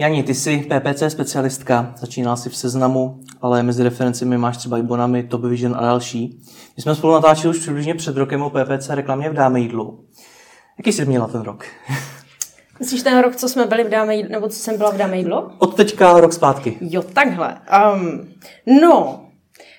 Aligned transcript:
Jani, 0.00 0.22
ty 0.22 0.34
jsi 0.34 0.58
PPC 0.58 1.02
specialistka, 1.08 1.94
začínala 1.96 2.36
jsi 2.36 2.48
v 2.48 2.56
seznamu, 2.56 3.20
ale 3.40 3.62
mezi 3.62 3.82
referencemi 3.82 4.38
máš 4.38 4.56
třeba 4.56 4.78
i 4.78 4.82
Bonami, 4.82 5.22
Top 5.22 5.44
Vision 5.44 5.76
a 5.76 5.80
další. 5.80 6.40
My 6.76 6.82
jsme 6.82 6.94
spolu 6.94 7.12
natáčeli 7.12 7.56
už 7.56 7.60
přibližně 7.60 7.94
před 7.94 8.16
rokem 8.16 8.42
o 8.42 8.50
PPC 8.50 8.88
reklamě 8.88 9.30
v 9.30 9.34
Dáme 9.34 9.60
jídlu. 9.60 10.04
Jaký 10.78 10.92
jsi 10.92 11.04
měla 11.04 11.26
ten 11.26 11.40
rok? 11.40 11.64
Myslíš 12.80 13.02
ten 13.02 13.18
rok, 13.18 13.36
co 13.36 13.48
jsme 13.48 13.66
byli 13.66 13.84
v 13.84 13.88
Dáme 13.88 14.16
jídlo, 14.16 14.32
nebo 14.32 14.48
co 14.48 14.58
jsem 14.58 14.76
byla 14.78 14.90
v 14.90 14.96
Dáme 14.96 15.18
jídlo? 15.18 15.52
Od 15.58 15.76
teďka 15.76 16.20
rok 16.20 16.32
zpátky. 16.32 16.78
Jo, 16.80 17.02
takhle. 17.02 17.58
Um, 17.94 18.28
no, 18.80 19.26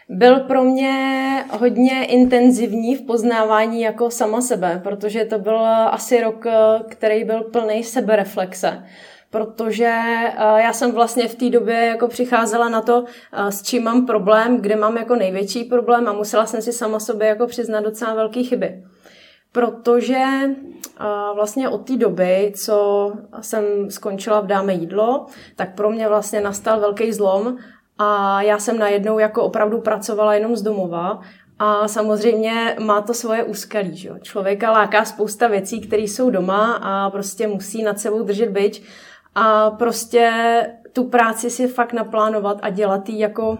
byl 0.09 0.39
pro 0.39 0.63
mě 0.63 1.45
hodně 1.59 2.05
intenzivní 2.05 2.95
v 2.95 3.01
poznávání 3.01 3.81
jako 3.81 4.11
sama 4.11 4.41
sebe, 4.41 4.81
protože 4.83 5.25
to 5.25 5.39
byl 5.39 5.65
asi 5.67 6.21
rok, 6.21 6.45
který 6.89 7.23
byl 7.23 7.43
plný 7.43 7.83
sebereflexe 7.83 8.83
protože 9.31 9.93
eh, 9.93 10.61
já 10.61 10.73
jsem 10.73 10.91
vlastně 10.91 11.27
v 11.27 11.35
té 11.35 11.49
době 11.49 11.85
jako 11.85 12.07
přicházela 12.07 12.69
na 12.69 12.81
to, 12.81 13.05
eh, 13.33 13.51
s 13.51 13.63
čím 13.63 13.83
mám 13.83 14.05
problém, 14.05 14.61
kde 14.61 14.75
mám 14.75 14.97
jako 14.97 15.15
největší 15.15 15.63
problém 15.63 16.07
a 16.07 16.13
musela 16.13 16.45
jsem 16.45 16.61
si 16.61 16.73
sama 16.73 16.99
sobě 16.99 17.27
jako 17.27 17.47
přiznat 17.47 17.81
docela 17.81 18.13
velké 18.13 18.43
chyby. 18.43 18.83
Protože 19.51 20.23
eh, 20.25 21.05
vlastně 21.35 21.69
od 21.69 21.87
té 21.87 21.97
doby, 21.97 22.53
co 22.55 23.11
jsem 23.41 23.91
skončila 23.91 24.41
v 24.41 24.47
Dáme 24.47 24.73
jídlo, 24.73 25.25
tak 25.55 25.75
pro 25.75 25.89
mě 25.89 26.07
vlastně 26.07 26.41
nastal 26.41 26.79
velký 26.79 27.13
zlom 27.13 27.57
a 27.97 28.41
já 28.41 28.59
jsem 28.59 28.79
najednou 28.79 29.19
jako 29.19 29.43
opravdu 29.43 29.81
pracovala 29.81 30.33
jenom 30.33 30.55
z 30.55 30.61
domova 30.61 31.21
a 31.59 31.87
samozřejmě 31.87 32.75
má 32.79 33.01
to 33.01 33.13
svoje 33.13 33.43
úskalí. 33.43 33.97
Že? 33.97 34.09
Člověka 34.21 34.71
láká 34.71 35.05
spousta 35.05 35.47
věcí, 35.47 35.81
které 35.81 36.01
jsou 36.01 36.29
doma 36.29 36.73
a 36.73 37.09
prostě 37.09 37.47
musí 37.47 37.83
nad 37.83 37.99
sebou 37.99 38.23
držet 38.23 38.49
byč 38.49 38.81
a 39.35 39.71
prostě 39.71 40.31
tu 40.93 41.03
práci 41.03 41.49
si 41.49 41.67
fakt 41.67 41.93
naplánovat 41.93 42.57
a 42.61 42.69
dělat 42.69 43.09
ji 43.09 43.19
jako 43.19 43.57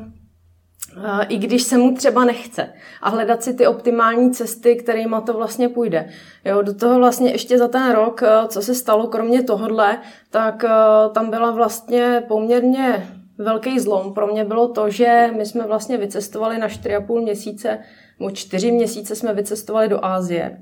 i 1.28 1.38
když 1.38 1.64
se 1.64 1.78
mu 1.78 1.96
třeba 1.96 2.26
nechce 2.26 2.74
a 3.02 3.10
hledat 3.10 3.44
si 3.44 3.54
ty 3.54 3.68
optimální 3.68 4.32
cesty, 4.32 4.76
kterými 4.76 5.16
to 5.26 5.34
vlastně 5.34 5.70
půjde. 5.70 6.10
Jo, 6.46 6.62
do 6.62 6.74
toho 6.74 7.00
vlastně 7.00 7.32
ještě 7.32 7.58
za 7.58 7.68
ten 7.68 7.92
rok, 7.92 8.24
co 8.48 8.62
se 8.62 8.76
stalo 8.76 9.08
kromě 9.08 9.44
tohodle, 9.44 9.98
tak 10.30 10.66
tam 11.14 11.30
byla 11.30 11.52
vlastně 11.52 12.24
poměrně 12.28 13.08
velký 13.38 13.80
zlom. 13.80 14.14
Pro 14.14 14.28
mě 14.28 14.46
bylo 14.46 14.68
to, 14.68 14.90
že 14.90 15.30
my 15.38 15.46
jsme 15.46 15.68
vlastně 15.68 15.98
vycestovali 15.98 16.58
na 16.58 16.68
4,5 16.68 17.22
měsíce, 17.22 17.80
nebo 18.20 18.32
4 18.32 18.72
měsíce 18.72 19.16
jsme 19.16 19.34
vycestovali 19.34 19.90
do 19.90 20.06
Ázie 20.06 20.62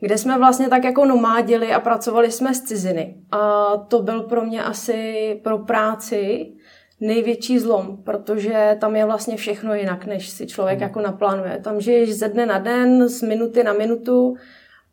kde 0.00 0.18
jsme 0.18 0.38
vlastně 0.38 0.68
tak 0.68 0.84
jako 0.84 1.04
nomádili 1.04 1.72
a 1.72 1.80
pracovali 1.80 2.32
jsme 2.32 2.54
z 2.54 2.62
ciziny. 2.62 3.14
A 3.32 3.66
to 3.76 4.02
byl 4.02 4.22
pro 4.22 4.42
mě 4.42 4.62
asi 4.62 5.40
pro 5.44 5.58
práci 5.58 6.52
největší 7.00 7.58
zlom, 7.58 7.96
protože 8.04 8.76
tam 8.80 8.96
je 8.96 9.04
vlastně 9.04 9.36
všechno 9.36 9.74
jinak, 9.74 10.06
než 10.06 10.28
si 10.28 10.46
člověk 10.46 10.80
jako 10.80 11.00
naplánuje. 11.00 11.60
Tam 11.64 11.80
žiješ 11.80 12.14
ze 12.14 12.28
dne 12.28 12.46
na 12.46 12.58
den, 12.58 13.08
z 13.08 13.22
minuty 13.22 13.64
na 13.64 13.72
minutu 13.72 14.36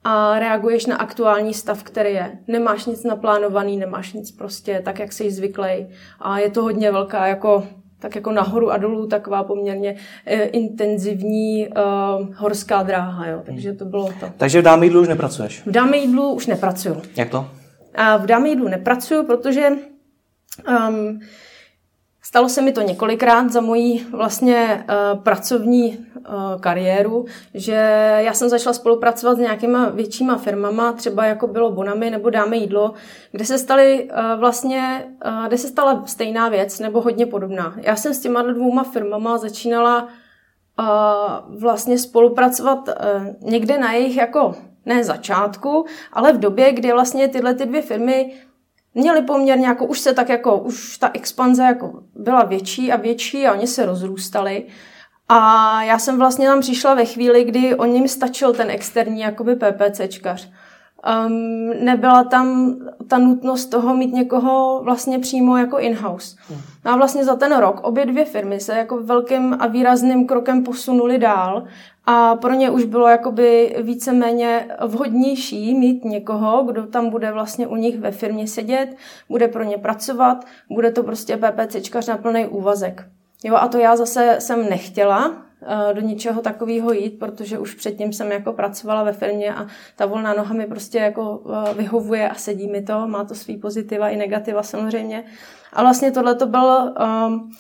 a 0.03 0.39
reaguješ 0.39 0.86
na 0.86 0.95
aktuální 0.95 1.53
stav, 1.53 1.83
který 1.83 2.14
je. 2.14 2.39
Nemáš 2.48 2.86
nic 2.86 3.03
naplánovaný, 3.03 3.78
nemáš 3.78 4.14
nic 4.14 4.31
prostě 4.31 4.81
tak, 4.86 5.00
jak 5.00 5.14
jsi 5.14 5.31
zvyklý. 5.31 5.88
A 6.20 6.39
je 6.39 6.52
to 6.52 6.61
hodně 6.61 6.92
velká 6.92 7.28
jako 7.28 7.64
tak 7.99 8.15
jako 8.15 8.31
nahoru 8.31 8.71
a 8.71 8.77
dolů 8.77 9.07
taková 9.07 9.43
poměrně 9.43 9.95
e, 10.25 10.43
intenzivní 10.43 11.67
uh, 11.67 12.35
horská 12.35 12.83
dráha, 12.83 13.27
jo. 13.27 13.41
takže 13.45 13.73
to 13.73 13.85
bylo 13.85 14.05
to. 14.19 14.29
Takže 14.37 14.61
v 14.61 14.63
dáme 14.63 14.85
jídlu 14.85 15.02
už 15.02 15.07
nepracuješ? 15.07 15.61
V 15.65 15.71
dáme 15.71 15.97
jídlu 15.97 16.33
už 16.33 16.47
nepracuju. 16.47 17.02
Jak 17.15 17.29
to? 17.29 17.47
A 17.95 18.17
v 18.17 18.25
dáme 18.25 18.49
jídlu 18.49 18.67
nepracuju, 18.67 19.23
protože 19.25 19.69
um, 20.89 21.19
Stalo 22.27 22.49
se 22.49 22.61
mi 22.61 22.71
to 22.71 22.81
několikrát 22.81 23.51
za 23.51 23.61
moji 23.61 24.05
vlastně 24.11 24.86
uh, 24.89 25.19
pracovní 25.19 25.97
uh, 25.97 26.61
kariéru, 26.61 27.25
že 27.53 27.73
já 28.17 28.33
jsem 28.33 28.49
začala 28.49 28.73
spolupracovat 28.73 29.36
s 29.36 29.39
nějakýma 29.39 29.89
většíma 29.89 30.37
firmama, 30.37 30.93
třeba 30.93 31.25
jako 31.25 31.47
bylo 31.47 31.71
Bonami 31.71 32.09
nebo 32.09 32.30
Dáme 32.30 32.58
jídlo, 32.58 32.93
kde 33.31 33.45
se 33.45 33.58
staly 33.58 34.09
uh, 34.09 34.39
vlastně, 34.39 35.05
uh, 35.25 35.47
kde 35.47 35.58
se 35.58 35.67
stala 35.67 36.03
stejná 36.05 36.49
věc 36.49 36.80
nebo 36.80 37.02
hodně 37.02 37.25
podobná. 37.25 37.75
Já 37.77 37.95
jsem 37.95 38.14
s 38.14 38.19
těma 38.19 38.41
dvouma 38.41 38.83
firmama 38.83 39.37
začínala 39.37 40.08
uh, 40.80 41.59
vlastně 41.59 41.99
spolupracovat 41.99 42.87
uh, 42.87 43.49
někde 43.49 43.77
na 43.77 43.93
jejich 43.93 44.17
jako 44.17 44.55
ne 44.85 45.03
začátku, 45.03 45.85
ale 46.14 46.33
v 46.33 46.39
době, 46.39 46.73
kdy 46.73 46.91
vlastně 46.91 47.27
tyhle 47.27 47.53
ty 47.53 47.65
dvě 47.65 47.81
firmy 47.81 48.33
měli 48.95 49.22
poměrně 49.22 49.67
jako, 49.67 49.86
už 49.86 50.00
se 50.00 50.14
tak 50.14 50.30
jako, 50.30 50.58
už 50.58 50.98
ta 50.98 51.11
expanze 51.14 51.64
jako 51.64 52.04
byla 52.16 52.44
větší 52.44 52.92
a 52.92 52.95
větší 52.95 53.48
a 53.48 53.54
oni 53.54 53.67
se 53.67 53.86
rozrůstali. 53.86 54.66
A 55.30 55.83
já 55.83 56.00
jsem 56.00 56.17
vlastně 56.17 56.48
tam 56.48 56.61
přišla 56.61 56.94
ve 56.94 57.06
chvíli, 57.06 57.44
kdy 57.44 57.76
o 57.76 57.86
ním 57.86 58.08
stačil 58.08 58.54
ten 58.54 58.70
externí 58.72 59.20
jakoby 59.20 59.56
PPCčkař. 59.56 60.50
Um, 61.28 61.86
nebyla 61.86 62.23
tam 62.23 62.76
ta 63.08 63.17
nutnost 63.17 63.66
toho 63.66 63.95
mít 63.95 64.14
někoho 64.14 64.82
vlastně 64.83 65.20
přímo 65.20 65.58
jako 65.58 65.80
in-house. 65.80 66.38
Hmm. 66.50 66.60
No 66.86 66.92
a 66.92 66.95
vlastně 66.95 67.26
za 67.26 67.36
ten 67.36 67.58
rok 67.58 67.80
obě 67.83 68.06
dvě 68.06 68.26
firmy 68.26 68.60
se 68.60 68.77
jako 68.77 68.98
velkým 68.98 69.58
a 69.60 69.67
výrazným 69.67 70.27
krokem 70.27 70.64
posunuli 70.64 71.17
dál 71.17 71.64
a 72.05 72.36
pro 72.36 72.54
ně 72.54 72.70
už 72.70 72.83
bylo 72.83 73.08
jakoby 73.08 73.76
víceméně 73.82 74.67
vhodnější 74.88 75.76
mít 75.76 76.05
někoho, 76.05 76.64
kdo 76.64 76.88
tam 76.88 77.10
bude 77.10 77.32
vlastně 77.32 77.67
u 77.67 77.76
nich 77.76 77.99
ve 77.99 78.11
firmě 78.11 78.48
sedět, 78.48 78.95
bude 79.30 79.48
pro 79.48 79.64
ně 79.64 79.77
pracovat, 79.77 80.45
bude 80.70 80.92
to 80.92 81.04
prostě 81.04 81.38
PPCčkař 81.38 82.08
na 82.08 82.17
plný 82.17 82.45
úvazek. 82.45 83.08
Jo, 83.44 83.55
a 83.55 83.67
to 83.67 83.77
já 83.77 83.95
zase 83.95 84.36
jsem 84.39 84.70
nechtěla 84.70 85.45
eh, 85.61 85.94
do 85.94 86.02
ničeho 86.02 86.42
takového 86.42 86.94
jít, 86.94 87.20
protože 87.20 87.60
už 87.60 87.73
předtím 87.73 88.14
jsem 88.14 88.32
jako 88.32 88.54
pracovala 88.54 89.04
ve 89.04 89.14
firmě 89.14 89.55
a 89.55 89.67
ta 89.95 90.05
volná 90.05 90.33
noha 90.33 90.54
mi 90.54 90.67
prostě 90.67 90.98
jako 90.98 91.42
eh, 91.70 91.73
vyhovuje 91.73 92.30
a 92.30 92.36
sedí 92.36 92.67
mi 92.67 92.82
to, 92.82 93.08
má 93.08 93.23
to 93.23 93.36
svý 93.36 93.58
pozitiva 93.58 94.10
i 94.10 94.15
negativa 94.15 94.64
samozřejmě. 94.64 95.23
A 95.73 95.82
vlastně 95.82 96.11
tohle 96.11 96.36
to 96.36 96.45
byl 96.45 96.94
um, 97.27 97.52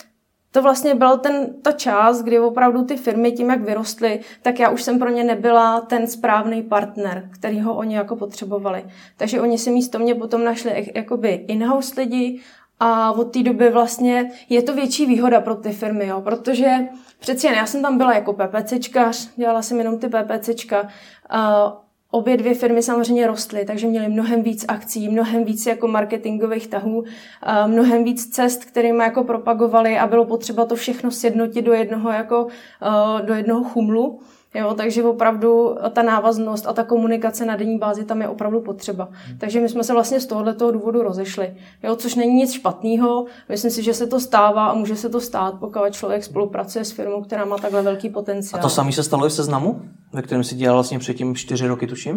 to 0.55 0.61
vlastně 0.61 0.95
byl 0.95 1.17
ten, 1.17 1.53
ta 1.61 1.71
část, 1.71 2.21
kdy 2.21 2.39
opravdu 2.39 2.83
ty 2.83 2.97
firmy 2.97 3.31
tím, 3.31 3.49
jak 3.49 3.61
vyrostly, 3.61 4.19
tak 4.41 4.59
já 4.59 4.69
už 4.69 4.83
jsem 4.83 4.99
pro 4.99 5.09
ně 5.09 5.23
nebyla 5.23 5.81
ten 5.81 6.07
správný 6.07 6.63
partner, 6.63 7.29
který 7.33 7.61
ho 7.61 7.75
oni 7.75 7.95
jako 7.95 8.15
potřebovali. 8.15 8.85
Takže 9.17 9.41
oni 9.41 9.57
si 9.57 9.71
místo 9.71 9.99
mě 9.99 10.15
potom 10.15 10.43
našli 10.43 10.91
jakoby 10.95 11.29
in-house 11.29 12.01
lidi 12.01 12.41
a 12.79 13.11
od 13.11 13.23
té 13.23 13.43
doby 13.43 13.69
vlastně 13.69 14.31
je 14.49 14.61
to 14.61 14.73
větší 14.73 15.05
výhoda 15.05 15.41
pro 15.41 15.55
ty 15.55 15.71
firmy, 15.71 16.07
jo, 16.07 16.21
protože 16.21 16.87
přeci 17.19 17.47
jen 17.47 17.55
já 17.55 17.65
jsem 17.65 17.81
tam 17.81 17.97
byla 17.97 18.13
jako 18.13 18.33
PPCčkař, 18.33 19.29
dělala 19.35 19.61
jsem 19.61 19.77
jenom 19.77 19.99
ty 19.99 20.07
PPCčka, 20.09 20.87
Obě 22.15 22.37
dvě 22.37 22.55
firmy 22.55 22.83
samozřejmě 22.83 23.27
rostly, 23.27 23.65
takže 23.65 23.87
měly 23.87 24.09
mnohem 24.09 24.43
víc 24.43 24.65
akcí, 24.67 25.09
mnohem 25.09 25.45
víc 25.45 25.65
jako 25.65 25.87
marketingových 25.87 26.67
tahů, 26.67 27.03
mnohem 27.67 28.03
víc 28.03 28.29
cest, 28.29 28.65
kterými 28.65 29.03
jako 29.03 29.23
propagovali 29.23 29.97
a 29.97 30.07
bylo 30.07 30.25
potřeba 30.25 30.65
to 30.65 30.75
všechno 30.75 31.11
sjednotit 31.11 31.61
do 31.61 31.73
jednoho, 31.73 32.11
jako, 32.11 32.47
do 33.25 33.33
jednoho 33.33 33.63
chumlu. 33.63 34.19
Jo, 34.55 34.73
takže 34.73 35.03
opravdu 35.03 35.75
ta 35.93 36.03
návaznost 36.03 36.67
a 36.67 36.73
ta 36.73 36.83
komunikace 36.83 37.45
na 37.45 37.55
denní 37.55 37.77
bázi 37.77 38.05
tam 38.05 38.21
je 38.21 38.27
opravdu 38.27 38.61
potřeba. 38.61 39.09
Hmm. 39.11 39.37
Takže 39.37 39.61
my 39.61 39.69
jsme 39.69 39.83
se 39.83 39.93
vlastně 39.93 40.19
z 40.19 40.25
tohoto 40.25 40.71
důvodu 40.71 41.01
rozešli. 41.01 41.55
Jo, 41.83 41.95
což 41.95 42.15
není 42.15 42.33
nic 42.33 42.53
špatného. 42.53 43.25
Myslím 43.49 43.71
si, 43.71 43.83
že 43.83 43.93
se 43.93 44.07
to 44.07 44.19
stává 44.19 44.65
a 44.65 44.73
může 44.73 44.95
se 44.95 45.09
to 45.09 45.21
stát, 45.21 45.59
pokud 45.59 45.91
člověk 45.91 46.23
spolupracuje 46.23 46.85
s 46.85 46.91
firmou, 46.91 47.23
která 47.23 47.45
má 47.45 47.57
takhle 47.57 47.81
velký 47.81 48.09
potenciál. 48.09 48.59
A 48.59 48.63
to 48.63 48.69
samé 48.69 48.91
se 48.91 49.03
stalo 49.03 49.25
i 49.25 49.29
v 49.29 49.33
seznamu, 49.33 49.81
ve 50.13 50.21
kterém 50.21 50.43
si 50.43 50.55
dělal 50.55 50.75
vlastně 50.75 50.99
předtím 50.99 51.35
čtyři 51.35 51.67
roky, 51.67 51.87
tuším? 51.87 52.15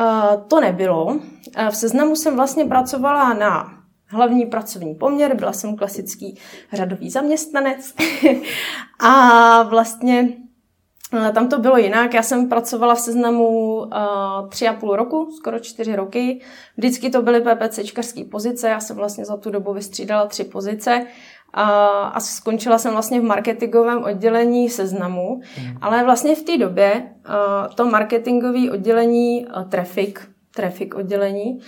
Uh, 0.00 0.42
to 0.48 0.60
nebylo. 0.60 1.18
V 1.70 1.76
seznamu 1.76 2.16
jsem 2.16 2.36
vlastně 2.36 2.64
pracovala 2.64 3.34
na 3.34 3.78
hlavní 4.06 4.46
pracovní 4.46 4.94
poměr, 4.94 5.36
byla 5.36 5.52
jsem 5.52 5.76
klasický 5.76 6.38
řadový 6.72 7.10
zaměstnanec 7.10 7.94
a 9.00 9.62
vlastně 9.62 10.28
tam 11.10 11.48
to 11.48 11.58
bylo 11.58 11.76
jinak. 11.76 12.14
Já 12.14 12.22
jsem 12.22 12.48
pracovala 12.48 12.94
v 12.94 13.00
seznamu 13.00 13.78
uh, 13.78 13.88
tři 14.48 14.68
a 14.68 14.72
půl 14.72 14.96
roku, 14.96 15.30
skoro 15.36 15.58
čtyři 15.58 15.96
roky. 15.96 16.40
Vždycky 16.76 17.10
to 17.10 17.22
byly 17.22 17.40
PPCčkařské 17.40 18.24
pozice. 18.24 18.68
Já 18.68 18.80
jsem 18.80 18.96
vlastně 18.96 19.24
za 19.24 19.36
tu 19.36 19.50
dobu 19.50 19.72
vystřídala 19.72 20.26
tři 20.26 20.44
pozice 20.44 21.06
a, 21.52 21.64
a 22.08 22.20
skončila 22.20 22.78
jsem 22.78 22.92
vlastně 22.92 23.20
v 23.20 23.24
marketingovém 23.24 24.04
oddělení 24.04 24.68
seznamu. 24.68 25.40
Mm. 25.60 25.76
Ale 25.80 26.04
vlastně 26.04 26.34
v 26.34 26.42
té 26.42 26.58
době 26.58 26.92
uh, 27.28 27.74
to 27.74 27.84
marketingové 27.84 28.70
oddělení 28.70 29.46
traffic, 29.68 30.16
traffic 30.54 30.94
oddělení 30.94 31.60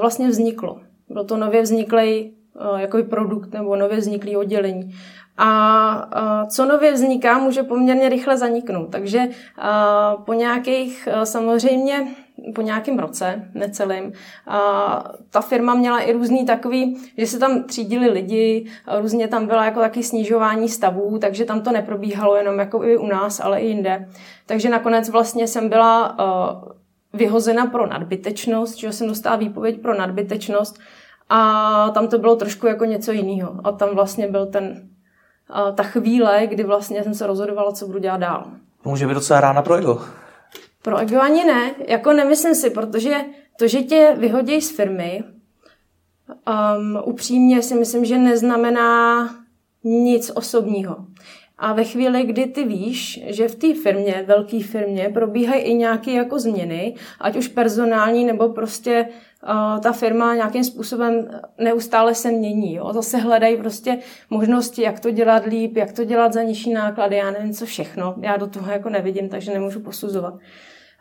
vlastně 0.00 0.28
vzniklo. 0.28 0.80
Bylo 1.08 1.24
to 1.24 1.36
nově 1.36 1.62
vzniklý 1.62 2.32
uh, 2.72 2.80
jako 2.80 3.02
produkt 3.02 3.52
nebo 3.52 3.76
nově 3.76 3.96
vzniklý 3.98 4.36
oddělení 4.36 4.94
a 5.36 6.46
co 6.50 6.64
nově 6.64 6.92
vzniká, 6.92 7.38
může 7.38 7.62
poměrně 7.62 8.08
rychle 8.08 8.36
zaniknout. 8.36 8.86
Takže 8.90 9.20
po 10.24 10.32
nějakých 10.32 11.08
samozřejmě 11.24 12.06
po 12.54 12.62
nějakém 12.62 12.98
roce, 12.98 13.48
necelým. 13.54 14.12
A 14.46 15.04
ta 15.30 15.40
firma 15.40 15.74
měla 15.74 16.00
i 16.00 16.12
různý 16.12 16.46
takový, 16.46 16.96
že 17.18 17.26
se 17.26 17.38
tam 17.38 17.62
třídili 17.62 18.10
lidi, 18.10 18.70
různě 19.00 19.28
tam 19.28 19.46
byla 19.46 19.64
jako 19.64 19.80
taky 19.80 20.02
snižování 20.02 20.68
stavů, 20.68 21.18
takže 21.18 21.44
tam 21.44 21.60
to 21.60 21.72
neprobíhalo 21.72 22.36
jenom 22.36 22.58
jako 22.58 22.84
i 22.84 22.96
u 22.96 23.06
nás, 23.06 23.40
ale 23.40 23.60
i 23.60 23.66
jinde. 23.66 24.08
Takže 24.46 24.68
nakonec 24.68 25.08
vlastně 25.08 25.46
jsem 25.46 25.68
byla 25.68 26.16
vyhozena 27.12 27.66
pro 27.66 27.86
nadbytečnost, 27.86 28.76
že 28.76 28.92
jsem 28.92 29.08
dostala 29.08 29.36
výpověď 29.36 29.82
pro 29.82 29.98
nadbytečnost 29.98 30.78
a 31.28 31.90
tam 31.90 32.08
to 32.08 32.18
bylo 32.18 32.36
trošku 32.36 32.66
jako 32.66 32.84
něco 32.84 33.12
jiného. 33.12 33.60
A 33.64 33.72
tam 33.72 33.94
vlastně 33.94 34.28
byl 34.28 34.46
ten, 34.46 34.88
ta 35.74 35.82
chvíle, 35.82 36.46
kdy 36.46 36.64
vlastně 36.64 37.04
jsem 37.04 37.14
se 37.14 37.26
rozhodovala, 37.26 37.72
co 37.72 37.86
budu 37.86 37.98
dělat 37.98 38.16
dál. 38.16 38.46
Může 38.84 39.06
být 39.06 39.14
docela 39.14 39.40
rána 39.40 39.62
pro 39.62 39.74
ego. 39.74 40.02
Pro 40.82 40.98
ego 40.98 41.20
ani 41.20 41.44
ne, 41.44 41.74
jako 41.88 42.12
nemyslím 42.12 42.54
si, 42.54 42.70
protože 42.70 43.16
to, 43.58 43.68
že 43.68 43.82
tě 43.82 44.14
vyhodí 44.18 44.60
z 44.60 44.76
firmy, 44.76 45.24
um, 46.28 47.02
upřímně 47.04 47.62
si 47.62 47.74
myslím, 47.74 48.04
že 48.04 48.18
neznamená 48.18 49.28
nic 49.84 50.30
osobního. 50.34 50.96
A 51.64 51.72
ve 51.72 51.84
chvíli, 51.84 52.22
kdy 52.22 52.46
ty 52.46 52.64
víš, 52.64 53.24
že 53.26 53.48
v 53.48 53.54
té 53.54 53.74
firmě, 53.82 54.24
velké 54.26 54.62
firmě, 54.62 55.10
probíhají 55.14 55.62
i 55.62 55.74
nějaké 55.74 56.10
jako 56.10 56.38
změny, 56.38 56.94
ať 57.20 57.36
už 57.36 57.48
personální, 57.48 58.24
nebo 58.24 58.48
prostě 58.48 59.08
uh, 59.42 59.80
ta 59.80 59.92
firma 59.92 60.34
nějakým 60.34 60.64
způsobem 60.64 61.28
neustále 61.58 62.14
se 62.14 62.30
mění. 62.30 62.74
Jo? 62.74 62.92
Zase 62.92 63.16
hledají 63.16 63.56
prostě 63.56 63.98
možnosti, 64.30 64.82
jak 64.82 65.00
to 65.00 65.10
dělat 65.10 65.46
líp, 65.46 65.76
jak 65.76 65.92
to 65.92 66.04
dělat 66.04 66.32
za 66.32 66.42
nižší 66.42 66.72
náklady, 66.72 67.16
já 67.16 67.30
nevím 67.30 67.52
co 67.52 67.66
všechno. 67.66 68.14
Já 68.20 68.36
do 68.36 68.46
toho 68.46 68.72
jako 68.72 68.88
nevidím, 68.88 69.28
takže 69.28 69.52
nemůžu 69.52 69.80
posuzovat. 69.80 70.34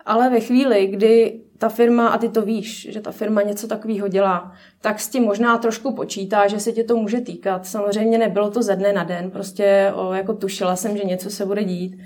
Ale 0.05 0.29
ve 0.29 0.39
chvíli, 0.39 0.87
kdy 0.87 1.39
ta 1.57 1.69
firma, 1.69 2.07
a 2.07 2.17
ty 2.17 2.29
to 2.29 2.41
víš, 2.41 2.87
že 2.91 3.01
ta 3.01 3.11
firma 3.11 3.41
něco 3.41 3.67
takového 3.67 4.07
dělá, 4.07 4.51
tak 4.81 4.99
s 4.99 5.09
tím 5.09 5.23
možná 5.23 5.57
trošku 5.57 5.93
počítá, 5.93 6.47
že 6.47 6.59
se 6.59 6.71
tě 6.71 6.83
to 6.83 6.95
může 6.95 7.21
týkat. 7.21 7.65
Samozřejmě 7.65 8.17
nebylo 8.17 8.51
to 8.51 8.63
ze 8.63 8.75
dne 8.75 8.93
na 8.93 9.03
den, 9.03 9.31
prostě 9.31 9.91
o, 9.95 10.13
jako 10.13 10.33
tušila 10.33 10.75
jsem, 10.75 10.97
že 10.97 11.03
něco 11.03 11.29
se 11.29 11.45
bude 11.45 11.63
dít. 11.63 11.97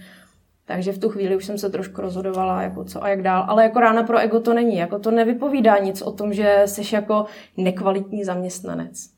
Takže 0.65 0.91
v 0.91 0.97
tu 0.97 1.09
chvíli 1.09 1.35
už 1.35 1.45
jsem 1.45 1.57
se 1.57 1.69
trošku 1.69 2.01
rozhodovala, 2.01 2.61
jako 2.61 2.83
co 2.83 3.03
a 3.03 3.09
jak 3.09 3.21
dál. 3.21 3.45
Ale 3.47 3.63
jako 3.63 3.79
rána 3.79 4.03
pro 4.03 4.17
ego 4.17 4.39
to 4.39 4.53
není. 4.53 4.77
Jako 4.77 4.99
to 4.99 5.11
nevypovídá 5.11 5.77
nic 5.77 6.01
o 6.01 6.11
tom, 6.11 6.33
že 6.33 6.61
jsi 6.65 6.95
jako 6.95 7.25
nekvalitní 7.57 8.23
zaměstnanec. 8.23 9.09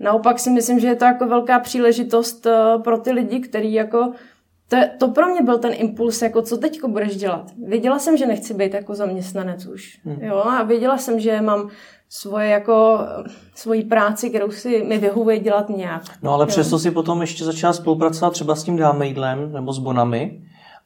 Naopak 0.00 0.38
si 0.38 0.50
myslím, 0.50 0.80
že 0.80 0.86
je 0.86 0.94
to 0.94 1.04
jako 1.04 1.26
velká 1.26 1.60
příležitost 1.60 2.46
eh, 2.46 2.78
pro 2.78 2.98
ty 2.98 3.12
lidi, 3.12 3.40
kteří 3.40 3.72
jako 3.72 4.12
to, 4.68 4.76
to 4.98 5.08
pro 5.08 5.26
mě 5.26 5.42
byl 5.42 5.58
ten 5.58 5.72
impuls, 5.74 6.22
jako 6.22 6.42
co 6.42 6.56
teď 6.56 6.84
budeš 6.84 7.16
dělat. 7.16 7.50
Věděla 7.66 7.98
jsem, 7.98 8.16
že 8.16 8.26
nechci 8.26 8.54
být 8.54 8.74
jako 8.74 8.94
zaměstnanec 8.94 9.66
už. 9.66 10.00
Hmm. 10.04 10.18
Jo, 10.20 10.36
a 10.36 10.62
věděla 10.62 10.98
jsem, 10.98 11.20
že 11.20 11.40
mám 11.40 11.68
svoje 12.08 12.48
jako, 12.48 12.98
svoji 13.54 13.82
práci, 13.82 14.28
kterou 14.30 14.50
si 14.50 14.84
mi 14.84 14.98
vyhovuje 14.98 15.38
dělat 15.38 15.68
nějak. 15.68 16.02
No 16.22 16.32
ale 16.32 16.42
jo. 16.42 16.46
přesto 16.46 16.78
si 16.78 16.90
potom 16.90 17.20
ještě 17.20 17.44
začala 17.44 17.72
spolupracovat 17.72 18.30
třeba 18.30 18.54
s 18.54 18.64
tím 18.64 18.76
dámejdlem 18.76 19.52
nebo 19.52 19.72
s 19.72 19.78
Bonami. 19.78 20.42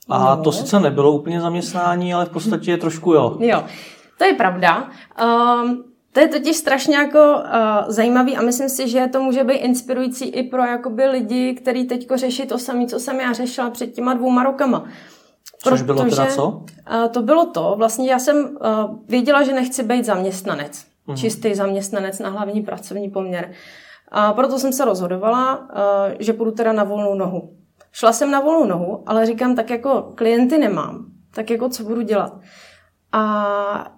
A 0.09 0.35
no. 0.35 0.43
to 0.43 0.53
sice 0.53 0.81
nebylo 0.81 1.13
úplně 1.13 1.41
zaměstnání, 1.41 2.15
ale 2.15 2.25
v 2.25 2.31
podstatě 2.31 2.77
trošku 2.77 3.13
jo. 3.13 3.37
Jo, 3.41 3.65
to 4.19 4.25
je 4.25 4.35
pravda. 4.35 4.89
Um, 5.63 5.85
to 6.13 6.21
je 6.21 6.29
totiž 6.29 6.57
strašně 6.57 6.97
jako 6.97 7.19
uh, 7.19 7.45
zajímavý 7.89 8.37
a 8.37 8.43
myslím 8.43 8.69
si, 8.69 8.89
že 8.89 9.09
to 9.13 9.23
může 9.23 9.45
být 9.45 9.55
inspirující 9.55 10.25
i 10.25 10.43
pro 10.43 10.63
jakoby 10.63 11.07
lidi, 11.07 11.55
kteří 11.55 11.85
teďko 11.85 12.17
řeší 12.17 12.47
to 12.47 12.59
samé, 12.59 12.87
co 12.87 13.01
jsem 13.01 13.21
já 13.21 13.33
řešila 13.33 13.71
před 13.71 13.87
těma 13.87 14.15
dvouma 14.15 14.43
rokama. 14.43 14.85
Což 15.63 15.83
bylo 15.83 16.05
teda 16.05 16.27
co? 16.27 16.49
Uh, 16.49 17.09
to 17.11 17.23
bylo 17.23 17.47
to, 17.47 17.75
vlastně 17.79 18.11
já 18.11 18.19
jsem 18.19 18.37
uh, 18.37 18.99
věděla, 19.09 19.43
že 19.43 19.53
nechci 19.53 19.83
být 19.83 20.05
zaměstnanec, 20.05 20.87
uh-huh. 21.09 21.17
čistý 21.17 21.55
zaměstnanec 21.55 22.19
na 22.19 22.31
hlavní 22.31 22.63
pracovní 22.63 23.11
poměr. 23.11 23.53
A 24.09 24.33
proto 24.33 24.59
jsem 24.59 24.73
se 24.73 24.85
rozhodovala, 24.85 25.59
uh, 25.59 25.67
že 26.19 26.33
půjdu 26.33 26.51
teda 26.51 26.73
na 26.73 26.85
volnou 26.85 27.15
nohu. 27.15 27.57
Šla 27.93 28.13
jsem 28.13 28.31
na 28.31 28.41
volnou 28.41 28.67
nohu, 28.67 29.03
ale 29.07 29.27
říkám, 29.27 29.55
tak 29.55 29.71
jako 29.71 30.13
klienty 30.15 30.59
nemám, 30.59 31.07
tak 31.35 31.51
jako 31.51 31.69
co 31.69 31.85
budu 31.85 32.03
dělat. 32.03 32.33
A 33.13 33.23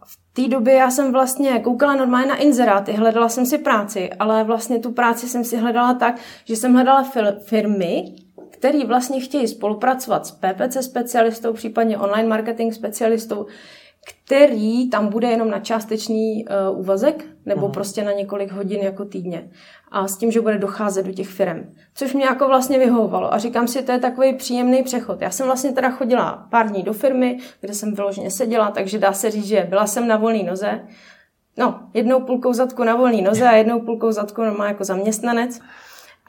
v 0.04 0.19
té 0.32 0.48
době 0.48 0.74
já 0.74 0.90
jsem 0.90 1.12
vlastně 1.12 1.60
koukala 1.60 1.94
normálně 1.94 2.28
na 2.28 2.36
inzeráty, 2.36 2.92
hledala 2.92 3.28
jsem 3.28 3.46
si 3.46 3.58
práci, 3.58 4.10
ale 4.18 4.44
vlastně 4.44 4.78
tu 4.78 4.92
práci 4.92 5.28
jsem 5.28 5.44
si 5.44 5.56
hledala 5.56 5.94
tak, 5.94 6.20
že 6.44 6.56
jsem 6.56 6.74
hledala 6.74 7.10
firmy, 7.44 8.14
který 8.50 8.84
vlastně 8.84 9.20
chtějí 9.20 9.48
spolupracovat 9.48 10.26
s 10.26 10.30
PPC 10.30 10.84
specialistou, 10.84 11.52
případně 11.52 11.98
online 11.98 12.28
marketing 12.28 12.74
specialistou, 12.74 13.46
který 14.06 14.90
tam 14.90 15.08
bude 15.08 15.30
jenom 15.30 15.50
na 15.50 15.58
částečný 15.58 16.44
uh, 16.70 16.80
úvazek 16.80 17.24
nebo 17.46 17.68
uh-huh. 17.68 17.72
prostě 17.72 18.04
na 18.04 18.12
několik 18.12 18.52
hodin 18.52 18.80
jako 18.80 19.04
týdně. 19.04 19.50
A 19.90 20.08
s 20.08 20.16
tím, 20.16 20.32
že 20.32 20.40
bude 20.40 20.58
docházet 20.58 21.06
do 21.06 21.12
těch 21.12 21.28
firm. 21.28 21.74
Což 21.94 22.14
mě 22.14 22.24
jako 22.24 22.46
vlastně 22.48 22.78
vyhovovalo. 22.78 23.34
A 23.34 23.38
říkám 23.38 23.68
si, 23.68 23.82
to 23.82 23.92
je 23.92 23.98
takový 23.98 24.34
příjemný 24.34 24.82
přechod. 24.82 25.20
Já 25.22 25.30
jsem 25.30 25.46
vlastně 25.46 25.72
teda 25.72 25.90
chodila 25.90 26.46
pár 26.50 26.68
dní 26.68 26.82
do 26.82 26.92
firmy, 26.92 27.38
kde 27.60 27.74
jsem 27.74 27.94
vyloženě 27.94 28.30
seděla, 28.30 28.70
takže 28.70 28.98
dá 28.98 29.12
se 29.12 29.30
říct, 29.30 29.46
že 29.46 29.66
byla 29.68 29.86
jsem 29.86 30.08
na 30.08 30.16
volné 30.16 30.42
noze. 30.42 30.80
No, 31.56 31.80
jednou 31.94 32.20
půlkou 32.20 32.52
zadku 32.52 32.84
na 32.84 32.96
volné 32.96 33.22
noze 33.22 33.48
a 33.48 33.52
jednou 33.52 33.80
půlkou 33.80 34.12
zadku 34.12 34.42
normálně 34.42 34.72
jako 34.72 34.84
zaměstnanec. 34.84 35.60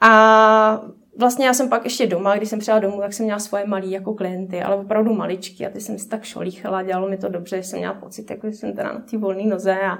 A 0.00 0.80
vlastně 1.18 1.46
já 1.46 1.54
jsem 1.54 1.68
pak 1.68 1.84
ještě 1.84 2.06
doma, 2.06 2.36
když 2.36 2.48
jsem 2.48 2.58
přijela 2.58 2.80
domů, 2.80 3.00
tak 3.00 3.12
jsem 3.12 3.24
měla 3.24 3.38
svoje 3.38 3.66
malé 3.66 3.86
jako 3.86 4.14
klienty, 4.14 4.62
ale 4.62 4.76
opravdu 4.76 5.14
maličky 5.14 5.66
a 5.66 5.70
ty 5.70 5.80
jsem 5.80 5.98
si 5.98 6.08
tak 6.08 6.24
šolíchala, 6.24 6.82
dělalo 6.82 7.08
mi 7.08 7.16
to 7.16 7.28
dobře, 7.28 7.56
že 7.56 7.62
jsem 7.62 7.78
měla 7.78 7.94
pocit, 7.94 8.30
jako 8.30 8.50
že 8.50 8.56
jsem 8.56 8.72
teda 8.72 8.92
na 8.92 9.00
té 9.10 9.18
volné 9.18 9.46
noze 9.46 9.80
a 9.80 9.98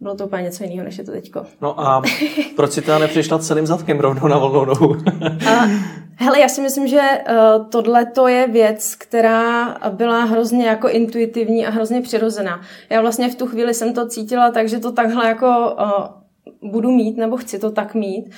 bylo 0.00 0.14
to 0.14 0.26
úplně 0.26 0.42
něco 0.42 0.64
jiného, 0.64 0.84
než 0.84 0.98
je 0.98 1.04
to 1.04 1.12
teďko. 1.12 1.44
No 1.60 1.80
a 1.80 2.02
proč 2.56 2.72
si 2.72 2.82
teda 2.82 2.98
nepřišla 2.98 3.38
celým 3.38 3.66
zadkem 3.66 4.00
rovnou 4.00 4.28
na 4.28 4.38
volnou 4.38 4.64
nohu? 4.64 4.96
a, 5.50 5.68
hele, 6.16 6.40
já 6.40 6.48
si 6.48 6.60
myslím, 6.60 6.86
že 6.86 7.00
uh, 7.00 7.68
tohle 7.68 8.06
to 8.06 8.28
je 8.28 8.48
věc, 8.48 8.94
která 8.94 9.76
byla 9.90 10.24
hrozně 10.24 10.66
jako 10.66 10.88
intuitivní 10.88 11.66
a 11.66 11.70
hrozně 11.70 12.00
přirozená. 12.00 12.60
Já 12.90 13.00
vlastně 13.00 13.30
v 13.30 13.34
tu 13.34 13.46
chvíli 13.46 13.74
jsem 13.74 13.94
to 13.94 14.08
cítila 14.08 14.50
tak, 14.50 14.68
že 14.68 14.78
to 14.78 14.92
takhle 14.92 15.28
jako 15.28 15.76
uh, 15.78 16.23
budu 16.64 16.90
mít 16.90 17.16
nebo 17.16 17.36
chci 17.36 17.58
to 17.58 17.70
tak 17.70 17.94
mít. 17.94 18.30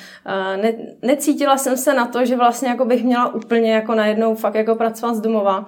Ne, 0.62 0.73
necítila 1.02 1.56
jsem 1.56 1.76
se 1.76 1.94
na 1.94 2.06
to, 2.06 2.25
že 2.25 2.37
vlastně 2.37 2.69
jako 2.69 2.84
bych 2.84 3.05
měla 3.05 3.34
úplně 3.34 3.73
jako 3.73 3.94
najednou 3.94 4.34
fakt 4.34 4.55
jako 4.55 4.75
pracovat 4.75 5.14
z 5.14 5.20
domova. 5.20 5.67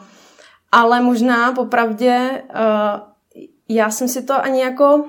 Ale 0.72 1.00
možná 1.00 1.52
popravdě 1.52 2.42
já 3.68 3.90
jsem 3.90 4.08
si 4.08 4.22
to 4.22 4.44
ani 4.44 4.60
jako 4.60 5.04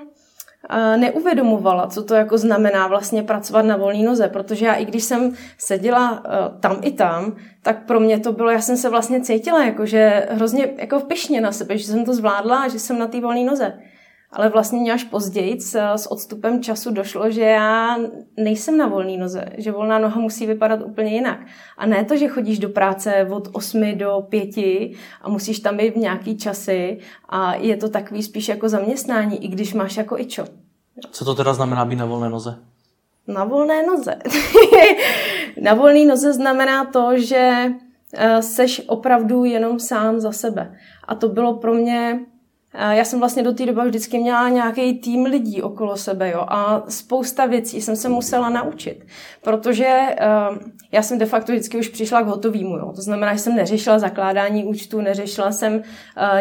neuvědomovala, 0.97 1.87
co 1.87 2.03
to 2.03 2.15
jako 2.15 2.37
znamená 2.37 2.87
vlastně 2.87 3.23
pracovat 3.23 3.65
na 3.65 3.77
volné 3.77 4.03
noze, 4.03 4.27
protože 4.27 4.65
já 4.65 4.73
i 4.73 4.85
když 4.85 5.03
jsem 5.03 5.33
seděla 5.57 6.23
tam 6.59 6.77
i 6.81 6.91
tam, 6.91 7.35
tak 7.61 7.85
pro 7.85 7.99
mě 7.99 8.19
to 8.19 8.31
bylo, 8.31 8.49
já 8.49 8.61
jsem 8.61 8.77
se 8.77 8.89
vlastně 8.89 9.21
cítila 9.21 9.63
jako, 9.63 9.85
že 9.85 10.27
hrozně 10.29 10.69
jako 10.77 10.99
pyšně 10.99 11.41
na 11.41 11.51
sebe, 11.51 11.77
že 11.77 11.87
jsem 11.87 12.05
to 12.05 12.13
zvládla 12.13 12.57
a 12.57 12.67
že 12.67 12.79
jsem 12.79 12.99
na 12.99 13.07
té 13.07 13.21
volné 13.21 13.43
noze. 13.43 13.73
Ale 14.31 14.49
vlastně 14.49 14.79
mě 14.79 14.93
až 14.93 15.03
později 15.03 15.61
s 15.95 16.11
odstupem 16.11 16.63
času 16.63 16.91
došlo, 16.91 17.31
že 17.31 17.41
já 17.41 17.97
nejsem 18.37 18.77
na 18.77 18.87
volné 18.87 19.17
noze, 19.17 19.45
že 19.57 19.71
volná 19.71 19.99
noha 19.99 20.21
musí 20.21 20.45
vypadat 20.45 20.81
úplně 20.85 21.13
jinak. 21.13 21.39
A 21.77 21.85
ne 21.85 22.05
to, 22.05 22.17
že 22.17 22.27
chodíš 22.27 22.59
do 22.59 22.69
práce 22.69 23.27
od 23.29 23.47
8 23.51 23.97
do 23.97 24.25
5 24.29 24.57
a 25.21 25.29
musíš 25.29 25.59
tam 25.59 25.77
být 25.77 25.93
v 25.93 25.97
nějaký 25.97 26.37
časy 26.37 26.99
a 27.29 27.55
je 27.55 27.77
to 27.77 27.89
takový 27.89 28.23
spíš 28.23 28.49
jako 28.49 28.69
zaměstnání, 28.69 29.45
i 29.45 29.47
když 29.47 29.73
máš 29.73 29.97
jako 29.97 30.17
ičo. 30.17 30.45
Co 31.11 31.25
to 31.25 31.35
teda 31.35 31.53
znamená 31.53 31.85
být 31.85 31.95
na 31.95 32.05
volné 32.05 32.29
noze? 32.29 32.59
Na 33.27 33.43
volné 33.43 33.87
noze. 33.87 34.15
na 35.61 35.73
volné 35.73 36.05
noze 36.05 36.33
znamená 36.33 36.85
to, 36.85 37.17
že 37.17 37.71
eh, 38.13 38.41
seš 38.41 38.81
opravdu 38.87 39.45
jenom 39.45 39.79
sám 39.79 40.19
za 40.19 40.31
sebe. 40.31 40.75
A 41.07 41.15
to 41.15 41.29
bylo 41.29 41.53
pro 41.53 41.73
mě 41.73 42.19
já 42.73 43.05
jsem 43.05 43.19
vlastně 43.19 43.43
do 43.43 43.53
té 43.53 43.65
doby 43.65 43.81
vždycky 43.85 44.19
měla 44.19 44.49
nějaký 44.49 44.93
tým 44.93 45.25
lidí 45.25 45.61
okolo 45.61 45.97
sebe 45.97 46.31
jo, 46.31 46.45
a 46.47 46.83
spousta 46.87 47.45
věcí 47.45 47.81
jsem 47.81 47.95
se 47.95 48.09
musela 48.09 48.49
naučit, 48.49 49.05
protože 49.41 50.15
uh, 50.51 50.57
já 50.91 51.01
jsem 51.01 51.17
de 51.17 51.25
facto 51.25 51.51
vždycky 51.51 51.77
už 51.77 51.87
přišla 51.87 52.21
k 52.21 52.25
hotovýmu. 52.25 52.77
Jo. 52.77 52.91
To 52.95 53.01
znamená, 53.01 53.33
že 53.33 53.39
jsem 53.39 53.55
neřešila 53.55 53.99
zakládání 53.99 54.63
účtu, 54.63 55.01
neřešila 55.01 55.51
jsem 55.51 55.75
uh, 55.75 55.81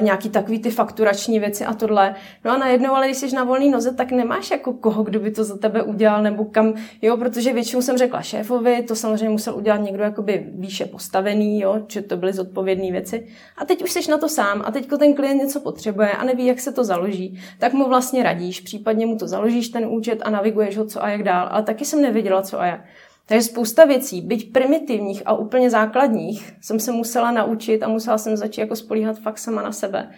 nějaký 0.00 0.30
takový 0.30 0.58
ty 0.58 0.70
fakturační 0.70 1.40
věci 1.40 1.64
a 1.64 1.74
tohle. 1.74 2.14
No 2.44 2.50
a 2.50 2.58
najednou, 2.58 2.94
ale 2.94 3.06
když 3.06 3.18
jsi 3.18 3.34
na 3.34 3.44
volný 3.44 3.70
noze, 3.70 3.94
tak 3.94 4.12
nemáš 4.12 4.50
jako 4.50 4.72
koho, 4.72 5.02
kdo 5.02 5.20
by 5.20 5.30
to 5.30 5.44
za 5.44 5.56
tebe 5.56 5.82
udělal 5.82 6.22
nebo 6.22 6.44
kam, 6.44 6.74
jo, 7.02 7.16
protože 7.16 7.52
většinou 7.52 7.82
jsem 7.82 7.98
řekla 7.98 8.22
šéfovi, 8.22 8.82
to 8.82 8.94
samozřejmě 8.94 9.28
musel 9.28 9.56
udělat 9.56 9.76
někdo 9.76 10.02
jakoby 10.02 10.46
výše 10.54 10.86
postavený, 10.86 11.60
jo, 11.60 11.82
že 11.88 12.02
to 12.02 12.16
byly 12.16 12.32
zodpovědné 12.32 12.92
věci. 12.92 13.26
A 13.56 13.64
teď 13.64 13.82
už 13.82 13.92
jsi 13.92 14.10
na 14.10 14.18
to 14.18 14.28
sám 14.28 14.62
a 14.64 14.70
teďko 14.70 14.98
ten 14.98 15.14
klient 15.14 15.38
něco 15.38 15.60
potřebuje 15.60 16.10
a 16.10 16.24
neví, 16.24 16.46
jak 16.46 16.60
se 16.60 16.72
to 16.72 16.84
založí, 16.84 17.40
tak 17.58 17.72
mu 17.72 17.88
vlastně 17.88 18.22
radíš, 18.22 18.60
případně 18.60 19.06
mu 19.06 19.16
to 19.16 19.28
založíš 19.28 19.68
ten 19.68 19.86
účet 19.86 20.18
a 20.22 20.30
naviguješ 20.30 20.76
ho 20.76 20.86
co 20.86 21.04
a 21.04 21.08
jak 21.08 21.22
dál. 21.22 21.48
Ale 21.50 21.62
taky 21.62 21.84
jsem 21.84 22.02
nevěděla, 22.02 22.42
co 22.42 22.60
a 22.60 22.66
jak. 22.66 22.80
Takže 23.28 23.42
spousta 23.42 23.84
věcí, 23.84 24.20
byť 24.20 24.52
primitivních 24.52 25.22
a 25.26 25.32
úplně 25.32 25.70
základních, 25.70 26.52
jsem 26.60 26.80
se 26.80 26.92
musela 26.92 27.30
naučit 27.30 27.82
a 27.82 27.88
musela 27.88 28.18
jsem 28.18 28.36
začít 28.36 28.60
jako 28.60 28.76
spolíhat 28.76 29.18
fakt 29.18 29.38
sama 29.38 29.62
na 29.62 29.72
sebe. 29.72 30.10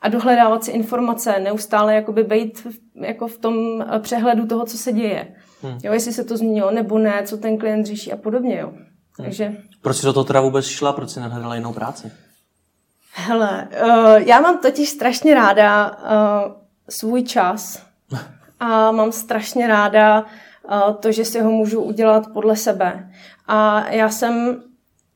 a 0.00 0.08
dohledávat 0.08 0.64
si 0.64 0.70
informace, 0.70 1.38
neustále 1.38 1.94
jakoby 1.94 2.24
být 2.24 2.66
jako 2.94 3.28
v 3.28 3.38
tom 3.38 3.82
eh, 3.82 3.98
přehledu 3.98 4.46
toho, 4.46 4.66
co 4.66 4.78
se 4.78 4.92
děje. 4.92 5.34
Hmm. 5.62 5.78
Jo, 5.82 5.92
jestli 5.92 6.12
se 6.12 6.24
to 6.24 6.36
změnilo 6.36 6.70
nebo 6.70 6.98
ne, 6.98 7.22
co 7.26 7.36
ten 7.36 7.58
klient 7.58 7.86
řeší 7.86 8.12
a 8.12 8.16
podobně. 8.16 8.58
Jo. 8.58 8.68
Hmm. 8.68 8.86
Takže... 9.16 9.56
Proč 9.82 9.96
jsi 9.96 10.06
do 10.06 10.12
toho 10.12 10.24
teda 10.24 10.40
vůbec 10.40 10.64
šla? 10.64 10.92
Proč 10.92 11.10
jsi 11.10 11.20
nehledala 11.20 11.54
jinou 11.54 11.72
práci? 11.72 12.12
Hele, 13.14 13.68
uh, 13.82 14.14
já 14.14 14.40
mám 14.40 14.58
totiž 14.58 14.88
strašně 14.88 15.34
ráda 15.34 15.90
uh, 15.90 16.52
svůj 16.88 17.22
čas 17.22 17.82
a 18.60 18.92
mám 18.92 19.12
strašně 19.12 19.66
ráda 19.66 20.20
uh, 20.20 20.26
to, 21.00 21.12
že 21.12 21.24
si 21.24 21.40
ho 21.40 21.50
můžu 21.50 21.80
udělat 21.80 22.26
podle 22.32 22.56
sebe. 22.56 23.10
A 23.46 23.90
já 23.90 24.08
jsem 24.08 24.62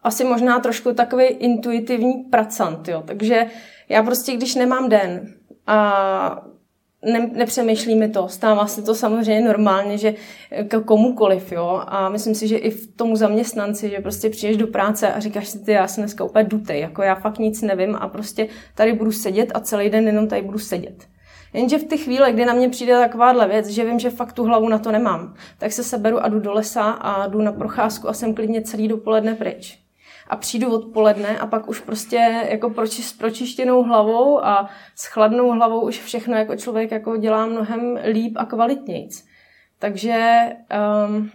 asi 0.02 0.24
možná 0.24 0.60
trošku 0.60 0.92
takový 0.92 1.24
intuitivní 1.24 2.12
pracant, 2.12 2.88
jo. 2.88 3.02
Takže 3.06 3.46
já 3.88 4.02
prostě, 4.02 4.36
když 4.36 4.54
nemám 4.54 4.88
den 4.88 5.34
a 5.66 6.42
ne, 7.04 7.30
nepřemýšlí 7.32 7.94
mi 7.94 8.08
to. 8.08 8.28
Stává 8.28 8.66
se 8.66 8.82
to 8.82 8.94
samozřejmě 8.94 9.48
normálně, 9.48 9.98
že 9.98 10.14
k 10.68 10.80
komukoliv, 10.80 11.52
jo. 11.52 11.82
A 11.86 12.08
myslím 12.08 12.34
si, 12.34 12.48
že 12.48 12.56
i 12.56 12.70
v 12.70 12.96
tomu 12.96 13.16
zaměstnanci, 13.16 13.90
že 13.90 14.00
prostě 14.00 14.30
přijdeš 14.30 14.56
do 14.56 14.66
práce 14.66 15.12
a 15.12 15.20
říkáš 15.20 15.48
si 15.48 15.58
ty, 15.58 15.72
já 15.72 15.88
jsem 15.88 16.02
dneska 16.02 16.24
úplně 16.24 16.44
dutej, 16.44 16.80
jako 16.80 17.02
já 17.02 17.14
fakt 17.14 17.38
nic 17.38 17.62
nevím 17.62 17.96
a 17.96 18.08
prostě 18.08 18.48
tady 18.74 18.92
budu 18.92 19.12
sedět 19.12 19.52
a 19.54 19.60
celý 19.60 19.90
den 19.90 20.06
jenom 20.06 20.28
tady 20.28 20.42
budu 20.42 20.58
sedět. 20.58 21.06
Jenže 21.52 21.78
v 21.78 21.84
ty 21.84 21.98
chvíle, 21.98 22.32
kdy 22.32 22.44
na 22.44 22.52
mě 22.52 22.68
přijde 22.68 22.98
takováhle 22.98 23.48
věc, 23.48 23.68
že 23.68 23.84
vím, 23.84 23.98
že 23.98 24.10
fakt 24.10 24.32
tu 24.32 24.44
hlavu 24.44 24.68
na 24.68 24.78
to 24.78 24.92
nemám, 24.92 25.34
tak 25.58 25.72
se 25.72 25.84
seberu 25.84 26.24
a 26.24 26.28
jdu 26.28 26.40
do 26.40 26.52
lesa 26.52 26.90
a 26.90 27.26
jdu 27.26 27.40
na 27.40 27.52
procházku 27.52 28.08
a 28.08 28.12
jsem 28.12 28.34
klidně 28.34 28.62
celý 28.62 28.88
dopoledne 28.88 29.34
pryč 29.34 29.86
a 30.28 30.36
přijdu 30.36 30.74
odpoledne 30.74 31.38
a 31.38 31.46
pak 31.46 31.68
už 31.68 31.80
prostě 31.80 32.44
jako 32.50 32.70
proči, 32.70 33.02
s 33.02 33.12
pročištěnou 33.12 33.82
hlavou 33.82 34.44
a 34.44 34.68
s 34.94 35.06
chladnou 35.06 35.50
hlavou 35.50 35.80
už 35.80 36.00
všechno 36.00 36.36
jako 36.36 36.56
člověk 36.56 36.90
jako 36.90 37.16
dělá 37.16 37.46
mnohem 37.46 37.98
líp 38.12 38.32
a 38.36 38.44
kvalitnějc. 38.44 39.24
Takže 39.78 40.46
um, 41.08 41.30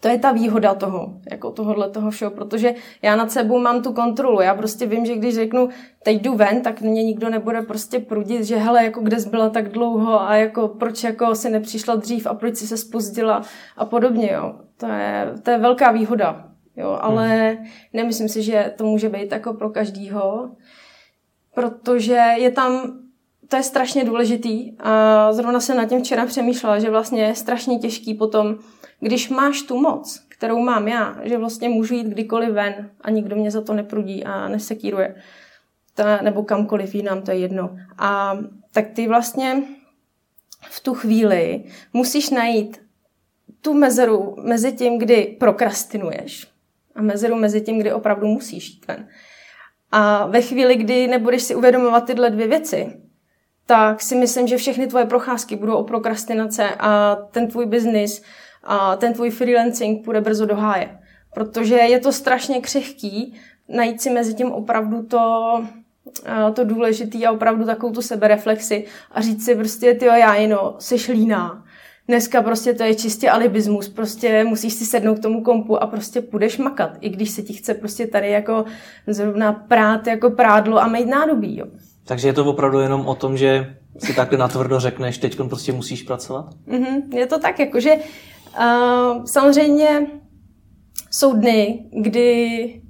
to 0.00 0.08
je 0.08 0.18
ta 0.18 0.32
výhoda 0.32 0.74
toho, 0.74 1.20
jako 1.30 1.50
tohohle 1.50 1.90
toho 1.90 2.10
všeho, 2.10 2.30
protože 2.30 2.74
já 3.02 3.16
nad 3.16 3.30
sebou 3.30 3.58
mám 3.58 3.82
tu 3.82 3.92
kontrolu. 3.92 4.40
Já 4.40 4.54
prostě 4.54 4.86
vím, 4.86 5.06
že 5.06 5.16
když 5.16 5.34
řeknu, 5.34 5.68
teď 6.02 6.22
jdu 6.22 6.34
ven, 6.34 6.60
tak 6.60 6.80
mě 6.80 7.04
nikdo 7.04 7.30
nebude 7.30 7.62
prostě 7.62 7.98
prudit, 7.98 8.44
že 8.44 8.56
hele, 8.56 8.84
jako 8.84 9.00
kde 9.00 9.20
jsi 9.20 9.28
byla 9.28 9.50
tak 9.50 9.68
dlouho 9.68 10.20
a 10.22 10.36
jako 10.36 10.68
proč 10.68 11.04
jako 11.04 11.34
si 11.34 11.50
nepřišla 11.50 11.94
dřív 11.94 12.26
a 12.26 12.34
proč 12.34 12.56
si 12.56 12.66
se 12.66 12.76
spozdila 12.76 13.42
a 13.76 13.84
podobně, 13.84 14.32
jo. 14.32 14.54
To 14.76 14.86
je, 14.86 15.34
to 15.42 15.50
je 15.50 15.58
velká 15.58 15.92
výhoda. 15.92 16.48
Jo, 16.76 16.98
ale 17.00 17.50
hmm. 17.50 17.66
nemyslím 17.92 18.28
si, 18.28 18.42
že 18.42 18.72
to 18.76 18.84
může 18.84 19.08
být 19.08 19.32
jako 19.32 19.54
pro 19.54 19.70
každýho, 19.70 20.50
protože 21.54 22.22
je 22.36 22.50
tam, 22.50 22.98
to 23.48 23.56
je 23.56 23.62
strašně 23.62 24.04
důležitý 24.04 24.76
a 24.78 25.32
zrovna 25.32 25.60
jsem 25.60 25.76
na 25.76 25.84
tím 25.84 26.02
včera 26.02 26.26
přemýšlela, 26.26 26.78
že 26.78 26.90
vlastně 26.90 27.22
je 27.22 27.34
strašně 27.34 27.78
těžký 27.78 28.14
potom, 28.14 28.56
když 29.00 29.28
máš 29.28 29.62
tu 29.62 29.80
moc, 29.80 30.26
kterou 30.28 30.58
mám 30.58 30.88
já, 30.88 31.18
že 31.22 31.38
vlastně 31.38 31.68
můžu 31.68 31.94
jít 31.94 32.06
kdykoliv 32.06 32.50
ven 32.50 32.90
a 33.00 33.10
nikdo 33.10 33.36
mě 33.36 33.50
za 33.50 33.60
to 33.60 33.74
neprudí 33.74 34.24
a 34.24 34.48
nesekíruje, 34.48 35.14
ta, 35.94 36.22
nebo 36.22 36.42
kamkoliv 36.42 36.94
jinam, 36.94 37.22
to 37.22 37.30
je 37.30 37.38
jedno. 37.38 37.76
A 37.98 38.38
tak 38.72 38.86
ty 38.90 39.08
vlastně 39.08 39.62
v 40.70 40.80
tu 40.80 40.94
chvíli 40.94 41.64
musíš 41.92 42.30
najít 42.30 42.82
tu 43.60 43.74
mezeru 43.74 44.36
mezi 44.42 44.72
tím, 44.72 44.98
kdy 44.98 45.36
prokrastinuješ, 45.40 46.46
a 46.94 47.02
mezeru 47.02 47.36
mezi 47.36 47.60
tím, 47.60 47.78
kdy 47.78 47.92
opravdu 47.92 48.26
musíš 48.26 48.68
jít 48.68 48.86
ven. 48.88 49.08
A 49.92 50.26
ve 50.26 50.42
chvíli, 50.42 50.76
kdy 50.76 51.06
nebudeš 51.06 51.42
si 51.42 51.54
uvědomovat 51.54 52.06
tyhle 52.06 52.30
dvě 52.30 52.46
věci, 52.48 53.00
tak 53.66 54.02
si 54.02 54.16
myslím, 54.16 54.46
že 54.46 54.56
všechny 54.56 54.86
tvoje 54.86 55.04
procházky 55.04 55.56
budou 55.56 55.74
o 55.74 55.84
prokrastinace 55.84 56.68
a 56.78 57.16
ten 57.30 57.48
tvůj 57.48 57.66
biznis 57.66 58.22
a 58.66 58.96
ten 58.96 59.12
tvůj 59.12 59.30
freelancing 59.30 60.04
půjde 60.04 60.20
brzo 60.20 60.46
do 60.46 60.56
háje. 60.56 60.98
Protože 61.34 61.74
je 61.74 61.98
to 61.98 62.12
strašně 62.12 62.60
křehký 62.60 63.34
najít 63.68 64.00
si 64.00 64.10
mezi 64.10 64.34
tím 64.34 64.52
opravdu 64.52 65.02
to, 65.02 65.64
to 66.54 66.64
důležitý 66.64 67.26
a 67.26 67.32
opravdu 67.32 67.64
takovou 67.64 67.92
tu 67.92 68.02
sebereflexi 68.02 68.84
a 69.12 69.20
říct 69.20 69.44
si 69.44 69.54
prostě, 69.54 69.94
ty 69.94 70.06
já 70.06 70.34
jino, 70.34 70.74
jsi 70.78 71.12
líná, 71.12 71.62
Dneska 72.08 72.42
prostě 72.42 72.74
to 72.74 72.82
je 72.82 72.94
čistě 72.94 73.30
alibismus, 73.30 73.88
prostě 73.88 74.44
musíš 74.44 74.72
si 74.72 74.84
sednout 74.86 75.18
k 75.18 75.22
tomu 75.22 75.42
kompu 75.42 75.82
a 75.82 75.86
prostě 75.86 76.20
půjdeš 76.20 76.58
makat, 76.58 76.90
i 77.00 77.08
když 77.08 77.30
se 77.30 77.42
ti 77.42 77.52
chce 77.52 77.74
prostě 77.74 78.06
tady 78.06 78.30
jako 78.30 78.64
zrovna 79.06 79.52
prát 79.52 80.06
jako 80.06 80.30
prádlo 80.30 80.78
a 80.78 80.88
mít 80.88 81.06
nádobí, 81.06 81.58
jo. 81.58 81.66
Takže 82.04 82.28
je 82.28 82.32
to 82.32 82.44
opravdu 82.44 82.80
jenom 82.80 83.06
o 83.06 83.14
tom, 83.14 83.36
že 83.36 83.76
si 83.98 84.14
takhle 84.14 84.38
natvrdo 84.38 84.80
řekneš, 84.80 85.18
teď 85.18 85.36
prostě 85.48 85.72
musíš 85.72 86.02
pracovat? 86.02 86.54
Mm-hmm, 86.68 87.16
je 87.16 87.26
to 87.26 87.38
tak, 87.38 87.58
jakože 87.58 87.94
uh, 87.94 88.02
samozřejmě 89.24 90.06
jsou 91.10 91.32
dny, 91.32 91.90
kdy 92.02 92.82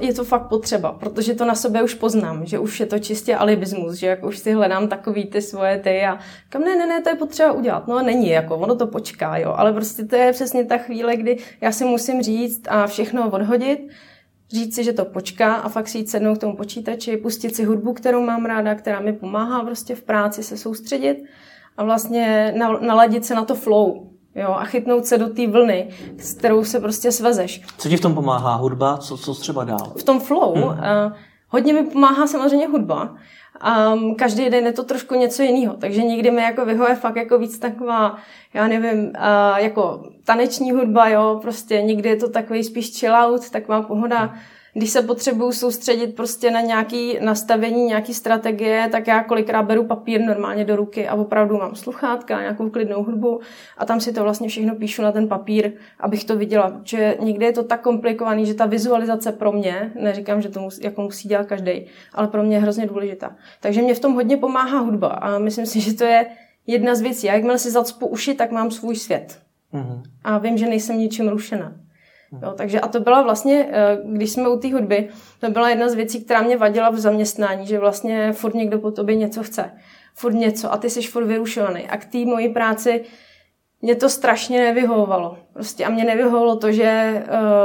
je 0.00 0.14
to 0.14 0.24
fakt 0.24 0.48
potřeba, 0.48 0.92
protože 0.92 1.34
to 1.34 1.44
na 1.44 1.54
sobě 1.54 1.82
už 1.82 1.94
poznám, 1.94 2.46
že 2.46 2.58
už 2.58 2.80
je 2.80 2.86
to 2.86 2.98
čistě 2.98 3.36
alibismus, 3.36 3.94
že 3.94 4.06
jako 4.06 4.28
už 4.28 4.38
si 4.38 4.52
hledám 4.52 4.88
takový 4.88 5.26
ty 5.26 5.42
svoje 5.42 5.78
ty 5.78 6.04
a 6.04 6.18
kam 6.48 6.62
ne, 6.62 6.76
ne, 6.76 6.86
ne, 6.86 7.02
to 7.02 7.08
je 7.08 7.14
potřeba 7.14 7.52
udělat. 7.52 7.88
No 7.88 7.96
a 7.96 8.02
není, 8.02 8.28
jako 8.28 8.56
ono 8.56 8.76
to 8.76 8.86
počká, 8.86 9.36
jo, 9.36 9.54
ale 9.56 9.72
prostě 9.72 10.04
to 10.04 10.16
je 10.16 10.32
přesně 10.32 10.64
ta 10.64 10.78
chvíle, 10.78 11.16
kdy 11.16 11.38
já 11.60 11.72
si 11.72 11.84
musím 11.84 12.22
říct 12.22 12.62
a 12.68 12.86
všechno 12.86 13.30
odhodit, 13.30 13.88
říct 14.52 14.74
si, 14.74 14.84
že 14.84 14.92
to 14.92 15.04
počká 15.04 15.54
a 15.54 15.68
fakt 15.68 15.88
si 15.88 15.98
jít 15.98 16.10
sednout 16.10 16.38
k 16.38 16.40
tomu 16.40 16.56
počítači, 16.56 17.16
pustit 17.16 17.56
si 17.56 17.64
hudbu, 17.64 17.92
kterou 17.92 18.22
mám 18.22 18.44
ráda, 18.44 18.74
která 18.74 19.00
mi 19.00 19.12
pomáhá 19.12 19.64
prostě 19.64 19.94
v 19.94 20.02
práci 20.02 20.42
se 20.42 20.56
soustředit 20.56 21.24
a 21.76 21.84
vlastně 21.84 22.54
naladit 22.80 23.24
se 23.24 23.34
na 23.34 23.44
to 23.44 23.54
flow, 23.54 24.10
jo, 24.38 24.52
a 24.52 24.64
chytnout 24.64 25.06
se 25.06 25.18
do 25.18 25.28
té 25.28 25.46
vlny, 25.46 25.88
s 26.18 26.34
kterou 26.34 26.64
se 26.64 26.80
prostě 26.80 27.12
svezeš. 27.12 27.62
Co 27.78 27.88
ti 27.88 27.96
v 27.96 28.00
tom 28.00 28.14
pomáhá? 28.14 28.54
Hudba? 28.54 28.96
Co, 28.96 29.16
co 29.16 29.34
třeba 29.34 29.64
dál? 29.64 29.92
V 29.98 30.02
tom 30.02 30.20
flow? 30.20 30.54
Hmm. 30.54 30.64
Uh, 30.64 31.12
hodně 31.48 31.72
mi 31.72 31.82
pomáhá 31.82 32.26
samozřejmě 32.26 32.68
hudba. 32.68 33.14
Um, 33.92 34.14
každý 34.14 34.50
den 34.50 34.66
je 34.66 34.72
to 34.72 34.82
trošku 34.82 35.14
něco 35.14 35.42
jiného, 35.42 35.74
takže 35.74 36.02
někdy 36.02 36.30
mi 36.30 36.42
jako 36.42 36.64
vyhoje 36.64 36.94
fakt 36.94 37.16
jako 37.16 37.38
víc 37.38 37.58
taková, 37.58 38.16
já 38.54 38.68
nevím, 38.68 39.04
uh, 39.04 39.12
jako 39.56 40.02
taneční 40.24 40.72
hudba, 40.72 41.08
jo, 41.08 41.38
prostě 41.42 41.82
někdy 41.82 42.08
je 42.08 42.16
to 42.16 42.30
takový 42.30 42.64
spíš 42.64 42.98
chill 42.98 43.14
out, 43.14 43.50
taková 43.50 43.82
pohoda. 43.82 44.18
Hmm 44.18 44.38
když 44.78 44.90
se 44.90 45.02
potřebuju 45.02 45.52
soustředit 45.52 46.16
prostě 46.16 46.50
na 46.50 46.60
nějaké 46.60 47.12
nastavení, 47.20 47.84
nějaké 47.84 48.14
strategie, 48.14 48.88
tak 48.92 49.06
já 49.06 49.24
kolikrát 49.24 49.62
beru 49.62 49.84
papír 49.84 50.20
normálně 50.20 50.64
do 50.64 50.76
ruky 50.76 51.08
a 51.08 51.14
opravdu 51.14 51.56
mám 51.56 51.74
sluchátka, 51.74 52.40
nějakou 52.40 52.70
klidnou 52.70 53.04
hudbu 53.04 53.40
a 53.78 53.84
tam 53.84 54.00
si 54.00 54.12
to 54.12 54.22
vlastně 54.22 54.48
všechno 54.48 54.74
píšu 54.74 55.02
na 55.02 55.12
ten 55.12 55.28
papír, 55.28 55.72
abych 56.00 56.24
to 56.24 56.36
viděla. 56.36 56.70
Protože 56.70 57.16
někdy 57.20 57.44
je 57.44 57.52
to 57.52 57.64
tak 57.64 57.80
komplikovaný, 57.80 58.46
že 58.46 58.54
ta 58.54 58.66
vizualizace 58.66 59.32
pro 59.32 59.52
mě, 59.52 59.92
neříkám, 60.00 60.42
že 60.42 60.48
to 60.48 60.60
musí, 60.60 60.84
jako 60.84 61.02
musí 61.02 61.28
dělat 61.28 61.46
každý, 61.46 61.86
ale 62.14 62.28
pro 62.28 62.42
mě 62.42 62.56
je 62.56 62.60
hrozně 62.60 62.86
důležitá. 62.86 63.36
Takže 63.60 63.82
mě 63.82 63.94
v 63.94 64.00
tom 64.00 64.14
hodně 64.14 64.36
pomáhá 64.36 64.78
hudba 64.78 65.08
a 65.08 65.38
myslím 65.38 65.66
si, 65.66 65.80
že 65.80 65.94
to 65.94 66.04
je 66.04 66.26
jedna 66.66 66.94
z 66.94 67.00
věcí. 67.00 67.26
jakmile 67.26 67.58
si 67.58 67.70
zacpu 67.70 68.06
uši, 68.06 68.34
tak 68.34 68.50
mám 68.50 68.70
svůj 68.70 68.96
svět. 68.96 69.38
Mm-hmm. 69.74 70.02
A 70.24 70.38
vím, 70.38 70.58
že 70.58 70.66
nejsem 70.66 70.98
ničím 70.98 71.28
rušena. 71.28 71.87
Jo, 72.42 72.54
takže 72.56 72.80
a 72.80 72.88
to 72.88 73.00
byla 73.00 73.22
vlastně, 73.22 73.68
eh, 73.72 73.98
když 74.04 74.30
jsme 74.32 74.48
u 74.48 74.58
té 74.58 74.72
hudby, 74.72 75.08
to 75.40 75.50
byla 75.50 75.68
jedna 75.68 75.88
z 75.88 75.94
věcí, 75.94 76.24
která 76.24 76.42
mě 76.42 76.56
vadila 76.56 76.90
v 76.90 76.98
zaměstnání, 76.98 77.66
že 77.66 77.78
vlastně 77.78 78.32
furt 78.32 78.54
někdo 78.54 78.78
po 78.78 78.90
tobě 78.90 79.16
něco 79.16 79.42
chce. 79.42 79.70
Furt 80.14 80.32
něco 80.32 80.72
a 80.72 80.76
ty 80.76 80.90
jsi 80.90 81.02
furt 81.02 81.24
vyrušovaný. 81.24 81.88
A 81.88 81.96
k 81.96 82.04
té 82.04 82.18
mojí 82.18 82.48
práci 82.48 83.04
mě 83.82 83.94
to 83.94 84.08
strašně 84.08 84.60
nevyhovovalo. 84.60 85.38
Prostě 85.52 85.84
a 85.84 85.90
mě 85.90 86.04
nevyhovovalo 86.04 86.56
to, 86.56 86.72
že 86.72 87.22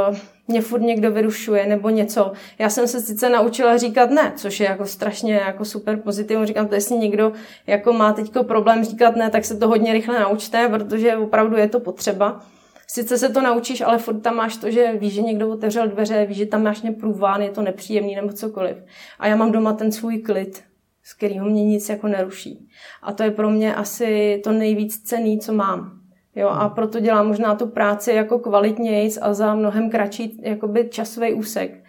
uh, 0.09 0.15
mě 0.47 0.61
furt 0.61 0.81
někdo 0.81 1.11
vyrušuje 1.11 1.67
nebo 1.67 1.89
něco. 1.89 2.31
Já 2.59 2.69
jsem 2.69 2.87
se 2.87 3.01
sice 3.01 3.29
naučila 3.29 3.77
říkat 3.77 4.09
ne, 4.09 4.33
což 4.35 4.59
je 4.59 4.65
jako 4.65 4.85
strašně 4.85 5.33
jako 5.33 5.65
super 5.65 5.97
pozitivní. 5.97 6.45
Říkám, 6.45 6.67
to 6.67 6.75
jestli 6.75 6.97
někdo 6.97 7.31
jako 7.67 7.93
má 7.93 8.13
teďko 8.13 8.43
problém 8.43 8.83
říkat 8.83 9.15
ne, 9.15 9.29
tak 9.29 9.45
se 9.45 9.57
to 9.57 9.67
hodně 9.67 9.93
rychle 9.93 10.19
naučte, 10.19 10.69
protože 10.69 11.17
opravdu 11.17 11.57
je 11.57 11.69
to 11.69 11.79
potřeba. 11.79 12.41
Sice 12.87 13.17
se 13.17 13.29
to 13.29 13.41
naučíš, 13.41 13.81
ale 13.81 13.97
furt 13.97 14.19
tam 14.19 14.35
máš 14.35 14.57
to, 14.57 14.71
že 14.71 14.93
víš, 14.97 15.13
že 15.13 15.21
někdo 15.21 15.49
otevřel 15.49 15.87
dveře, 15.87 16.25
víš, 16.25 16.37
že 16.37 16.45
tam 16.45 16.63
máš 16.63 16.81
neprůván, 16.81 17.41
je 17.41 17.49
to 17.49 17.61
nepříjemný 17.61 18.15
nebo 18.15 18.33
cokoliv. 18.33 18.77
A 19.19 19.27
já 19.27 19.35
mám 19.35 19.51
doma 19.51 19.73
ten 19.73 19.91
svůj 19.91 20.17
klid, 20.17 20.63
z 21.03 21.13
kterého 21.13 21.45
mě 21.49 21.63
nic 21.63 21.89
jako 21.89 22.07
neruší. 22.07 22.67
A 23.01 23.13
to 23.13 23.23
je 23.23 23.31
pro 23.31 23.49
mě 23.49 23.75
asi 23.75 24.41
to 24.43 24.51
nejvíc 24.51 25.01
cený, 25.03 25.39
co 25.39 25.53
mám. 25.53 25.99
Jo, 26.35 26.47
a 26.47 26.69
proto 26.69 26.99
dělám 26.99 27.27
možná 27.27 27.55
tu 27.55 27.67
práci 27.67 28.11
jako 28.11 28.39
kvalitnějc 28.39 29.19
a 29.21 29.33
za 29.33 29.55
mnohem 29.55 29.89
kratší 29.89 30.41
jakoby 30.43 30.89
časový 30.89 31.33
úsek. 31.33 31.83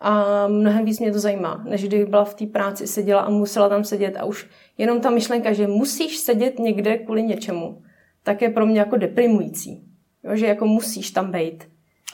A 0.00 0.46
mnohem 0.48 0.84
víc 0.84 1.00
mě 1.00 1.12
to 1.12 1.18
zajímá, 1.18 1.64
než 1.68 1.84
kdybych 1.84 2.06
byla 2.06 2.24
v 2.24 2.34
té 2.34 2.46
práci, 2.46 2.86
seděla 2.86 3.20
a 3.20 3.30
musela 3.30 3.68
tam 3.68 3.84
sedět 3.84 4.16
a 4.16 4.24
už 4.24 4.50
jenom 4.78 5.00
ta 5.00 5.10
myšlenka, 5.10 5.52
že 5.52 5.66
musíš 5.66 6.18
sedět 6.18 6.58
někde 6.58 6.98
kvůli 6.98 7.22
něčemu, 7.22 7.82
tak 8.22 8.42
je 8.42 8.48
pro 8.48 8.66
mě 8.66 8.78
jako 8.78 8.96
deprimující. 8.96 9.87
Jo, 10.24 10.36
že 10.36 10.46
jako 10.46 10.66
musíš 10.66 11.10
tam 11.10 11.32
být. 11.32 11.64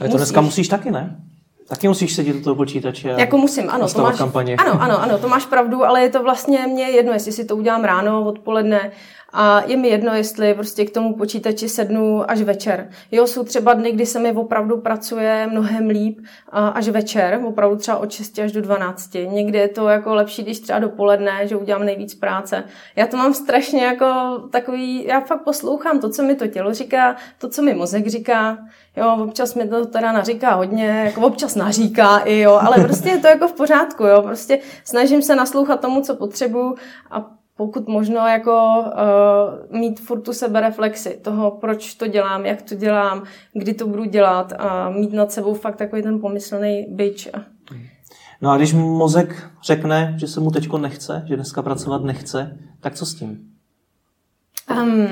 Ale 0.00 0.08
to 0.08 0.16
dneska 0.16 0.40
musíš 0.40 0.68
taky, 0.68 0.90
ne? 0.90 1.20
Taky 1.68 1.88
musíš 1.88 2.14
sedět 2.14 2.32
do 2.32 2.42
toho 2.42 2.56
počítače. 2.56 3.14
Jako 3.18 3.38
musím, 3.38 3.70
ano. 3.70 3.88
To 3.88 4.02
máš, 4.02 4.18
kampaně. 4.18 4.56
Ano, 4.56 4.82
ano, 4.82 5.02
ano, 5.02 5.18
to 5.18 5.28
máš 5.28 5.46
pravdu, 5.46 5.84
ale 5.84 6.02
je 6.02 6.08
to 6.08 6.22
vlastně 6.22 6.66
mě 6.66 6.84
jedno, 6.84 7.12
jestli 7.12 7.32
si 7.32 7.44
to 7.44 7.56
udělám 7.56 7.84
ráno, 7.84 8.24
odpoledne, 8.24 8.90
a 9.36 9.62
je 9.66 9.76
mi 9.76 9.88
jedno, 9.88 10.14
jestli 10.14 10.54
prostě 10.54 10.84
k 10.84 10.90
tomu 10.90 11.16
počítači 11.16 11.68
sednu 11.68 12.30
až 12.30 12.40
večer. 12.40 12.88
Jo, 13.12 13.26
jsou 13.26 13.44
třeba 13.44 13.74
dny, 13.74 13.92
kdy 13.92 14.06
se 14.06 14.18
mi 14.18 14.32
opravdu 14.32 14.80
pracuje 14.80 15.48
mnohem 15.50 15.88
líp 15.88 16.18
až 16.52 16.88
večer, 16.88 17.40
opravdu 17.44 17.76
třeba 17.76 17.96
od 17.96 18.12
6 18.12 18.38
až 18.38 18.52
do 18.52 18.62
12. 18.62 19.10
Někdy 19.14 19.58
je 19.58 19.68
to 19.68 19.88
jako 19.88 20.14
lepší, 20.14 20.42
když 20.42 20.60
třeba 20.60 20.78
dopoledne, 20.78 21.46
že 21.46 21.56
udělám 21.56 21.84
nejvíc 21.84 22.14
práce. 22.14 22.64
Já 22.96 23.06
to 23.06 23.16
mám 23.16 23.34
strašně 23.34 23.84
jako 23.84 24.06
takový, 24.50 25.04
já 25.04 25.20
fakt 25.20 25.42
poslouchám 25.42 26.00
to, 26.00 26.10
co 26.10 26.22
mi 26.22 26.34
to 26.34 26.46
tělo 26.46 26.74
říká, 26.74 27.16
to, 27.38 27.48
co 27.48 27.62
mi 27.62 27.74
mozek 27.74 28.06
říká. 28.06 28.58
Jo, 28.96 29.16
občas 29.24 29.54
mi 29.54 29.68
to 29.68 29.86
teda 29.86 30.12
naříká 30.12 30.54
hodně, 30.54 31.02
jako 31.04 31.20
občas 31.20 31.54
naříká 31.54 32.18
i 32.18 32.38
jo, 32.38 32.60
ale 32.62 32.76
prostě 32.84 33.08
je 33.08 33.18
to 33.18 33.26
jako 33.26 33.48
v 33.48 33.52
pořádku, 33.52 34.04
jo. 34.04 34.22
Prostě 34.22 34.58
snažím 34.84 35.22
se 35.22 35.36
naslouchat 35.36 35.80
tomu, 35.80 36.00
co 36.00 36.16
potřebuju 36.16 36.74
a 37.10 37.30
pokud 37.56 37.88
možno 37.88 38.26
jako 38.26 38.84
uh, 38.86 39.80
mít 39.80 40.00
furt 40.00 40.20
tu 40.20 40.32
sebereflexi 40.32 41.20
toho, 41.22 41.50
proč 41.50 41.94
to 41.94 42.06
dělám, 42.06 42.46
jak 42.46 42.62
to 42.62 42.74
dělám, 42.74 43.22
kdy 43.52 43.74
to 43.74 43.86
budu 43.86 44.04
dělat 44.04 44.52
a 44.58 44.90
mít 44.90 45.12
nad 45.12 45.32
sebou 45.32 45.54
fakt 45.54 45.76
takový 45.76 46.02
ten 46.02 46.20
pomyslný 46.20 46.86
byč. 46.88 47.28
No 48.40 48.50
a 48.50 48.56
když 48.56 48.72
mozek 48.72 49.50
řekne, 49.62 50.14
že 50.16 50.26
se 50.26 50.40
mu 50.40 50.50
teďko 50.50 50.78
nechce, 50.78 51.24
že 51.28 51.36
dneska 51.36 51.62
pracovat 51.62 52.02
nechce, 52.02 52.58
tak 52.80 52.94
co 52.94 53.06
s 53.06 53.14
tím? 53.14 53.50
Um, 54.70 55.06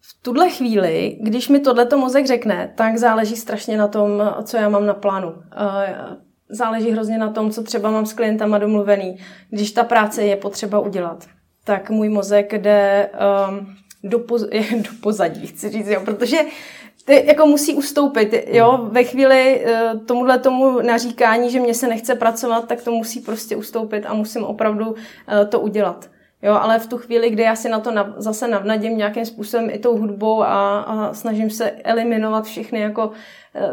v 0.00 0.22
tuhle 0.22 0.50
chvíli, 0.50 1.18
když 1.20 1.48
mi 1.48 1.60
tohleto 1.60 1.98
mozek 1.98 2.26
řekne, 2.26 2.72
tak 2.76 2.96
záleží 2.96 3.36
strašně 3.36 3.76
na 3.76 3.88
tom, 3.88 4.10
co 4.44 4.56
já 4.56 4.68
mám 4.68 4.86
na 4.86 4.94
plánu. 4.94 5.28
Uh, 5.28 5.36
záleží 6.48 6.90
hrozně 6.90 7.18
na 7.18 7.30
tom, 7.30 7.50
co 7.50 7.62
třeba 7.62 7.90
mám 7.90 8.06
s 8.06 8.12
klientama 8.12 8.58
domluvený. 8.58 9.18
Když 9.50 9.72
ta 9.72 9.84
práce 9.84 10.22
je 10.22 10.36
potřeba 10.36 10.80
udělat, 10.80 11.26
tak 11.64 11.90
můj 11.90 12.08
mozek 12.08 12.52
jde 12.52 13.10
um, 13.48 13.76
do, 14.04 14.18
poz, 14.18 14.42
do 14.76 14.90
pozadí, 15.00 15.46
chci 15.46 15.68
říct, 15.68 15.88
jo, 15.88 16.00
protože 16.04 16.38
ty 17.04 17.26
jako 17.26 17.46
musí 17.46 17.74
ustoupit, 17.74 18.44
jo, 18.46 18.88
ve 18.90 19.04
chvíli 19.04 19.64
uh, 19.64 20.00
tomuhle 20.00 20.38
tomu 20.38 20.80
naříkání, 20.80 21.50
že 21.50 21.60
mě 21.60 21.74
se 21.74 21.88
nechce 21.88 22.14
pracovat, 22.14 22.68
tak 22.68 22.82
to 22.82 22.92
musí 22.92 23.20
prostě 23.20 23.56
ustoupit 23.56 24.04
a 24.06 24.14
musím 24.14 24.44
opravdu 24.44 24.90
uh, 24.90 24.96
to 25.48 25.60
udělat. 25.60 26.10
Jo, 26.42 26.54
ale 26.54 26.78
v 26.78 26.86
tu 26.86 26.98
chvíli, 26.98 27.30
kdy 27.30 27.42
já 27.42 27.56
si 27.56 27.68
na 27.68 27.80
to 27.80 27.90
nav, 27.90 28.06
zase 28.16 28.48
navnadím 28.48 28.98
nějakým 28.98 29.26
způsobem 29.26 29.70
i 29.70 29.78
tou 29.78 29.98
hudbou 29.98 30.42
a, 30.42 30.80
a 30.80 31.14
snažím 31.14 31.50
se 31.50 31.70
eliminovat 31.70 32.44
všechny 32.44 32.80
jako 32.80 33.10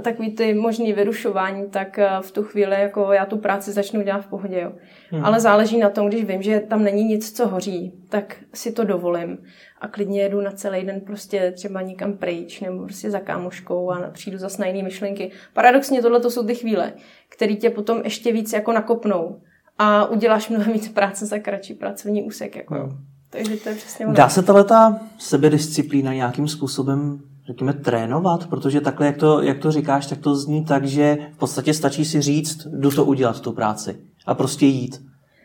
takový 0.01 0.31
ty 0.31 0.53
možný 0.53 0.93
vyrušování, 0.93 1.69
tak 1.69 1.99
e, 1.99 2.09
v 2.21 2.31
tu 2.31 2.43
chvíli 2.43 2.81
jako 2.81 3.11
já 3.11 3.25
tu 3.25 3.37
práci 3.37 3.71
začnu 3.71 4.01
dělat 4.01 4.21
v 4.21 4.27
pohodě. 4.27 4.61
Jo. 4.61 4.71
Hmm. 5.11 5.25
Ale 5.25 5.39
záleží 5.39 5.77
na 5.77 5.89
tom, 5.89 6.07
když 6.07 6.23
vím, 6.23 6.41
že 6.41 6.59
tam 6.59 6.83
není 6.83 7.03
nic, 7.03 7.31
co 7.37 7.47
hoří, 7.47 7.93
tak 8.09 8.35
si 8.53 8.71
to 8.71 8.83
dovolím 8.83 9.37
a 9.81 9.87
klidně 9.87 10.21
jedu 10.21 10.41
na 10.41 10.51
celý 10.51 10.85
den 10.85 11.01
prostě 11.01 11.51
třeba 11.55 11.81
někam 11.81 12.13
pryč 12.13 12.61
nebo 12.61 12.83
prostě 12.83 13.11
za 13.11 13.19
kámoškou 13.19 13.91
a 13.91 14.09
přijdu 14.11 14.37
zase 14.37 14.61
na 14.61 14.67
jiné 14.67 14.83
myšlenky. 14.83 15.31
Paradoxně 15.53 16.01
tohle 16.01 16.19
to 16.19 16.31
jsou 16.31 16.45
ty 16.45 16.55
chvíle, 16.55 16.93
které 17.29 17.55
tě 17.55 17.69
potom 17.69 18.01
ještě 18.03 18.31
víc 18.31 18.53
jako 18.53 18.73
nakopnou 18.73 19.41
a 19.77 20.05
uděláš 20.05 20.49
mnohem 20.49 20.73
víc 20.73 20.89
práce 20.89 21.25
za 21.25 21.39
kratší 21.39 21.73
pracovní 21.73 22.23
úsek. 22.23 22.55
Jako. 22.55 22.75
No. 22.75 22.89
Takže 23.29 23.57
to 23.57 23.69
je 23.69 23.75
přesně. 23.75 24.05
Dá 24.07 24.29
se 24.29 24.43
tato 24.43 24.95
sebedisciplína 25.17 26.13
nějakým 26.13 26.47
způsobem 26.47 27.21
řekněme, 27.47 27.73
trénovat, 27.73 28.47
protože 28.47 28.81
takhle, 28.81 29.05
jak 29.05 29.17
to, 29.17 29.41
jak 29.41 29.59
to 29.59 29.71
říkáš, 29.71 30.07
tak 30.07 30.19
to 30.19 30.35
zní 30.35 30.65
tak, 30.65 30.85
že 30.85 31.17
v 31.33 31.38
podstatě 31.38 31.73
stačí 31.73 32.05
si 32.05 32.21
říct, 32.21 32.67
jdu 32.71 32.91
to 32.91 33.05
udělat, 33.05 33.41
tu 33.41 33.51
práci 33.51 34.00
a 34.25 34.35
prostě 34.35 34.65
jít. 34.65 35.01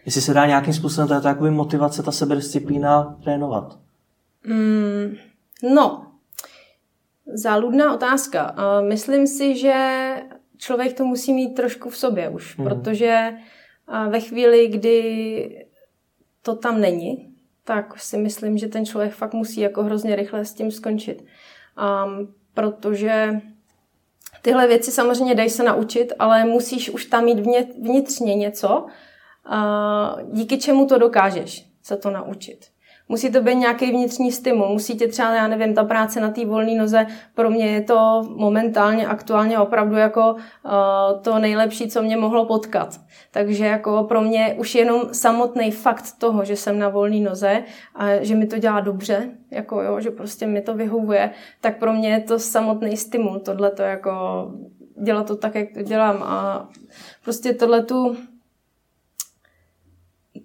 Jestli 0.06 0.20
se 0.20 0.34
dá 0.34 0.46
nějakým 0.46 0.74
způsobem 0.74 1.08
ta 1.08 1.28
jakoby 1.28 1.50
motivace, 1.50 2.02
ta 2.02 2.12
sebedisciplína 2.12 3.16
trénovat? 3.24 3.78
Mm, 4.46 5.16
no, 5.74 6.06
záludná 7.34 7.94
otázka. 7.94 8.54
Myslím 8.88 9.26
si, 9.26 9.56
že 9.56 10.14
člověk 10.56 10.96
to 10.96 11.04
musí 11.04 11.32
mít 11.32 11.54
trošku 11.54 11.90
v 11.90 11.96
sobě 11.96 12.28
už, 12.28 12.56
mm. 12.56 12.64
protože 12.64 13.32
ve 14.10 14.20
chvíli, 14.20 14.68
kdy 14.68 15.66
to 16.42 16.56
tam 16.56 16.80
není, 16.80 17.34
tak 17.64 18.00
si 18.00 18.18
myslím, 18.18 18.58
že 18.58 18.68
ten 18.68 18.86
člověk 18.86 19.12
fakt 19.12 19.34
musí 19.34 19.60
jako 19.60 19.82
hrozně 19.82 20.16
rychle 20.16 20.44
s 20.44 20.54
tím 20.54 20.70
skončit. 20.70 21.24
Um, 21.78 22.34
protože 22.54 23.40
tyhle 24.42 24.66
věci 24.66 24.90
samozřejmě 24.92 25.34
dají 25.34 25.50
se 25.50 25.62
naučit, 25.62 26.12
ale 26.18 26.44
musíš 26.44 26.90
už 26.90 27.04
tam 27.04 27.24
mít 27.24 27.40
vnitřně 27.78 28.34
něco, 28.34 28.86
uh, 29.50 30.32
díky 30.32 30.58
čemu 30.58 30.86
to 30.86 30.98
dokážeš 30.98 31.68
se 31.82 31.96
to 31.96 32.10
naučit. 32.10 32.66
Musí 33.08 33.32
to 33.32 33.42
být 33.42 33.54
nějaký 33.54 33.90
vnitřní 33.90 34.32
stimul, 34.32 34.68
musí 34.68 34.96
tě 34.96 35.08
třeba, 35.08 35.34
já 35.34 35.48
nevím, 35.48 35.74
ta 35.74 35.84
práce 35.84 36.20
na 36.20 36.30
té 36.30 36.46
volné 36.46 36.74
noze, 36.74 37.06
pro 37.34 37.50
mě 37.50 37.66
je 37.66 37.80
to 37.80 38.22
momentálně, 38.36 39.06
aktuálně 39.06 39.58
opravdu 39.58 39.96
jako 39.96 40.32
uh, 40.32 41.20
to 41.22 41.38
nejlepší, 41.38 41.88
co 41.88 42.02
mě 42.02 42.16
mohlo 42.16 42.46
potkat. 42.46 43.00
Takže 43.30 43.66
jako 43.66 44.04
pro 44.04 44.20
mě 44.20 44.56
už 44.58 44.74
jenom 44.74 45.02
samotný 45.12 45.70
fakt 45.70 46.04
toho, 46.18 46.44
že 46.44 46.56
jsem 46.56 46.78
na 46.78 46.88
volné 46.88 47.20
noze 47.20 47.62
a 47.94 48.24
že 48.24 48.34
mi 48.34 48.46
to 48.46 48.58
dělá 48.58 48.80
dobře, 48.80 49.30
jako 49.50 49.82
jo, 49.82 50.00
že 50.00 50.10
prostě 50.10 50.46
mi 50.46 50.60
to 50.60 50.74
vyhovuje, 50.74 51.30
tak 51.60 51.78
pro 51.78 51.92
mě 51.92 52.08
je 52.08 52.20
to 52.20 52.38
samotný 52.38 52.96
stimul, 52.96 53.38
tohle 53.38 53.70
to 53.70 53.82
jako 53.82 54.12
dělat 55.02 55.26
to 55.26 55.36
tak, 55.36 55.54
jak 55.54 55.68
to 55.74 55.82
dělám 55.82 56.22
a 56.22 56.68
prostě 57.24 57.54
tohle 57.54 57.82
tu 57.82 58.16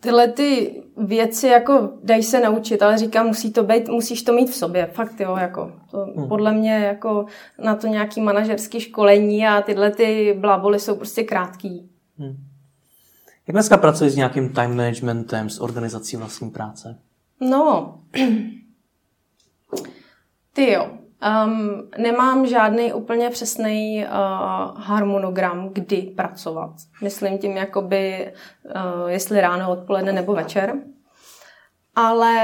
tyhle 0.03 0.27
ty 0.27 0.81
věci 0.97 1.47
jako 1.47 1.89
dají 2.03 2.23
se 2.23 2.39
naučit, 2.39 2.81
ale 2.81 2.97
říkám, 2.97 3.27
musí 3.27 3.53
to 3.53 3.63
být, 3.63 3.89
musíš 3.89 4.23
to 4.23 4.33
mít 4.33 4.49
v 4.49 4.55
sobě, 4.55 4.85
fakt 4.85 5.19
jo, 5.19 5.35
jako 5.35 5.71
to, 5.91 5.97
hmm. 5.97 6.27
podle 6.27 6.53
mě 6.53 6.73
jako 6.73 7.25
na 7.63 7.75
to 7.75 7.87
nějaký 7.87 8.21
manažerský 8.21 8.79
školení 8.79 9.47
a 9.47 9.61
tyhle 9.61 9.91
ty 9.91 10.37
bláboly 10.39 10.79
jsou 10.79 10.95
prostě 10.95 11.23
krátký. 11.23 11.89
Hmm. 12.17 12.35
Jak 13.47 13.53
dneska 13.53 13.77
pracuješ 13.77 14.13
s 14.13 14.15
nějakým 14.15 14.49
time 14.49 14.75
managementem, 14.75 15.49
s 15.49 15.61
organizací 15.61 16.17
vlastní 16.17 16.49
práce? 16.49 16.99
No, 17.39 17.97
ty 20.53 20.71
jo, 20.71 20.91
Um, 21.23 21.83
nemám 21.97 22.45
žádný 22.45 22.93
úplně 22.93 23.29
přesný 23.29 24.05
uh, 24.05 24.81
harmonogram, 24.81 25.69
kdy 25.73 26.01
pracovat. 26.01 26.71
Myslím 27.01 27.37
tím, 27.37 27.57
jakoby, 27.57 28.33
uh, 28.65 29.09
jestli 29.09 29.41
ráno, 29.41 29.71
odpoledne 29.71 30.13
nebo 30.13 30.33
večer. 30.33 30.73
Ale 31.95 32.35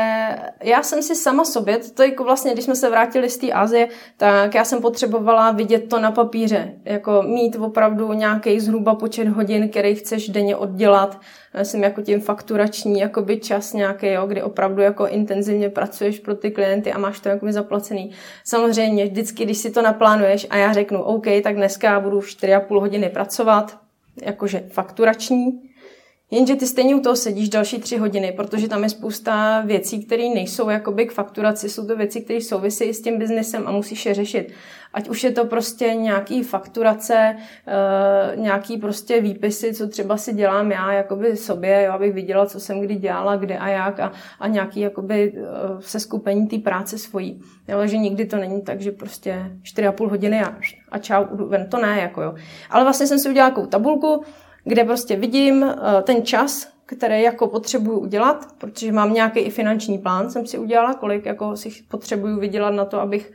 já 0.63 0.83
jsem 0.83 1.01
si 1.03 1.15
sama 1.15 1.45
sobě, 1.45 1.79
to 1.93 2.03
jako 2.03 2.23
vlastně, 2.23 2.53
když 2.53 2.65
jsme 2.65 2.75
se 2.75 2.89
vrátili 2.89 3.29
z 3.29 3.37
té 3.37 3.51
Azie, 3.51 3.87
tak 4.17 4.55
já 4.55 4.65
jsem 4.65 4.81
potřebovala 4.81 5.51
vidět 5.51 5.89
to 5.89 5.99
na 5.99 6.11
papíře. 6.11 6.73
Jako 6.85 7.23
mít 7.23 7.55
opravdu 7.55 8.13
nějaký 8.13 8.59
zhruba 8.59 8.95
počet 8.95 9.27
hodin, 9.27 9.69
který 9.69 9.95
chceš 9.95 10.29
denně 10.29 10.55
oddělat. 10.55 11.19
Jsem 11.63 11.83
jako 11.83 12.01
tím 12.01 12.21
fakturační 12.21 12.99
jakoby 12.99 13.37
čas 13.37 13.73
nějaký, 13.73 14.07
jo, 14.07 14.27
kdy 14.27 14.43
opravdu 14.43 14.81
jako 14.81 15.07
intenzivně 15.07 15.69
pracuješ 15.69 16.19
pro 16.19 16.35
ty 16.35 16.51
klienty 16.51 16.93
a 16.93 16.97
máš 16.97 17.19
to 17.19 17.29
jako 17.29 17.51
zaplacený. 17.51 18.11
Samozřejmě, 18.43 19.05
vždycky, 19.05 19.45
když 19.45 19.57
si 19.57 19.71
to 19.71 19.81
naplánuješ 19.81 20.47
a 20.49 20.57
já 20.57 20.73
řeknu, 20.73 21.03
OK, 21.03 21.25
tak 21.43 21.55
dneska 21.55 21.99
budu 21.99 22.19
4,5 22.19 22.79
hodiny 22.79 23.09
pracovat, 23.09 23.77
jakože 24.21 24.63
fakturační, 24.69 25.68
Jenže 26.31 26.55
ty 26.55 26.67
stejně 26.67 26.95
u 26.95 26.99
toho 26.99 27.15
sedíš 27.15 27.49
další 27.49 27.79
tři 27.79 27.97
hodiny, 27.97 28.31
protože 28.31 28.67
tam 28.67 28.83
je 28.83 28.89
spousta 28.89 29.61
věcí, 29.61 30.05
které 30.05 30.23
nejsou 30.23 30.69
jakoby 30.69 31.05
k 31.05 31.11
fakturaci, 31.11 31.69
jsou 31.69 31.87
to 31.87 31.95
věci, 31.95 32.21
které 32.21 32.41
souvisí 32.41 32.93
s 32.93 33.01
tím 33.01 33.19
biznesem 33.19 33.67
a 33.67 33.71
musíš 33.71 34.05
je 34.05 34.13
řešit. 34.13 34.53
Ať 34.93 35.09
už 35.09 35.23
je 35.23 35.31
to 35.31 35.45
prostě 35.45 35.93
nějaký 35.93 36.43
fakturace, 36.43 37.35
eh, 37.67 38.35
nějaký 38.35 38.77
prostě 38.77 39.21
výpisy, 39.21 39.73
co 39.73 39.87
třeba 39.87 40.17
si 40.17 40.33
dělám 40.33 40.71
já 40.71 40.93
jakoby 40.93 41.37
sobě, 41.37 41.83
jo, 41.83 41.93
abych 41.93 42.13
viděla, 42.13 42.45
co 42.45 42.59
jsem 42.59 42.81
kdy 42.81 42.95
dělala, 42.95 43.35
kde 43.35 43.57
a 43.57 43.67
jak 43.67 43.99
a, 43.99 44.11
a 44.39 44.47
nějaký 44.47 44.79
jakoby 44.79 45.33
eh, 45.35 45.41
seskupení 45.79 46.47
té 46.47 46.57
práce 46.57 46.97
svojí. 46.97 47.41
Jo, 47.67 47.87
že 47.87 47.97
nikdy 47.97 48.25
to 48.25 48.37
není 48.37 48.61
tak, 48.61 48.81
že 48.81 48.91
prostě 48.91 49.51
4,5 49.63 50.09
hodiny 50.09 50.41
a, 50.41 50.57
a 50.91 50.99
čau, 50.99 51.25
ven, 51.31 51.69
to 51.69 51.77
ne, 51.77 51.99
jako 52.01 52.21
jo. 52.21 52.35
Ale 52.69 52.83
vlastně 52.83 53.07
jsem 53.07 53.19
si 53.19 53.29
udělala 53.29 53.49
takovou 53.49 53.67
tabulku, 53.67 54.23
kde 54.63 54.83
prostě 54.83 55.15
vidím 55.15 55.63
eh, 55.63 56.01
ten 56.01 56.25
čas, 56.25 56.67
který 56.85 57.21
jako 57.21 57.47
potřebuju 57.47 57.99
udělat, 57.99 58.45
protože 58.57 58.91
mám 58.91 59.13
nějaký 59.13 59.39
i 59.39 59.49
finanční 59.49 59.97
plán, 59.97 60.29
jsem 60.29 60.47
si 60.47 60.57
udělala, 60.57 60.93
kolik 60.93 61.25
jako 61.25 61.57
si 61.57 61.69
potřebuju 61.87 62.39
vydělat 62.39 62.71
na 62.71 62.85
to, 62.85 63.01
abych 63.01 63.31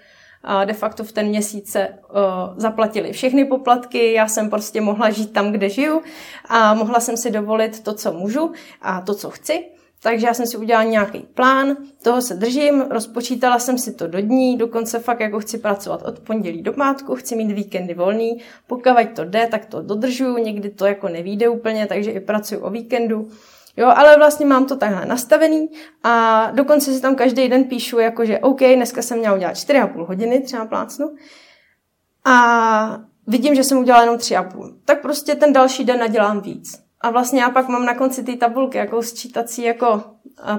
de 0.64 0.72
facto 0.72 1.04
v 1.04 1.12
ten 1.12 1.26
měsíce 1.26 1.88
uh, 1.88 2.18
zaplatili 2.56 3.12
všechny 3.12 3.44
poplatky, 3.44 4.12
já 4.12 4.28
jsem 4.28 4.50
prostě 4.50 4.80
mohla 4.80 5.10
žít 5.10 5.32
tam, 5.32 5.52
kde 5.52 5.68
žiju 5.68 6.02
a 6.48 6.74
mohla 6.74 7.00
jsem 7.00 7.16
si 7.16 7.30
dovolit 7.30 7.82
to, 7.82 7.94
co 7.94 8.12
můžu 8.12 8.52
a 8.82 9.00
to, 9.00 9.14
co 9.14 9.30
chci. 9.30 9.64
Takže 10.04 10.26
já 10.26 10.34
jsem 10.34 10.46
si 10.46 10.56
udělala 10.56 10.84
nějaký 10.84 11.18
plán, 11.34 11.76
toho 12.02 12.22
se 12.22 12.34
držím, 12.34 12.84
rozpočítala 12.90 13.58
jsem 13.58 13.78
si 13.78 13.92
to 13.92 14.06
do 14.06 14.20
dní, 14.20 14.56
dokonce 14.56 14.98
fakt 14.98 15.20
jako 15.20 15.40
chci 15.40 15.58
pracovat 15.58 16.02
od 16.02 16.20
pondělí 16.20 16.62
do 16.62 16.72
pátku, 16.72 17.14
chci 17.14 17.36
mít 17.36 17.52
víkendy 17.52 17.94
volný, 17.94 18.42
pokud 18.66 18.82
to 19.14 19.24
jde, 19.24 19.48
tak 19.50 19.66
to 19.66 19.82
dodržuju, 19.82 20.38
někdy 20.38 20.70
to 20.70 20.86
jako 20.86 21.08
nevíde 21.08 21.48
úplně, 21.48 21.86
takže 21.86 22.10
i 22.10 22.20
pracuji 22.20 22.56
o 22.56 22.70
víkendu. 22.70 23.28
Jo, 23.76 23.92
ale 23.96 24.16
vlastně 24.16 24.46
mám 24.46 24.66
to 24.66 24.76
takhle 24.76 25.06
nastavený 25.06 25.68
a 26.02 26.50
dokonce 26.50 26.92
si 26.92 27.00
tam 27.00 27.14
každý 27.14 27.48
den 27.48 27.64
píšu, 27.64 27.98
jako 27.98 28.24
že 28.24 28.38
OK, 28.38 28.60
dneska 28.60 29.02
jsem 29.02 29.18
měla 29.18 29.34
udělat 29.34 29.54
4,5 29.54 30.06
hodiny, 30.06 30.40
třeba 30.40 30.66
plácnu. 30.66 31.14
A 32.24 32.98
vidím, 33.26 33.54
že 33.54 33.64
jsem 33.64 33.78
udělala 33.78 34.04
jenom 34.04 34.16
3,5. 34.16 34.74
Tak 34.84 35.02
prostě 35.02 35.34
ten 35.34 35.52
další 35.52 35.84
den 35.84 35.98
nadělám 35.98 36.40
víc. 36.40 36.83
A 37.04 37.10
vlastně 37.10 37.40
já 37.40 37.50
pak 37.50 37.68
mám 37.68 37.84
na 37.84 37.94
konci 37.94 38.22
té 38.22 38.36
tabulky 38.36 38.78
jako 38.78 39.02
sčítací 39.02 39.62
jako 39.62 40.02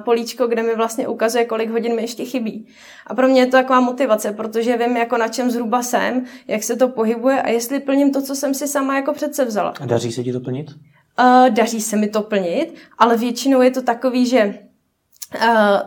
políčko, 0.03 0.47
kde 0.47 0.63
mi 0.63 0.75
vlastně 0.75 1.08
ukazuje, 1.08 1.45
kolik 1.45 1.69
hodin 1.69 1.95
mi 1.95 2.01
ještě 2.01 2.25
chybí. 2.25 2.67
A 3.08 3.15
pro 3.15 3.27
mě 3.27 3.41
je 3.41 3.45
to 3.45 3.51
taková 3.51 3.79
motivace, 3.79 4.31
protože 4.31 4.77
vím, 4.77 4.97
jako 4.97 5.17
na 5.17 5.27
čem 5.27 5.51
zhruba 5.51 5.84
jsem, 5.84 6.25
jak 6.47 6.63
se 6.63 6.75
to 6.75 6.88
pohybuje 6.88 7.41
a 7.41 7.49
jestli 7.49 7.79
plním 7.79 8.13
to, 8.13 8.21
co 8.21 8.36
jsem 8.36 8.53
si 8.53 8.67
sama 8.67 8.95
jako 8.95 9.13
přece 9.13 9.45
vzala. 9.45 9.73
A 9.79 9.86
daří 9.86 10.12
se 10.12 10.23
ti 10.23 10.34
to 10.34 10.39
plnit? 10.39 10.67
Uh, 11.19 11.49
daří 11.49 11.81
se 11.81 11.95
mi 11.95 12.08
to 12.08 12.21
plnit, 12.21 12.75
ale 12.97 13.17
většinou 13.17 13.62
je 13.62 13.71
to 13.71 13.81
takový, 13.81 14.25
že 14.25 14.60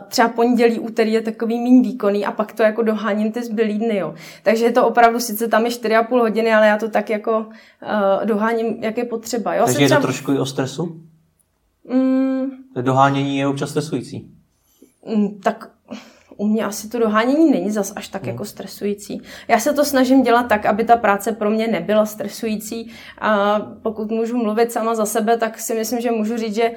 třeba 0.07 0.29
pondělí, 0.29 0.79
úterý 0.79 1.13
je 1.13 1.21
takový 1.21 1.59
méně 1.59 1.81
výkonný 1.81 2.25
a 2.25 2.31
pak 2.31 2.53
to 2.53 2.63
jako 2.63 2.83
doháním 2.83 3.31
ty 3.31 3.43
zbylý 3.43 3.77
dny, 3.77 3.97
jo. 3.97 4.15
Takže 4.43 4.65
je 4.65 4.71
to 4.71 4.87
opravdu, 4.87 5.19
sice 5.19 5.47
tam 5.47 5.65
je 5.65 5.71
4,5 5.71 6.19
hodiny, 6.19 6.53
ale 6.53 6.67
já 6.67 6.77
to 6.77 6.89
tak 6.89 7.09
jako 7.09 7.37
uh, 7.39 8.25
doháním, 8.25 8.83
jak 8.83 8.97
je 8.97 9.05
potřeba, 9.05 9.55
jo. 9.55 9.65
Takže 9.65 9.83
je 9.83 9.89
to 9.89 10.01
trošku 10.01 10.31
i 10.31 10.39
o 10.39 10.45
stresu? 10.45 11.01
Mm, 11.89 12.45
Dohánění 12.81 13.37
je 13.37 13.47
občas 13.47 13.69
stresující. 13.69 14.31
Mm, 15.05 15.39
tak 15.39 15.69
u 16.37 16.47
mě 16.47 16.65
asi 16.65 16.89
to 16.89 16.99
dohánění 16.99 17.51
není 17.51 17.71
zas 17.71 17.93
až 17.95 18.07
tak 18.07 18.21
hmm. 18.21 18.31
jako 18.31 18.45
stresující. 18.45 19.21
Já 19.47 19.59
se 19.59 19.73
to 19.73 19.85
snažím 19.85 20.23
dělat 20.23 20.43
tak, 20.43 20.65
aby 20.65 20.83
ta 20.83 20.95
práce 20.95 21.31
pro 21.31 21.49
mě 21.49 21.67
nebyla 21.67 22.05
stresující 22.05 22.91
a 23.21 23.59
pokud 23.59 24.11
můžu 24.11 24.37
mluvit 24.37 24.71
sama 24.71 24.95
za 24.95 25.05
sebe, 25.05 25.37
tak 25.37 25.59
si 25.59 25.75
myslím, 25.75 26.01
že 26.01 26.11
můžu 26.11 26.37
říct, 26.37 26.55
že 26.55 26.71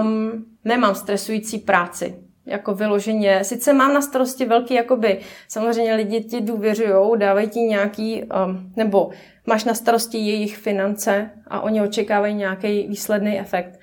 um, 0.00 0.44
nemám 0.68 0.94
stresující 0.94 1.58
práci 1.58 2.14
jako 2.46 2.74
vyloženě. 2.74 3.44
Sice 3.44 3.72
mám 3.72 3.94
na 3.94 4.00
starosti 4.00 4.44
velký, 4.44 4.74
jakoby, 4.74 5.20
samozřejmě 5.48 5.94
lidi 5.94 6.20
ti 6.20 6.40
důvěřují, 6.40 7.18
dávají 7.18 7.48
ti 7.48 7.60
nějaký, 7.60 8.22
um, 8.22 8.72
nebo 8.76 9.10
máš 9.46 9.64
na 9.64 9.74
starosti 9.74 10.18
jejich 10.18 10.56
finance 10.56 11.30
a 11.46 11.60
oni 11.60 11.82
očekávají 11.82 12.34
nějaký 12.34 12.86
výsledný 12.88 13.40
efekt. 13.40 13.80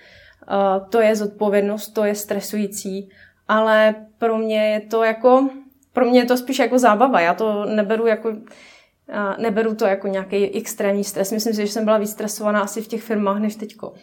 Uh, 0.52 0.90
to 0.90 1.02
je 1.02 1.16
zodpovědnost, 1.16 1.88
to 1.88 2.04
je 2.04 2.16
stresující, 2.16 3.10
ale 3.48 3.96
pro 4.18 4.38
mě 4.38 4.70
je 4.70 4.80
to 4.80 5.04
jako, 5.04 5.50
pro 5.94 6.06
mě 6.06 6.20
je 6.20 6.26
to 6.26 6.38
spíš 6.38 6.60
jako 6.60 6.80
zábava. 6.80 7.22
Já 7.22 7.34
to 7.34 7.66
neberu 7.66 8.08
jako, 8.08 8.30
uh, 8.30 8.38
neberu 9.38 9.76
to 9.76 9.86
jako 9.86 10.08
nějaký 10.08 10.50
extrémní 10.58 11.04
stres. 11.04 11.32
Myslím 11.32 11.54
si, 11.54 11.62
že 11.62 11.72
jsem 11.72 11.86
byla 11.86 11.98
vystresovaná 11.98 12.62
asi 12.62 12.82
v 12.82 12.88
těch 12.88 13.04
firmách 13.04 13.40
než 13.40 13.56
teďko. 13.56 13.94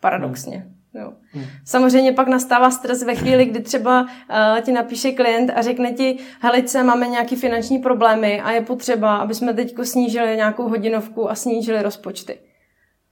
Paradoxně. 0.00 0.56
Hmm. 0.56 0.83
Jo. 0.94 1.12
Hmm. 1.32 1.44
Samozřejmě 1.64 2.12
pak 2.12 2.28
nastává 2.28 2.70
stres 2.70 3.02
ve 3.02 3.14
chvíli, 3.14 3.44
kdy 3.44 3.60
třeba 3.60 4.02
uh, 4.02 4.60
ti 4.60 4.72
napíše 4.72 5.12
klient 5.12 5.50
a 5.54 5.62
řekne 5.62 5.92
ti, 5.92 6.18
helice, 6.40 6.82
máme 6.82 7.08
nějaké 7.08 7.36
finanční 7.36 7.78
problémy 7.78 8.40
a 8.40 8.50
je 8.50 8.60
potřeba, 8.60 9.16
aby 9.16 9.34
jsme 9.34 9.54
teď 9.54 9.74
snížili 9.82 10.36
nějakou 10.36 10.68
hodinovku 10.68 11.30
a 11.30 11.34
snížili 11.34 11.82
rozpočty. 11.82 12.38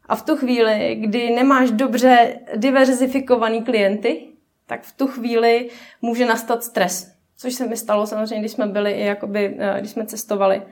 A 0.06 0.16
v 0.16 0.22
tu 0.22 0.36
chvíli, 0.36 0.96
kdy 1.00 1.30
nemáš 1.30 1.70
dobře 1.70 2.38
diverzifikovaný 2.56 3.62
klienty, 3.62 4.26
tak 4.66 4.82
v 4.82 4.92
tu 4.96 5.06
chvíli 5.06 5.70
může 6.02 6.26
nastat 6.26 6.64
stres. 6.64 7.12
Což 7.38 7.54
se 7.54 7.66
mi 7.66 7.76
stalo 7.76 8.06
samozřejmě, 8.06 8.40
když 8.40 8.52
jsme 8.52 8.66
byli 8.66 8.92
i 8.92 9.04
jakoby, 9.04 9.48
uh, 9.48 9.78
když 9.78 9.90
jsme 9.90 10.06
cestovali. 10.06 10.62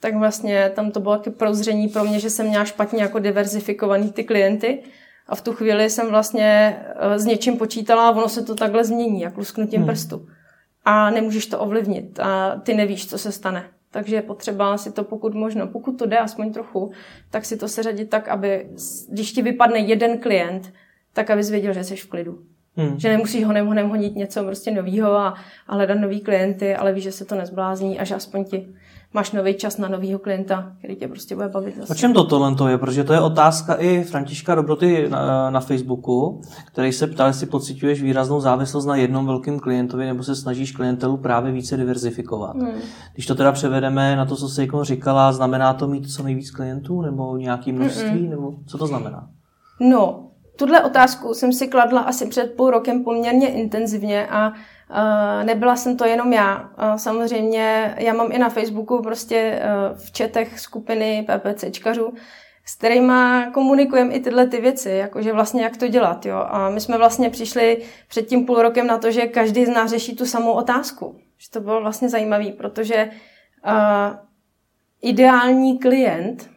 Tak 0.00 0.14
vlastně 0.14 0.70
tam 0.74 0.90
to 0.90 1.00
bylo 1.00 1.16
taky 1.16 1.30
prozření 1.30 1.88
pro 1.88 2.04
mě, 2.04 2.20
že 2.20 2.30
jsem 2.30 2.46
měla 2.46 2.64
špatně 2.64 3.02
jako 3.02 3.18
diverzifikovaný 3.18 4.12
ty 4.12 4.24
klienty 4.24 4.78
a 5.32 5.34
v 5.34 5.42
tu 5.42 5.52
chvíli 5.52 5.90
jsem 5.90 6.10
vlastně 6.10 6.76
eh, 6.96 7.18
s 7.18 7.24
něčím 7.24 7.56
počítala 7.56 8.08
a 8.08 8.10
ono 8.10 8.28
se 8.28 8.42
to 8.42 8.54
takhle 8.54 8.84
změní, 8.84 9.20
jak 9.20 9.36
lusknutím 9.36 9.80
hmm. 9.80 9.86
prstu. 9.86 10.28
A 10.84 11.10
nemůžeš 11.10 11.46
to 11.46 11.58
ovlivnit 11.58 12.20
a 12.20 12.60
ty 12.62 12.74
nevíš, 12.74 13.06
co 13.06 13.18
se 13.18 13.32
stane. 13.32 13.64
Takže 13.90 14.16
je 14.16 14.22
potřeba 14.22 14.78
si 14.78 14.92
to 14.92 15.04
pokud 15.04 15.34
možno, 15.34 15.66
pokud 15.66 15.98
to 15.98 16.06
jde 16.06 16.18
aspoň 16.18 16.52
trochu, 16.52 16.92
tak 17.30 17.44
si 17.44 17.56
to 17.56 17.68
seřadit 17.68 18.10
tak, 18.10 18.28
aby 18.28 18.66
když 19.08 19.32
ti 19.32 19.42
vypadne 19.42 19.78
jeden 19.78 20.18
klient, 20.18 20.72
tak 21.12 21.30
abys 21.30 21.50
věděl, 21.50 21.72
že 21.72 21.84
jsi 21.84 21.96
v 21.96 22.08
klidu. 22.08 22.38
Hmm. 22.76 22.98
Že 22.98 23.08
nemusíš 23.08 23.44
ho 23.44 23.52
nemohnem 23.52 23.88
honit 23.88 24.16
něco 24.16 24.44
prostě 24.44 24.70
novýho 24.70 25.12
a, 25.12 25.34
a 25.66 25.74
hledat 25.74 25.98
nový 25.98 26.20
klienty, 26.20 26.76
ale 26.76 26.92
víš, 26.92 27.04
že 27.04 27.12
se 27.12 27.24
to 27.24 27.34
nezblázní 27.34 27.98
a 27.98 28.04
že 28.04 28.14
aspoň 28.14 28.44
ti 28.44 28.74
máš 29.14 29.32
nový 29.32 29.54
čas 29.54 29.78
na 29.78 29.88
nového 29.88 30.18
klienta, 30.18 30.72
který 30.78 30.96
tě 30.96 31.08
prostě 31.08 31.34
bude 31.34 31.48
bavit. 31.48 31.76
Zase. 31.76 31.92
O 31.92 31.96
čem 31.96 32.12
to 32.12 32.24
tohle 32.24 32.54
to 32.54 32.68
je? 32.68 32.78
Protože 32.78 33.04
to 33.04 33.12
je 33.12 33.20
otázka 33.20 33.74
i 33.74 34.04
Františka 34.04 34.54
Dobroty 34.54 35.08
na, 35.08 35.50
na 35.50 35.60
Facebooku, 35.60 36.40
který 36.66 36.92
se 36.92 37.06
ptal, 37.06 37.26
jestli 37.26 37.46
pocituješ 37.46 38.02
výraznou 38.02 38.40
závislost 38.40 38.86
na 38.86 38.96
jednom 38.96 39.26
velkém 39.26 39.58
klientovi 39.58 40.06
nebo 40.06 40.22
se 40.22 40.36
snažíš 40.36 40.72
klientelu 40.72 41.16
právě 41.16 41.52
více 41.52 41.76
diverzifikovat. 41.76 42.56
Hmm. 42.56 42.80
Když 43.14 43.26
to 43.26 43.34
teda 43.34 43.52
převedeme 43.52 44.16
na 44.16 44.24
to, 44.24 44.36
co 44.36 44.48
jsi 44.48 44.60
jako 44.60 44.84
říkala, 44.84 45.32
znamená 45.32 45.74
to 45.74 45.88
mít 45.88 46.12
co 46.12 46.22
nejvíc 46.22 46.50
klientů 46.50 47.02
nebo 47.02 47.36
nějaký 47.36 47.72
množství, 47.72 48.10
Mm-mm. 48.10 48.30
nebo 48.30 48.54
co 48.66 48.78
to 48.78 48.86
znamená? 48.86 49.28
No, 49.80 50.28
tuhle 50.56 50.84
otázku 50.84 51.34
jsem 51.34 51.52
si 51.52 51.68
kladla 51.68 52.00
asi 52.00 52.26
před 52.26 52.54
půl 52.56 52.70
rokem 52.70 53.04
poměrně 53.04 53.48
intenzivně 53.48 54.26
a 54.26 54.52
nebyla 55.44 55.76
jsem 55.76 55.96
to 55.96 56.04
jenom 56.04 56.32
já. 56.32 56.60
Uh, 56.60 56.96
samozřejmě 56.96 57.94
já 57.98 58.12
mám 58.12 58.32
i 58.32 58.38
na 58.38 58.48
Facebooku 58.48 59.02
prostě 59.02 59.62
uh, 59.62 59.98
v 59.98 60.12
četech 60.12 60.60
skupiny 60.60 61.26
PPCčkařů, 61.28 62.14
s 62.64 62.74
kterými 62.74 63.12
komunikujeme 63.52 64.14
i 64.14 64.20
tyhle 64.20 64.46
ty 64.46 64.60
věci, 64.60 64.90
jakože 64.90 65.32
vlastně 65.32 65.62
jak 65.62 65.76
to 65.76 65.88
dělat. 65.88 66.26
Jo? 66.26 66.36
A 66.48 66.70
my 66.70 66.80
jsme 66.80 66.98
vlastně 66.98 67.30
přišli 67.30 67.82
před 68.08 68.22
tím 68.22 68.46
půl 68.46 68.62
rokem 68.62 68.86
na 68.86 68.98
to, 68.98 69.10
že 69.10 69.26
každý 69.26 69.66
z 69.66 69.68
nás 69.68 69.90
řeší 69.90 70.16
tu 70.16 70.26
samou 70.26 70.52
otázku. 70.52 71.20
Že 71.38 71.50
to 71.50 71.60
bylo 71.60 71.80
vlastně 71.80 72.08
zajímavé, 72.08 72.52
protože 72.52 73.10
uh, 73.66 74.16
ideální 75.02 75.78
klient 75.78 76.50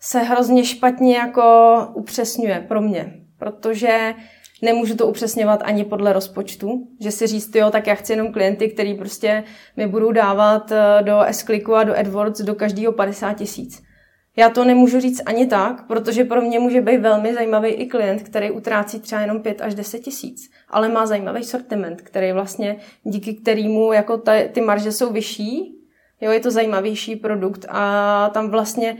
se 0.00 0.18
hrozně 0.18 0.64
špatně 0.64 1.16
jako 1.16 1.76
upřesňuje 1.94 2.64
pro 2.68 2.80
mě, 2.80 3.14
protože 3.38 4.14
Nemůžu 4.62 4.96
to 4.96 5.06
upřesňovat 5.06 5.60
ani 5.64 5.84
podle 5.84 6.12
rozpočtu, 6.12 6.88
že 7.00 7.10
si 7.10 7.26
říct, 7.26 7.54
jo, 7.54 7.70
tak 7.70 7.86
já 7.86 7.94
chci 7.94 8.12
jenom 8.12 8.32
klienty, 8.32 8.68
který 8.68 8.94
prostě 8.94 9.44
mi 9.76 9.86
budou 9.86 10.12
dávat 10.12 10.72
eh, 10.72 11.02
do 11.02 11.20
s 11.20 11.46
a 11.74 11.84
do 11.84 11.98
AdWords 11.98 12.40
do 12.40 12.54
každého 12.54 12.92
50 12.92 13.32
tisíc. 13.32 13.82
Já 14.36 14.50
to 14.50 14.64
nemůžu 14.64 15.00
říct 15.00 15.22
ani 15.26 15.46
tak, 15.46 15.86
protože 15.86 16.24
pro 16.24 16.40
mě 16.40 16.58
může 16.58 16.80
být 16.80 16.98
velmi 16.98 17.34
zajímavý 17.34 17.68
i 17.68 17.86
klient, 17.86 18.22
který 18.22 18.50
utrácí 18.50 19.00
třeba 19.00 19.20
jenom 19.20 19.42
5 19.42 19.60
až 19.60 19.74
10 19.74 19.98
tisíc, 19.98 20.50
ale 20.68 20.88
má 20.88 21.06
zajímavý 21.06 21.44
sortiment, 21.44 22.02
který 22.02 22.32
vlastně 22.32 22.76
díky 23.04 23.34
kterému 23.34 23.92
jako 23.92 24.22
ty 24.52 24.60
marže 24.60 24.92
jsou 24.92 25.12
vyšší, 25.12 25.78
Jo, 26.20 26.30
je 26.30 26.40
to 26.40 26.50
zajímavější 26.50 27.16
produkt 27.16 27.66
a 27.68 28.30
tam 28.34 28.50
vlastně 28.50 28.96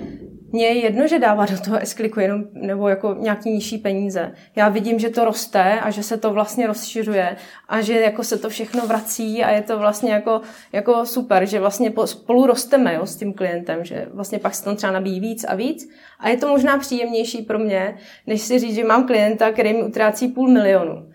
mně 0.53 0.67
je 0.67 0.75
jedno, 0.75 1.07
že 1.07 1.19
dává 1.19 1.47
do 1.47 1.61
toho 1.65 1.77
s 1.77 1.97
jenom 2.21 2.45
nebo 2.53 2.89
jako 2.89 3.17
nějaký 3.19 3.51
nižší 3.51 3.79
peníze. 3.79 4.33
Já 4.57 4.69
vidím, 4.69 4.99
že 4.99 5.09
to 5.09 5.25
roste 5.25 5.81
a 5.81 5.91
že 5.91 6.03
se 6.03 6.17
to 6.17 6.33
vlastně 6.33 6.67
rozšiřuje 6.67 7.37
a 7.69 7.81
že 7.81 8.01
jako 8.01 8.25
se 8.25 8.39
to 8.39 8.49
všechno 8.49 8.87
vrací 8.87 9.45
a 9.45 9.51
je 9.51 9.63
to 9.63 9.79
vlastně 9.79 10.13
jako, 10.13 10.41
jako 10.73 11.07
super, 11.07 11.47
že 11.47 11.61
vlastně 11.61 11.93
spolu 12.05 12.47
rosteme 12.47 12.95
jo, 12.95 13.07
s 13.07 13.17
tím 13.17 13.33
klientem, 13.33 13.85
že 13.85 14.07
vlastně 14.13 14.39
pak 14.39 14.55
se 14.55 14.65
tam 14.65 14.77
třeba 14.77 14.93
nabíjí 14.93 15.21
víc 15.21 15.45
a 15.45 15.55
víc 15.55 15.89
a 16.21 16.29
je 16.29 16.37
to 16.37 16.49
možná 16.49 16.79
příjemnější 16.79 17.43
pro 17.43 17.59
mě, 17.59 17.97
než 18.27 18.41
si 18.41 18.59
říct, 18.59 18.75
že 18.75 18.85
mám 18.85 19.07
klienta, 19.07 19.53
který 19.53 19.73
mi 19.73 19.83
utrácí 19.83 20.29
půl 20.29 20.49
milionu. 20.49 21.09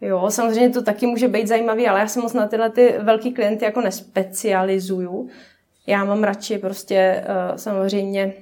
Jo, 0.00 0.30
samozřejmě 0.30 0.70
to 0.70 0.82
taky 0.82 1.06
může 1.06 1.28
být 1.28 1.48
zajímavý, 1.48 1.88
ale 1.88 2.00
já 2.00 2.06
se 2.06 2.20
moc 2.20 2.32
na 2.32 2.46
tyhle 2.46 2.70
ty 2.70 2.94
velký 2.98 3.32
klienty 3.32 3.64
jako 3.64 3.80
nespecializuju. 3.80 5.28
Já 5.86 6.04
mám 6.04 6.24
radši 6.24 6.58
prostě 6.58 7.24
uh, 7.50 7.56
samozřejmě 7.56 8.32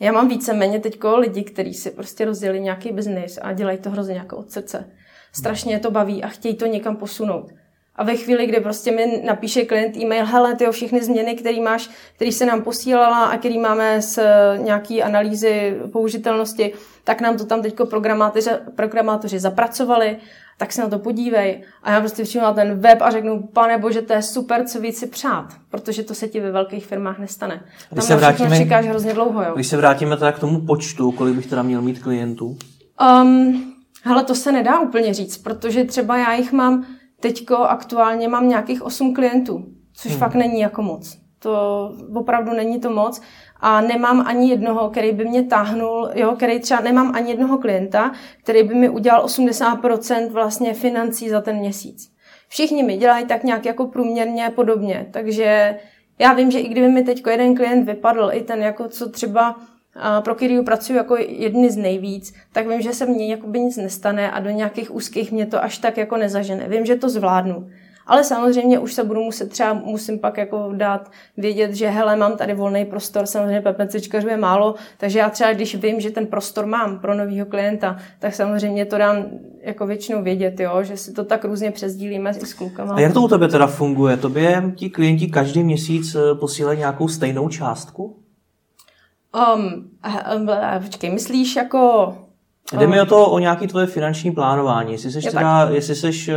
já 0.00 0.12
mám 0.12 0.28
víceméně 0.28 0.80
teď 0.80 1.04
lidi, 1.04 1.44
kteří 1.44 1.74
si 1.74 1.90
prostě 1.90 2.24
rozdělili 2.24 2.60
nějaký 2.60 2.92
biznis 2.92 3.38
a 3.42 3.52
dělají 3.52 3.78
to 3.78 3.90
hrozně 3.90 4.14
jako 4.14 4.36
od 4.36 4.50
srdce. 4.50 4.90
Strašně 5.32 5.74
je 5.74 5.78
to 5.78 5.90
baví 5.90 6.24
a 6.24 6.28
chtějí 6.28 6.54
to 6.54 6.66
někam 6.66 6.96
posunout. 6.96 7.52
A 7.96 8.04
ve 8.04 8.16
chvíli, 8.16 8.46
kdy 8.46 8.60
prostě 8.60 8.90
mi 8.90 9.22
napíše 9.26 9.64
klient 9.64 9.96
e-mail, 9.96 10.26
hele, 10.26 10.54
ty 10.54 10.66
všechny 10.70 11.04
změny, 11.04 11.34
které 11.34 11.60
máš, 11.60 11.90
které 12.16 12.32
se 12.32 12.46
nám 12.46 12.62
posílala 12.62 13.24
a 13.24 13.38
které 13.38 13.58
máme 13.58 14.02
z 14.02 14.18
nějaký 14.56 15.02
analýzy 15.02 15.76
použitelnosti, 15.92 16.72
tak 17.04 17.20
nám 17.20 17.36
to 17.36 17.44
tam 17.44 17.62
teď 17.62 17.74
programátoři, 17.90 18.50
programátoři 18.74 19.38
zapracovali, 19.38 20.16
tak 20.58 20.72
se 20.72 20.80
na 20.82 20.88
to 20.88 20.98
podívej. 20.98 21.62
A 21.82 21.90
já 21.90 22.00
prostě 22.00 22.22
přijdu 22.22 22.44
na 22.44 22.54
ten 22.54 22.80
web 22.80 22.98
a 23.02 23.10
řeknu, 23.10 23.48
pane 23.52 23.78
bože, 23.78 24.02
to 24.02 24.12
je 24.12 24.22
super, 24.22 24.64
co 24.64 24.80
víc 24.80 24.98
si 24.98 25.06
přát, 25.06 25.46
protože 25.70 26.02
to 26.02 26.14
se 26.14 26.28
ti 26.28 26.40
ve 26.40 26.50
velkých 26.50 26.86
firmách 26.86 27.18
nestane. 27.18 27.62
Když 27.90 28.06
tam 28.06 28.06
se 28.06 28.16
vrátíme, 28.16 28.58
čekáš 28.58 28.86
hrozně 28.86 29.14
dlouho, 29.14 29.42
jo. 29.42 29.52
Když 29.54 29.66
se 29.66 29.76
vrátíme 29.76 30.16
teda 30.16 30.32
k 30.32 30.38
tomu 30.38 30.60
počtu, 30.60 31.12
kolik 31.12 31.34
bych 31.34 31.46
teda 31.46 31.62
měl 31.62 31.82
mít 31.82 32.02
klientů? 32.02 32.56
Um, 33.22 33.74
Ale 34.04 34.24
to 34.24 34.34
se 34.34 34.52
nedá 34.52 34.80
úplně 34.80 35.14
říct, 35.14 35.38
protože 35.38 35.84
třeba 35.84 36.16
já 36.16 36.32
jich 36.32 36.52
mám, 36.52 36.86
teďko 37.20 37.56
aktuálně 37.56 38.28
mám 38.28 38.48
nějakých 38.48 38.82
8 38.82 39.14
klientů, 39.14 39.64
což 39.92 40.10
hmm. 40.10 40.20
fakt 40.20 40.34
není 40.34 40.60
jako 40.60 40.82
moc. 40.82 41.18
To 41.38 41.92
opravdu 42.14 42.52
není 42.52 42.80
to 42.80 42.90
moc 42.90 43.20
a 43.60 43.80
nemám 43.80 44.24
ani 44.26 44.50
jednoho, 44.50 44.90
který 44.90 45.12
by 45.12 45.24
mě 45.24 45.42
táhnul, 45.42 46.10
jo, 46.14 46.32
který 46.36 46.60
třeba 46.60 46.80
nemám 46.80 47.12
ani 47.14 47.30
jednoho 47.30 47.58
klienta, 47.58 48.12
který 48.42 48.62
by 48.62 48.74
mi 48.74 48.88
udělal 48.88 49.26
80% 49.26 50.30
vlastně 50.30 50.74
financí 50.74 51.28
za 51.28 51.40
ten 51.40 51.56
měsíc. 51.56 52.12
Všichni 52.48 52.82
mi 52.82 52.96
dělají 52.96 53.26
tak 53.26 53.44
nějak 53.44 53.64
jako 53.64 53.86
průměrně 53.86 54.52
podobně, 54.54 55.06
takže 55.10 55.78
já 56.18 56.32
vím, 56.32 56.50
že 56.50 56.58
i 56.58 56.68
kdyby 56.68 56.88
mi 56.88 57.02
teď 57.02 57.22
jeden 57.30 57.54
klient 57.54 57.84
vypadl, 57.84 58.30
i 58.32 58.42
ten 58.42 58.62
jako 58.62 58.88
co 58.88 59.10
třeba 59.10 59.56
pro 60.20 60.34
který 60.34 60.62
pracuji 60.62 60.96
jako 60.96 61.16
jedny 61.16 61.70
z 61.70 61.76
nejvíc, 61.76 62.34
tak 62.52 62.68
vím, 62.68 62.80
že 62.80 62.92
se 62.92 63.06
mně 63.06 63.26
jakoby 63.26 63.60
nic 63.60 63.76
nestane 63.76 64.30
a 64.30 64.40
do 64.40 64.50
nějakých 64.50 64.94
úzkých 64.94 65.32
mě 65.32 65.46
to 65.46 65.62
až 65.62 65.78
tak 65.78 65.96
jako 65.96 66.16
nezažene. 66.16 66.68
Vím, 66.68 66.86
že 66.86 66.96
to 66.96 67.08
zvládnu. 67.08 67.66
Ale 68.06 68.24
samozřejmě 68.24 68.78
už 68.78 68.92
se 68.92 69.04
budu 69.04 69.22
muset 69.22 69.50
třeba, 69.50 69.72
musím 69.72 70.18
pak 70.18 70.38
jako 70.38 70.72
dát 70.72 71.10
vědět, 71.36 71.74
že 71.74 71.88
hele, 71.88 72.16
mám 72.16 72.36
tady 72.36 72.54
volný 72.54 72.84
prostor, 72.84 73.26
samozřejmě 73.26 73.60
PPCčkařů 73.60 74.28
je 74.28 74.36
málo, 74.36 74.74
takže 74.98 75.18
já 75.18 75.30
třeba, 75.30 75.52
když 75.52 75.74
vím, 75.74 76.00
že 76.00 76.10
ten 76.10 76.26
prostor 76.26 76.66
mám 76.66 76.98
pro 76.98 77.14
nového 77.14 77.46
klienta, 77.46 77.96
tak 78.18 78.34
samozřejmě 78.34 78.84
to 78.84 78.98
dám 78.98 79.24
jako 79.60 79.86
většinou 79.86 80.22
vědět, 80.22 80.60
jo, 80.60 80.82
že 80.82 80.96
si 80.96 81.12
to 81.12 81.24
tak 81.24 81.44
různě 81.44 81.70
přezdílíme 81.70 82.34
s 82.34 82.54
klukama. 82.54 82.94
A 82.94 83.00
jak 83.00 83.12
to 83.12 83.22
u 83.22 83.28
tebe 83.28 83.48
teda 83.48 83.66
funguje? 83.66 84.16
Tobě 84.16 84.72
ti 84.76 84.90
klienti 84.90 85.26
každý 85.26 85.62
měsíc 85.64 86.14
eh, 86.14 86.34
posílají 86.34 86.78
nějakou 86.78 87.08
stejnou 87.08 87.48
částku? 87.48 88.25
Um, 89.56 89.90
počkej, 90.82 91.10
myslíš 91.10 91.56
jako... 91.56 92.14
Jde 92.78 92.86
mi 92.86 93.00
o 93.00 93.06
to, 93.06 93.26
o 93.26 93.38
nějaké 93.38 93.68
tvoje 93.68 93.86
finanční 93.86 94.32
plánování. 94.32 94.92
Jestli 94.92 95.10
jsi 95.10 95.30
teda, 95.30 95.68
jestli 95.70 95.94
jsi 95.94 96.36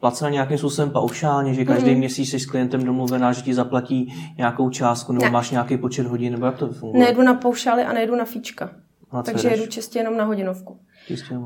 placena 0.00 0.30
nějakým 0.30 0.58
způsobem 0.58 0.90
paušálně, 0.90 1.54
že 1.54 1.64
každý 1.64 1.90
mm-hmm. 1.90 1.98
měsíc 1.98 2.30
jsi 2.30 2.40
s 2.40 2.46
klientem 2.46 2.84
domluvená, 2.84 3.32
že 3.32 3.42
ti 3.42 3.54
zaplatí 3.54 4.14
nějakou 4.36 4.70
částku, 4.70 5.12
nebo 5.12 5.24
ne. 5.24 5.30
máš 5.30 5.50
nějaký 5.50 5.76
počet 5.76 6.06
hodin, 6.06 6.32
nebo 6.32 6.46
jak 6.46 6.56
to 6.56 6.68
funguje? 6.68 7.04
Nejedu 7.04 7.22
na 7.22 7.34
paušály 7.34 7.84
a 7.84 7.92
nejedu 7.92 8.16
na 8.16 8.24
fíčka. 8.24 8.70
A 9.10 9.22
takže 9.22 9.48
jedu 9.48 9.66
čistě 9.66 9.98
jenom 9.98 10.16
na 10.16 10.24
hodinovku. 10.24 10.80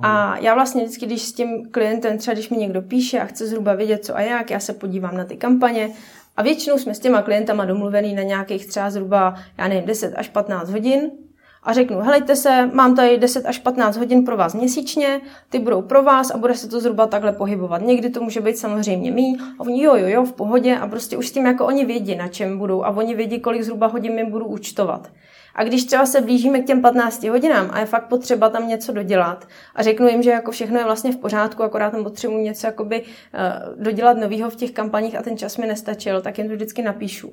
A 0.03 0.39
já 0.39 0.55
vlastně 0.55 0.85
vždycky, 0.85 1.07
když 1.07 1.23
s 1.23 1.33
tím 1.33 1.71
klientem, 1.71 2.19
třeba 2.19 2.35
když 2.35 2.51
mi 2.51 2.57
někdo 2.57 2.83
píše 2.83 3.21
a 3.21 3.25
chce 3.25 3.47
zhruba 3.47 3.75
vědět, 3.75 4.05
co 4.05 4.17
a 4.17 4.21
jak, 4.21 4.51
já 4.51 4.61
se 4.61 4.73
podívám 4.73 5.17
na 5.17 5.25
ty 5.25 5.37
kampaně 5.37 5.91
a 6.37 6.43
většinou 6.43 6.79
jsme 6.79 6.95
s 6.95 6.99
těma 6.99 7.23
klientama 7.23 7.65
domluvený 7.65 8.15
na 8.15 8.23
nějakých 8.23 8.67
třeba 8.67 8.91
zhruba, 8.91 9.35
já 9.59 9.69
nevím, 9.69 9.85
10 9.85 10.15
až 10.15 10.29
15 10.29 10.71
hodin 10.71 11.11
a 11.63 11.73
řeknu, 11.73 12.01
helejte 12.01 12.37
se, 12.37 12.71
mám 12.73 12.97
tady 12.97 13.19
10 13.19 13.47
až 13.47 13.59
15 13.59 13.97
hodin 13.97 14.25
pro 14.25 14.37
vás 14.37 14.55
měsíčně, 14.55 15.21
ty 15.49 15.59
budou 15.59 15.83
pro 15.83 16.03
vás 16.03 16.31
a 16.31 16.39
bude 16.39 16.55
se 16.55 16.69
to 16.69 16.81
zhruba 16.81 17.07
takhle 17.07 17.33
pohybovat. 17.33 17.83
Někdy 17.83 18.11
to 18.11 18.21
může 18.21 18.41
být 18.41 18.59
samozřejmě 18.59 19.11
mý 19.11 19.39
a 19.59 19.61
oni 19.61 19.83
jo, 19.83 19.97
jo, 19.97 20.09
jo, 20.09 20.25
v 20.25 20.33
pohodě 20.33 20.77
a 20.77 20.87
prostě 20.87 21.17
už 21.17 21.29
s 21.29 21.33
tím 21.33 21.47
jako 21.47 21.67
oni 21.67 21.85
vědí, 21.85 22.15
na 22.15 22.29
čem 22.29 22.59
budou 22.59 22.85
a 22.85 22.91
oni 22.91 23.15
vědí, 23.15 23.41
kolik 23.41 23.63
zhruba 23.63 23.87
hodin 23.87 24.15
mi 24.15 24.25
budu 24.25 24.47
účtovat. 24.47 25.11
A 25.55 25.65
když 25.65 25.85
třeba 25.85 26.07
se 26.07 26.21
blížíme 26.21 26.61
k 26.61 26.67
těm 26.67 26.83
15 26.83 27.25
hodinám 27.25 27.71
a 27.73 27.81
je 27.81 27.87
fakt 27.87 28.09
potřeba 28.09 28.49
tam 28.49 28.69
něco 28.69 28.93
dodělat 28.93 29.49
a 29.75 29.83
řeknu 29.83 30.09
jim, 30.09 30.23
že 30.23 30.31
jako 30.31 30.51
všechno 30.51 30.79
je 30.79 30.85
vlastně 30.85 31.13
v 31.13 31.17
pořádku, 31.17 31.63
akorát 31.63 31.91
tam 31.91 32.05
potřebuji 32.05 32.39
něco 32.39 32.67
jakoby 32.67 33.03
uh, 33.03 33.83
dodělat 33.85 34.17
novýho 34.17 34.51
v 34.51 34.57
těch 34.57 34.71
kampaních 34.71 35.19
a 35.19 35.23
ten 35.23 35.37
čas 35.37 35.57
mi 35.57 35.67
nestačil, 35.67 36.21
tak 36.21 36.39
jim 36.39 36.49
to 36.49 36.55
vždycky 36.55 36.83
napíšu. 36.83 37.33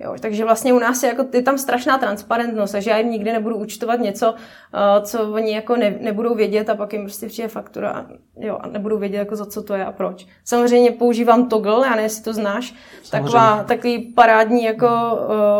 Jo, 0.00 0.14
takže 0.20 0.44
vlastně 0.44 0.72
u 0.72 0.78
nás 0.78 1.02
je, 1.02 1.08
jako, 1.08 1.24
je 1.32 1.42
tam 1.42 1.58
strašná 1.58 1.98
transparentnost, 1.98 2.72
takže 2.72 2.90
já 2.90 2.98
jim 2.98 3.10
nikdy 3.10 3.32
nebudu 3.32 3.56
účtovat 3.56 4.00
něco, 4.00 4.32
uh, 4.32 5.04
co 5.04 5.32
oni 5.32 5.54
jako 5.54 5.76
ne, 5.76 5.94
nebudou 6.00 6.34
vědět 6.34 6.70
a 6.70 6.74
pak 6.74 6.92
jim 6.92 7.02
prostě 7.02 7.26
přijde 7.26 7.48
faktura 7.48 7.90
a, 7.90 8.06
jo, 8.36 8.58
a 8.60 8.68
nebudou 8.68 8.98
vědět, 8.98 9.18
jako 9.18 9.36
za 9.36 9.46
co 9.46 9.62
to 9.62 9.74
je 9.74 9.84
a 9.84 9.92
proč. 9.92 10.26
Samozřejmě 10.44 10.90
používám 10.90 11.48
Toggle, 11.48 11.86
já 11.86 11.90
nevím, 11.90 12.04
jestli 12.04 12.22
to 12.22 12.32
znáš, 12.32 12.74
taková, 13.10 13.64
takový 13.64 13.98
parádní 13.98 14.64
jako 14.64 14.86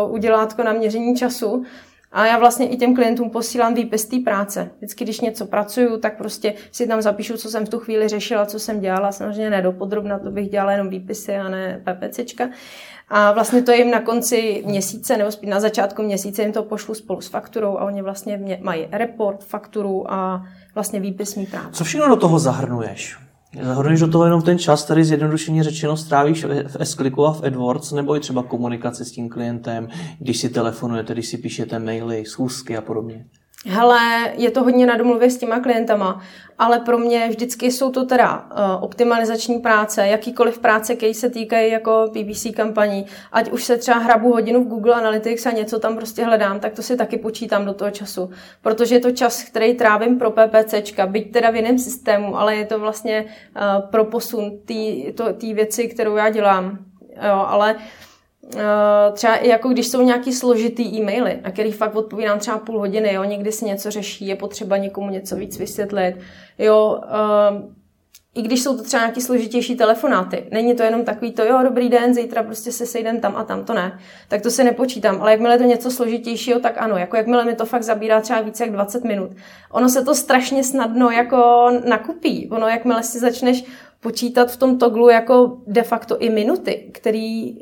uh, 0.07 0.13
udělátko 0.13 0.63
na 0.63 0.73
měření 0.73 1.15
času, 1.15 1.65
a 2.15 2.25
já 2.25 2.39
vlastně 2.39 2.67
i 2.67 2.77
těm 2.77 2.95
klientům 2.95 3.29
posílám 3.29 3.73
výpis 3.73 4.05
té 4.05 4.17
práce. 4.19 4.69
Vždycky, 4.77 5.03
když 5.03 5.21
něco 5.21 5.45
pracuju, 5.45 5.97
tak 5.99 6.17
prostě 6.17 6.53
si 6.71 6.87
tam 6.87 7.01
zapíšu, 7.01 7.37
co 7.37 7.49
jsem 7.49 7.65
v 7.65 7.69
tu 7.69 7.79
chvíli 7.79 8.07
řešila, 8.07 8.45
co 8.45 8.59
jsem 8.59 8.79
dělala. 8.79 9.11
Samozřejmě 9.11 9.49
ne 9.49 9.61
dopodrobna, 9.61 10.19
to 10.19 10.31
bych 10.31 10.49
dělala 10.49 10.71
jenom 10.71 10.89
výpisy 10.89 11.35
a 11.35 11.49
ne 11.49 11.83
PPCčka. 11.83 12.49
A 13.09 13.31
vlastně 13.31 13.61
to 13.61 13.71
jim 13.71 13.91
na 13.91 14.01
konci 14.01 14.63
měsíce 14.65 15.17
nebo 15.17 15.31
spíš 15.31 15.49
na 15.49 15.59
začátku 15.59 16.03
měsíce 16.03 16.41
jim 16.41 16.51
to 16.51 16.63
pošlu 16.63 16.93
spolu 16.93 17.21
s 17.21 17.27
fakturou 17.27 17.77
a 17.77 17.85
oni 17.85 18.01
vlastně 18.01 18.59
mají 18.61 18.87
report, 18.91 19.43
fakturu 19.43 20.13
a 20.13 20.45
vlastně 20.75 20.99
výpis 20.99 21.35
mý 21.35 21.45
práce. 21.45 21.69
Co 21.71 21.83
všechno 21.83 22.07
do 22.07 22.15
toho 22.15 22.39
zahrnuješ? 22.39 23.24
Zahrnuješ 23.61 23.99
do 23.99 24.07
toho 24.07 24.25
jenom 24.25 24.41
ten 24.41 24.59
čas, 24.59 24.85
který 24.85 25.03
zjednodušeně 25.03 25.63
řečeno 25.63 25.97
strávíš 25.97 26.45
v 26.45 26.81
s 26.81 27.25
a 27.25 27.33
v 27.33 27.43
AdWords, 27.43 27.91
nebo 27.91 28.15
i 28.15 28.19
třeba 28.19 28.43
komunikace 28.43 29.05
s 29.05 29.11
tím 29.11 29.29
klientem, 29.29 29.87
když 30.19 30.37
si 30.37 30.49
telefonujete, 30.49 31.13
když 31.13 31.27
si 31.27 31.37
píšete 31.37 31.79
maily, 31.79 32.25
schůzky 32.25 32.77
a 32.77 32.81
podobně? 32.81 33.25
Hele, 33.67 34.33
je 34.37 34.51
to 34.51 34.63
hodně 34.63 34.85
na 34.85 34.97
domluvě 34.97 35.29
s 35.29 35.37
těma 35.37 35.59
klientama, 35.59 36.21
ale 36.59 36.79
pro 36.79 36.97
mě 36.97 37.27
vždycky 37.29 37.71
jsou 37.71 37.91
to 37.91 38.05
teda 38.05 38.45
uh, 38.51 38.83
optimalizační 38.83 39.59
práce, 39.59 40.07
jakýkoliv 40.07 40.59
práce, 40.59 40.95
které 40.95 41.13
se 41.13 41.29
týkají 41.29 41.71
jako 41.71 42.11
PPC 42.11 42.47
kampaní, 42.55 43.05
ať 43.31 43.51
už 43.51 43.63
se 43.63 43.77
třeba 43.77 43.97
hrabu 43.97 44.31
hodinu 44.31 44.63
v 44.63 44.67
Google 44.67 44.93
Analytics 44.93 45.45
a 45.45 45.51
něco 45.51 45.79
tam 45.79 45.95
prostě 45.95 46.23
hledám, 46.23 46.59
tak 46.59 46.73
to 46.73 46.81
si 46.81 46.97
taky 46.97 47.17
počítám 47.17 47.65
do 47.65 47.73
toho 47.73 47.91
času, 47.91 48.29
protože 48.61 48.95
je 48.95 48.99
to 48.99 49.11
čas, 49.11 49.43
který 49.43 49.73
trávím 49.73 50.19
pro 50.19 50.31
PPCčka, 50.31 51.07
byť 51.07 51.31
teda 51.31 51.49
v 51.49 51.55
jiném 51.55 51.79
systému, 51.79 52.39
ale 52.39 52.55
je 52.55 52.65
to 52.65 52.79
vlastně 52.79 53.25
uh, 53.25 53.89
pro 53.89 54.05
posun 54.05 54.59
té 55.37 55.53
věci, 55.53 55.87
kterou 55.87 56.15
já 56.15 56.29
dělám. 56.29 56.77
Jo, 57.27 57.45
ale 57.47 57.73
uh, 57.73 57.81
třeba 59.13 59.35
i 59.35 59.47
jako 59.47 59.69
když 59.69 59.87
jsou 59.87 60.01
nějaký 60.01 60.33
složitý 60.33 60.83
e-maily, 60.83 61.39
na 61.43 61.51
který 61.51 61.71
fakt 61.71 61.95
odpovídám 61.95 62.39
třeba 62.39 62.57
půl 62.57 62.79
hodiny, 62.79 63.13
jo, 63.13 63.23
někdy 63.23 63.51
se 63.51 63.65
něco 63.65 63.91
řeší, 63.91 64.27
je 64.27 64.35
potřeba 64.35 64.77
někomu 64.77 65.09
něco 65.09 65.35
víc 65.35 65.59
vysvětlit, 65.59 66.15
jo, 66.57 67.01
uh, 67.03 67.71
i 68.35 68.41
když 68.41 68.63
jsou 68.63 68.77
to 68.77 68.83
třeba 68.83 69.03
nějaký 69.03 69.21
složitější 69.21 69.75
telefonáty, 69.75 70.47
není 70.51 70.75
to 70.75 70.83
jenom 70.83 71.05
takový 71.05 71.31
to, 71.31 71.43
jo, 71.43 71.59
dobrý 71.63 71.89
den, 71.89 72.13
zítra 72.13 72.43
prostě 72.43 72.71
se 72.71 72.85
sejdem 72.85 73.19
tam 73.19 73.35
a 73.35 73.43
tam, 73.43 73.65
to 73.65 73.73
ne, 73.73 73.99
tak 74.27 74.41
to 74.41 74.51
se 74.51 74.63
nepočítám, 74.63 75.21
ale 75.21 75.31
jakmile 75.31 75.53
je 75.53 75.57
to 75.57 75.63
něco 75.63 75.91
složitějšího, 75.91 76.59
tak 76.59 76.77
ano, 76.77 76.97
jako 76.97 77.17
jakmile 77.17 77.45
mi 77.45 77.55
to 77.55 77.65
fakt 77.65 77.83
zabírá 77.83 78.21
třeba 78.21 78.41
více 78.41 78.63
jak 78.63 78.73
20 78.73 79.03
minut. 79.03 79.31
Ono 79.71 79.89
se 79.89 80.05
to 80.05 80.15
strašně 80.15 80.63
snadno 80.63 81.09
jako 81.09 81.71
nakupí, 81.85 82.49
ono 82.51 82.67
jakmile 82.67 83.03
si 83.03 83.19
začneš 83.19 83.65
počítat 83.99 84.51
v 84.51 84.57
tom 84.57 84.79
toglu 84.79 85.09
jako 85.09 85.57
de 85.67 85.83
facto 85.83 86.17
i 86.17 86.29
minuty, 86.29 86.89
který 86.93 87.55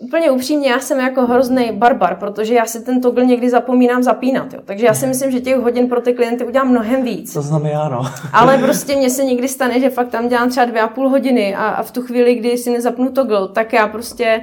Úplně 0.00 0.30
upřímně, 0.30 0.70
já 0.70 0.80
jsem 0.80 1.00
jako 1.00 1.26
hrozný 1.26 1.72
barbar, 1.72 2.16
protože 2.16 2.54
já 2.54 2.66
si 2.66 2.84
ten 2.84 3.00
toggle 3.00 3.24
někdy 3.24 3.50
zapomínám 3.50 4.02
zapínat. 4.02 4.52
Jo. 4.52 4.60
Takže 4.64 4.86
já 4.86 4.94
si 4.94 5.06
myslím, 5.06 5.30
že 5.30 5.40
těch 5.40 5.56
hodin 5.56 5.88
pro 5.88 6.00
ty 6.00 6.12
klienty 6.12 6.44
udělám 6.44 6.68
mnohem 6.68 7.02
víc. 7.02 7.32
To 7.32 7.42
znamená, 7.42 7.82
ano. 7.82 8.02
Ale 8.32 8.58
prostě 8.58 8.96
mně 8.96 9.10
se 9.10 9.24
někdy 9.24 9.48
stane, 9.48 9.80
že 9.80 9.90
fakt 9.90 10.08
tam 10.08 10.28
dělám 10.28 10.50
třeba 10.50 10.66
dvě 10.66 10.80
a 10.82 10.88
půl 10.88 11.08
hodiny 11.08 11.54
a, 11.54 11.66
a 11.66 11.82
v 11.82 11.90
tu 11.90 12.02
chvíli, 12.02 12.34
kdy 12.34 12.58
si 12.58 12.70
nezapnu 12.70 13.10
toggle, 13.10 13.48
tak 13.48 13.72
já 13.72 13.86
prostě 13.86 14.42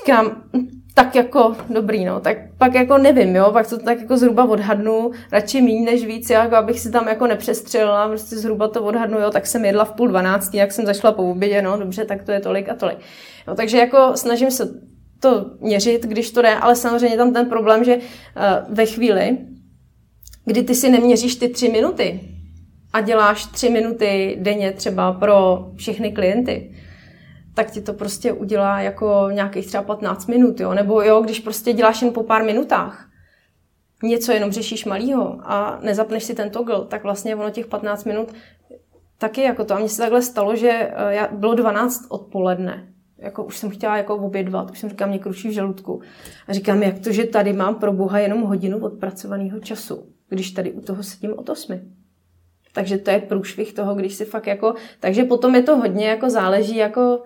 říkám, 0.00 0.26
hm, 0.56 0.79
tak 0.94 1.14
jako 1.14 1.56
dobrý, 1.70 2.04
no, 2.04 2.20
tak 2.20 2.36
pak 2.58 2.74
jako 2.74 2.98
nevím, 2.98 3.36
jo, 3.36 3.50
pak 3.52 3.68
to 3.68 3.78
tak 3.78 4.00
jako 4.00 4.16
zhruba 4.16 4.44
odhadnu, 4.44 5.10
radši 5.32 5.62
méně 5.62 5.80
než 5.80 6.06
víc, 6.06 6.30
jako 6.30 6.56
abych 6.56 6.80
si 6.80 6.90
tam 6.90 7.08
jako 7.08 7.26
nepřestřelila, 7.26 8.08
prostě 8.08 8.36
zhruba 8.36 8.68
to 8.68 8.82
odhadnu, 8.82 9.18
jo, 9.18 9.30
tak 9.30 9.46
jsem 9.46 9.64
jedla 9.64 9.84
v 9.84 9.92
půl 9.92 10.08
dvanáctý, 10.08 10.56
jak 10.56 10.72
jsem 10.72 10.86
zašla 10.86 11.12
po 11.12 11.30
obědě, 11.30 11.62
no, 11.62 11.78
dobře, 11.78 12.04
tak 12.04 12.22
to 12.22 12.32
je 12.32 12.40
tolik 12.40 12.68
a 12.68 12.74
tolik. 12.74 12.98
No, 13.48 13.54
takže 13.54 13.78
jako 13.78 14.12
snažím 14.14 14.50
se 14.50 14.68
to 15.20 15.46
měřit, 15.60 16.06
když 16.06 16.30
to 16.30 16.42
jde, 16.42 16.54
ale 16.54 16.76
samozřejmě 16.76 17.16
tam 17.16 17.32
ten 17.32 17.48
problém, 17.48 17.84
že 17.84 17.96
uh, 17.96 18.02
ve 18.74 18.86
chvíli, 18.86 19.38
kdy 20.44 20.62
ty 20.62 20.74
si 20.74 20.90
neměříš 20.90 21.36
ty 21.36 21.48
tři 21.48 21.68
minuty 21.68 22.20
a 22.92 23.00
děláš 23.00 23.46
tři 23.46 23.70
minuty 23.70 24.36
denně 24.40 24.72
třeba 24.72 25.12
pro 25.12 25.66
všechny 25.76 26.12
klienty, 26.12 26.74
tak 27.60 27.70
ti 27.70 27.80
to 27.80 27.92
prostě 27.92 28.32
udělá 28.32 28.80
jako 28.80 29.28
nějakých 29.32 29.66
třeba 29.66 29.82
15 29.82 30.26
minut, 30.26 30.60
jo? 30.60 30.74
Nebo 30.74 31.02
jo, 31.02 31.20
když 31.20 31.40
prostě 31.40 31.72
děláš 31.72 32.02
jen 32.02 32.12
po 32.12 32.22
pár 32.22 32.44
minutách, 32.44 33.08
něco 34.02 34.32
jenom 34.32 34.52
řešíš 34.52 34.84
malýho 34.84 35.38
a 35.42 35.78
nezapneš 35.82 36.24
si 36.24 36.34
ten 36.34 36.50
toggle, 36.50 36.84
tak 36.88 37.02
vlastně 37.02 37.36
ono 37.36 37.50
těch 37.50 37.66
15 37.66 38.04
minut 38.04 38.32
taky 39.18 39.42
jako 39.42 39.64
to. 39.64 39.74
A 39.74 39.78
mně 39.78 39.88
se 39.88 40.02
takhle 40.02 40.22
stalo, 40.22 40.56
že 40.56 40.68
eh, 40.70 41.14
já, 41.14 41.28
bylo 41.32 41.54
12 41.54 42.06
odpoledne 42.08 42.88
jako 43.18 43.44
už 43.44 43.58
jsem 43.58 43.70
chtěla 43.70 43.96
jako 43.96 44.16
obědvat, 44.16 44.70
už 44.70 44.78
jsem 44.78 44.90
říkala, 44.90 45.08
mě 45.08 45.18
kruší 45.18 45.48
v 45.48 45.52
žaludku. 45.52 46.02
A 46.48 46.52
říkám, 46.52 46.82
jak 46.82 46.98
to, 46.98 47.12
že 47.12 47.24
tady 47.24 47.52
mám 47.52 47.74
pro 47.74 47.92
boha 47.92 48.18
jenom 48.18 48.42
hodinu 48.42 48.78
odpracovaného 48.78 49.60
času, 49.60 50.06
když 50.28 50.50
tady 50.50 50.72
u 50.72 50.80
toho 50.80 51.02
sedím 51.02 51.32
od 51.36 51.48
osmi. 51.48 51.80
Takže 52.72 52.98
to 52.98 53.10
je 53.10 53.18
průšvih 53.18 53.72
toho, 53.72 53.94
když 53.94 54.14
si 54.14 54.24
fakt 54.24 54.46
jako... 54.46 54.74
Takže 55.00 55.24
potom 55.24 55.54
je 55.54 55.62
to 55.62 55.76
hodně 55.76 56.08
jako 56.08 56.30
záleží 56.30 56.76
jako 56.76 57.22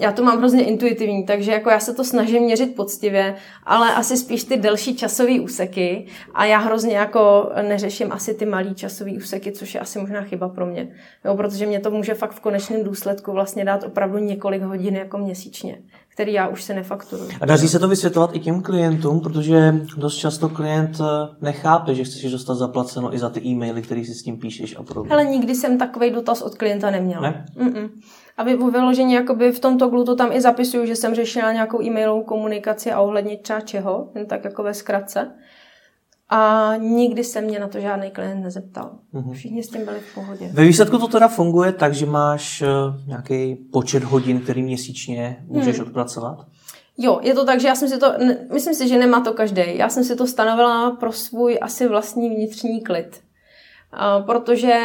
já 0.00 0.12
to 0.12 0.22
mám 0.22 0.38
hrozně 0.38 0.64
intuitivní, 0.64 1.26
takže 1.26 1.52
jako 1.52 1.70
já 1.70 1.80
se 1.80 1.94
to 1.94 2.04
snažím 2.04 2.42
měřit 2.42 2.76
poctivě, 2.76 3.34
ale 3.64 3.94
asi 3.94 4.16
spíš 4.16 4.44
ty 4.44 4.56
delší 4.56 4.96
časové 4.96 5.40
úseky 5.40 6.06
a 6.34 6.44
já 6.44 6.58
hrozně 6.58 6.96
jako 6.96 7.50
neřeším 7.68 8.12
asi 8.12 8.34
ty 8.34 8.46
malý 8.46 8.74
časové 8.74 9.10
úseky, 9.12 9.52
což 9.52 9.74
je 9.74 9.80
asi 9.80 9.98
možná 9.98 10.22
chyba 10.22 10.48
pro 10.48 10.66
mě, 10.66 10.88
jo, 11.24 11.36
protože 11.36 11.66
mě 11.66 11.80
to 11.80 11.90
může 11.90 12.14
fakt 12.14 12.32
v 12.32 12.40
konečném 12.40 12.84
důsledku 12.84 13.32
vlastně 13.32 13.64
dát 13.64 13.84
opravdu 13.84 14.18
několik 14.18 14.62
hodin 14.62 14.96
jako 14.96 15.18
měsíčně, 15.18 15.78
který 16.08 16.32
já 16.32 16.48
už 16.48 16.62
se 16.62 16.74
nefakturuji. 16.74 17.30
A 17.40 17.46
daří 17.46 17.68
se 17.68 17.78
to 17.78 17.88
vysvětlovat 17.88 18.36
i 18.36 18.38
těm 18.38 18.62
klientům, 18.62 19.20
protože 19.20 19.74
dost 19.96 20.16
často 20.16 20.48
klient 20.48 21.00
eh, 21.00 21.36
nechápe, 21.40 21.94
že 21.94 22.04
chceš 22.04 22.32
dostat 22.32 22.54
zaplaceno 22.54 23.14
i 23.14 23.18
za 23.18 23.30
ty 23.30 23.40
e-maily, 23.46 23.82
které 23.82 24.04
si 24.04 24.14
s 24.14 24.22
tím 24.22 24.38
píšeš 24.38 24.76
a 24.76 24.82
podobně. 24.82 25.10
Hele, 25.10 25.24
nikdy 25.24 25.54
jsem 25.54 25.78
takový 25.78 26.10
dotaz 26.10 26.42
od 26.42 26.54
klienta 26.54 26.90
neměla. 26.90 27.20
Ne? 27.20 27.46
Mm-mm. 27.56 27.88
A 28.36 28.42
vy 28.42 28.56
vyloženě 28.56 29.16
jakoby 29.16 29.52
v 29.52 29.60
tom 29.60 29.78
toglu 29.78 30.04
to 30.04 30.16
tam 30.16 30.32
i 30.32 30.40
zapisuju, 30.40 30.86
že 30.86 30.96
jsem 30.96 31.14
řešila 31.14 31.52
nějakou 31.52 31.82
e-mailovou 31.82 32.22
komunikaci 32.22 32.92
a 32.92 33.00
ohledně 33.00 33.36
třeba 33.36 33.60
čeho, 33.60 34.08
jen 34.14 34.26
tak 34.26 34.44
jako 34.44 34.62
ve 34.62 34.74
zkratce. 34.74 35.30
A 36.28 36.72
nikdy 36.78 37.24
se 37.24 37.40
mě 37.40 37.58
na 37.58 37.68
to 37.68 37.80
žádný 37.80 38.10
klient 38.10 38.42
nezeptal. 38.42 38.98
Mm-hmm. 39.14 39.32
Všichni 39.32 39.62
s 39.62 39.68
tím 39.68 39.84
byli 39.84 40.00
v 40.00 40.14
pohodě. 40.14 40.50
Ve 40.52 40.64
výsledku 40.64 40.98
to 40.98 41.08
teda 41.08 41.28
funguje 41.28 41.72
tak, 41.72 41.94
že 41.94 42.06
máš 42.06 42.62
uh, 42.62 43.08
nějaký 43.08 43.54
počet 43.54 44.04
hodin, 44.04 44.40
který 44.40 44.62
měsíčně 44.62 45.44
můžeš 45.46 45.78
hmm. 45.78 45.86
odpracovat? 45.86 46.46
Jo, 46.98 47.20
je 47.22 47.34
to 47.34 47.44
tak, 47.44 47.60
že 47.60 47.68
já 47.68 47.74
jsem 47.74 47.88
si 47.88 47.98
to, 47.98 48.12
myslím 48.52 48.74
si, 48.74 48.88
že 48.88 48.98
nemá 48.98 49.20
to 49.20 49.32
každý. 49.32 49.62
Já 49.74 49.88
jsem 49.88 50.04
si 50.04 50.16
to 50.16 50.26
stanovila 50.26 50.90
pro 50.90 51.12
svůj 51.12 51.58
asi 51.62 51.88
vlastní 51.88 52.30
vnitřní 52.30 52.80
klid 52.80 53.23
protože 54.26 54.78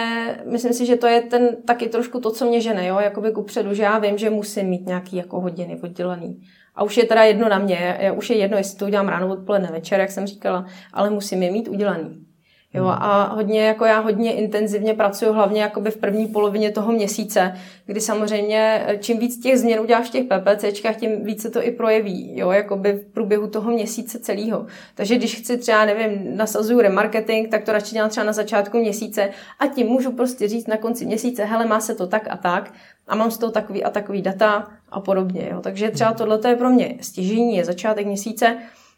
myslím 0.46 0.74
si, 0.74 0.86
že 0.86 0.96
to 0.96 1.08
je 1.08 1.22
ten 1.22 1.58
taky 1.66 1.90
trošku 1.90 2.20
to, 2.20 2.32
co 2.32 2.46
mě 2.46 2.62
žene, 2.62 2.88
jo, 2.88 3.00
jakoby 3.00 3.32
kupředu, 3.32 3.74
že 3.74 3.84
já 3.84 4.00
vím, 4.00 4.18
že 4.18 4.30
musím 4.30 4.68
mít 4.68 4.88
nějaký 4.88 5.16
jako 5.16 5.42
hodiny 5.42 5.80
oddělený. 5.84 6.42
A 6.76 6.84
už 6.84 6.98
je 6.98 7.06
teda 7.06 7.24
jedno 7.24 7.50
na 7.50 7.60
mě, 7.60 8.12
už 8.16 8.30
je 8.30 8.38
jedno, 8.38 8.58
jestli 8.58 8.78
to 8.78 8.86
udělám 8.86 9.08
ráno, 9.08 9.28
odpoledne, 9.28 9.70
večer, 9.72 10.00
jak 10.00 10.12
jsem 10.12 10.28
říkala, 10.28 10.66
ale 10.94 11.10
musím 11.10 11.44
je 11.44 11.52
mít 11.52 11.68
udělaný. 11.68 12.26
Jo, 12.74 12.84
hmm. 12.84 12.92
a 13.00 13.34
hodně, 13.36 13.62
jako 13.62 13.86
já 13.86 14.00
hodně 14.00 14.34
intenzivně 14.34 14.94
pracuji 14.94 15.34
hlavně 15.34 15.62
jakoby 15.62 15.92
v 15.92 15.98
první 15.98 16.28
polovině 16.28 16.72
toho 16.72 16.92
měsíce, 16.92 17.54
kdy 17.86 18.02
samozřejmě 18.02 18.84
eh, 18.88 18.98
čím 18.98 19.20
víc 19.20 19.40
těch 19.40 19.60
změn 19.60 19.80
uděláš 19.80 20.08
v 20.08 20.12
těch 20.12 20.24
PPCčkách, 20.24 20.96
tím 20.96 21.24
víc 21.24 21.42
se 21.42 21.50
to 21.50 21.64
i 21.64 21.72
projeví, 21.72 22.38
jo, 22.38 22.52
jakoby 22.52 22.94
v 22.94 23.14
průběhu 23.14 23.48
toho 23.48 23.72
měsíce 23.72 24.20
celého. 24.20 24.66
Takže 24.96 25.16
když 25.16 25.36
chci 25.36 25.58
třeba, 25.58 25.86
nevím, 25.86 26.38
nasazuju 26.38 26.82
remarketing, 26.82 27.50
tak 27.50 27.64
to 27.64 27.72
radši 27.72 27.94
dělám 27.94 28.10
třeba 28.10 28.26
na 28.26 28.34
začátku 28.34 28.78
měsíce 28.78 29.30
a 29.60 29.68
tím 29.68 29.88
můžu 29.88 30.12
prostě 30.12 30.48
říct 30.48 30.68
na 30.68 30.78
konci 30.78 31.06
měsíce, 31.06 31.46
hele, 31.46 31.66
má 31.66 31.80
se 31.80 31.96
to 31.96 32.08
tak 32.08 32.28
a 32.30 32.38
tak 32.38 32.74
a 33.08 33.16
mám 33.16 33.32
z 33.32 33.38
toho 33.38 33.52
takový 33.52 33.84
a 33.84 33.90
takový 33.90 34.22
data 34.22 34.68
a 34.90 35.00
podobně, 35.00 35.48
jo. 35.52 35.62
Takže 35.62 35.92
třeba 35.92 36.14
tohle 36.14 36.40
je 36.48 36.56
pro 36.56 36.70
mě 36.70 36.98
stěžení, 37.02 37.56
je 37.56 37.66
začátek 37.66 38.06
měsíce 38.06 38.58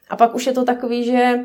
a 0.10 0.16
pak 0.16 0.36
už 0.36 0.48
je 0.48 0.54
to 0.54 0.64
takový, 0.64 1.04
že 1.04 1.40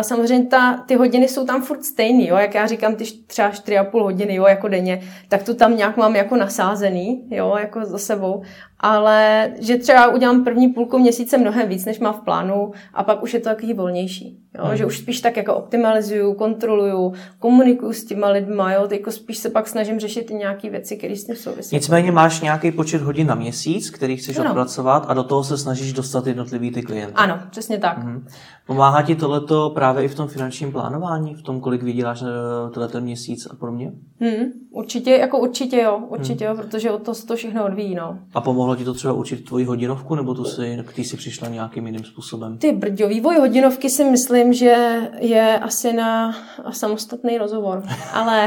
samozřejmě 0.00 0.46
ta, 0.46 0.84
ty 0.86 0.94
hodiny 0.94 1.28
jsou 1.28 1.46
tam 1.46 1.62
furt 1.62 1.84
stejný, 1.84 2.28
jo, 2.28 2.36
jak 2.36 2.54
já 2.54 2.66
říkám, 2.66 2.94
ty 2.94 3.04
třeba 3.26 3.50
4,5 3.50 4.02
hodiny, 4.02 4.34
jo, 4.34 4.46
jako 4.46 4.68
denně, 4.68 5.00
tak 5.28 5.42
to 5.42 5.54
tam 5.54 5.76
nějak 5.76 5.96
mám 5.96 6.16
jako 6.16 6.36
nasázený, 6.36 7.28
jo, 7.30 7.56
jako 7.60 7.84
za 7.84 7.98
sebou, 7.98 8.42
ale 8.80 9.50
že 9.60 9.76
třeba 9.76 10.14
udělám 10.14 10.44
první 10.44 10.68
půlku 10.68 10.98
měsíce 10.98 11.38
mnohem 11.38 11.68
víc, 11.68 11.84
než 11.84 12.00
má 12.00 12.12
v 12.12 12.20
plánu 12.20 12.72
a 12.94 13.04
pak 13.04 13.22
už 13.22 13.34
je 13.34 13.40
to 13.40 13.48
takový 13.48 13.74
volnější. 13.74 14.38
Jo? 14.58 14.64
Mm. 14.70 14.76
Že 14.76 14.86
už 14.86 14.98
spíš 14.98 15.20
tak 15.20 15.36
jako 15.36 15.54
optimalizuju, 15.54 16.34
kontroluju, 16.34 17.12
komunikuju 17.38 17.92
s 17.92 18.04
těma 18.04 18.28
lidma, 18.28 18.72
jo? 18.72 18.88
jako 18.90 19.10
spíš 19.10 19.38
se 19.38 19.50
pak 19.50 19.68
snažím 19.68 20.00
řešit 20.00 20.30
i 20.30 20.34
nějaké 20.34 20.70
věci, 20.70 20.96
které 20.96 21.16
s 21.16 21.24
tím 21.24 21.36
souvisí. 21.36 21.76
Nicméně 21.76 22.12
máš 22.12 22.40
nějaký 22.40 22.72
počet 22.72 23.02
hodin 23.02 23.26
na 23.26 23.34
měsíc, 23.34 23.90
který 23.90 24.16
chceš 24.16 24.38
ano. 24.38 24.50
odpracovat 24.50 25.04
a 25.08 25.14
do 25.14 25.24
toho 25.24 25.44
se 25.44 25.58
snažíš 25.58 25.92
dostat 25.92 26.26
jednotlivý 26.26 26.70
ty 26.70 26.82
klienty. 26.82 27.14
Ano, 27.14 27.40
přesně 27.50 27.78
tak. 27.78 28.04
Mm. 28.04 28.26
Pomáhá 28.66 29.02
ti 29.02 29.14
tohleto 29.14 29.70
právě 29.70 30.04
i 30.04 30.08
v 30.08 30.14
tom 30.14 30.28
finančním 30.28 30.72
plánování, 30.72 31.34
v 31.34 31.42
tom, 31.42 31.60
kolik 31.60 31.82
vyděláš 31.82 32.22
eh, 32.22 32.70
tenhle 32.70 33.00
měsíc 33.00 33.46
a 33.46 33.56
podobně? 33.56 33.92
Mm, 34.20 34.44
určitě, 34.70 35.10
jako 35.10 35.38
určitě 35.38 35.76
jo, 35.76 36.00
určitě 36.08 36.48
mm. 36.48 36.56
jo, 36.56 36.62
protože 36.62 36.90
od 36.90 37.02
toho 37.02 37.14
se 37.14 37.26
to 37.26 37.36
všechno 37.36 37.64
odvíjí. 37.64 37.94
No. 37.94 38.18
A 38.34 38.40
pomohlo 38.40 38.65
ti 38.74 38.84
to 38.84 38.94
třeba 38.94 39.12
určit 39.12 39.44
tvoji 39.44 39.64
hodinovku, 39.64 40.14
nebo 40.14 40.34
tu 40.34 40.44
si, 40.44 40.78
k 40.86 40.92
tý 40.92 41.04
si 41.04 41.16
přišla 41.16 41.48
nějakým 41.48 41.86
jiným 41.86 42.04
způsobem? 42.04 42.58
Ty 42.58 42.72
brďo, 42.72 43.08
vývoj 43.08 43.36
hodinovky 43.36 43.90
si 43.90 44.04
myslím, 44.04 44.52
že 44.52 45.00
je 45.18 45.58
asi 45.58 45.92
na 45.92 46.34
samostatný 46.70 47.38
rozhovor. 47.38 47.82
Ale 48.12 48.46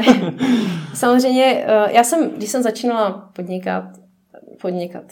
samozřejmě, 0.94 1.64
eh, 1.66 1.92
já 1.92 2.04
jsem, 2.04 2.30
když 2.30 2.50
jsem 2.50 2.62
začínala 2.62 3.30
podnikat, 3.32 3.84
podnikat, 4.60 5.04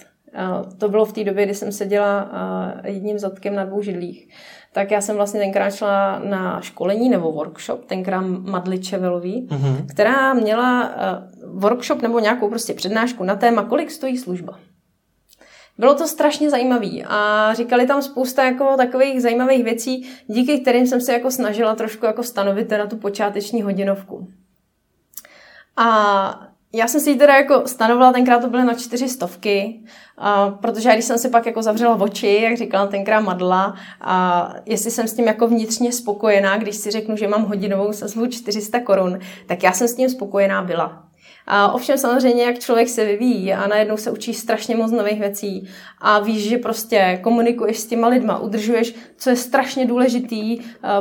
to 0.78 0.88
bylo 0.88 1.04
v 1.04 1.12
té 1.12 1.24
době, 1.24 1.44
kdy 1.44 1.54
jsem 1.54 1.72
seděla 1.72 2.30
eh, 2.84 2.90
jedním 2.90 3.18
zadkem 3.18 3.54
na 3.54 3.64
dvou 3.64 3.82
židlích, 3.82 4.28
tak 4.72 4.90
já 4.90 5.00
jsem 5.00 5.16
vlastně 5.16 5.40
tenkrát 5.40 5.74
šla 5.74 6.18
na 6.18 6.60
školení 6.60 7.08
nebo 7.08 7.32
workshop, 7.32 7.84
tenkrát 7.84 8.20
Madly 8.26 8.78
Čevelový, 8.78 9.48
mm-hmm. 9.50 9.86
která 9.88 10.34
měla 10.34 10.90
eh, 10.90 10.96
workshop 11.46 12.02
nebo 12.02 12.18
nějakou 12.18 12.48
prostě 12.48 12.74
přednášku 12.74 13.24
na 13.24 13.36
téma, 13.36 13.62
kolik 13.62 13.90
stojí 13.90 14.18
služba. 14.18 14.58
Bylo 15.78 15.94
to 15.94 16.08
strašně 16.08 16.50
zajímavé 16.50 17.02
a 17.08 17.54
říkali 17.54 17.86
tam 17.86 18.02
spousta 18.02 18.44
jako 18.44 18.76
takových 18.76 19.22
zajímavých 19.22 19.64
věcí, 19.64 20.08
díky 20.26 20.60
kterým 20.60 20.86
jsem 20.86 21.00
se 21.00 21.12
jako 21.12 21.30
snažila 21.30 21.74
trošku 21.74 22.06
jako 22.06 22.22
stanovit 22.22 22.70
na 22.70 22.86
tu 22.86 22.96
počáteční 22.96 23.62
hodinovku. 23.62 24.28
A 25.76 26.48
já 26.72 26.88
jsem 26.88 27.00
si 27.00 27.10
ji 27.10 27.16
teda 27.16 27.36
jako 27.36 27.62
stanovila, 27.66 28.12
tenkrát 28.12 28.38
to 28.38 28.50
byly 28.50 28.64
na 28.64 28.74
čtyři 28.74 29.08
stovky, 29.08 29.80
a, 30.18 30.50
protože 30.50 30.92
když 30.92 31.04
jsem 31.04 31.18
si 31.18 31.28
pak 31.28 31.46
jako 31.46 31.62
zavřela 31.62 31.94
oči, 31.94 32.40
jak 32.42 32.56
říkala 32.56 32.86
tenkrát 32.86 33.20
Madla, 33.20 33.74
a 34.00 34.48
jestli 34.66 34.90
jsem 34.90 35.08
s 35.08 35.14
tím 35.14 35.26
jako 35.26 35.48
vnitřně 35.48 35.92
spokojená, 35.92 36.56
když 36.56 36.76
si 36.76 36.90
řeknu, 36.90 37.16
že 37.16 37.28
mám 37.28 37.44
hodinovou 37.44 37.92
sazbu 37.92 38.26
400 38.26 38.80
korun, 38.80 39.18
tak 39.46 39.62
já 39.62 39.72
jsem 39.72 39.88
s 39.88 39.94
tím 39.94 40.10
spokojená 40.10 40.62
byla. 40.62 41.07
A 41.50 41.72
ovšem 41.72 41.98
samozřejmě, 41.98 42.44
jak 42.44 42.58
člověk 42.58 42.88
se 42.88 43.04
vyvíjí 43.04 43.52
a 43.52 43.66
najednou 43.66 43.96
se 43.96 44.10
učí 44.10 44.34
strašně 44.34 44.76
moc 44.76 44.92
nových 44.92 45.20
věcí 45.20 45.68
a 46.00 46.20
víš, 46.20 46.48
že 46.48 46.58
prostě 46.58 47.18
komunikuješ 47.22 47.78
s 47.78 47.86
těma 47.86 48.08
lidma, 48.08 48.38
udržuješ, 48.38 48.94
co 49.16 49.30
je 49.30 49.36
strašně 49.36 49.86
důležitý 49.86 50.58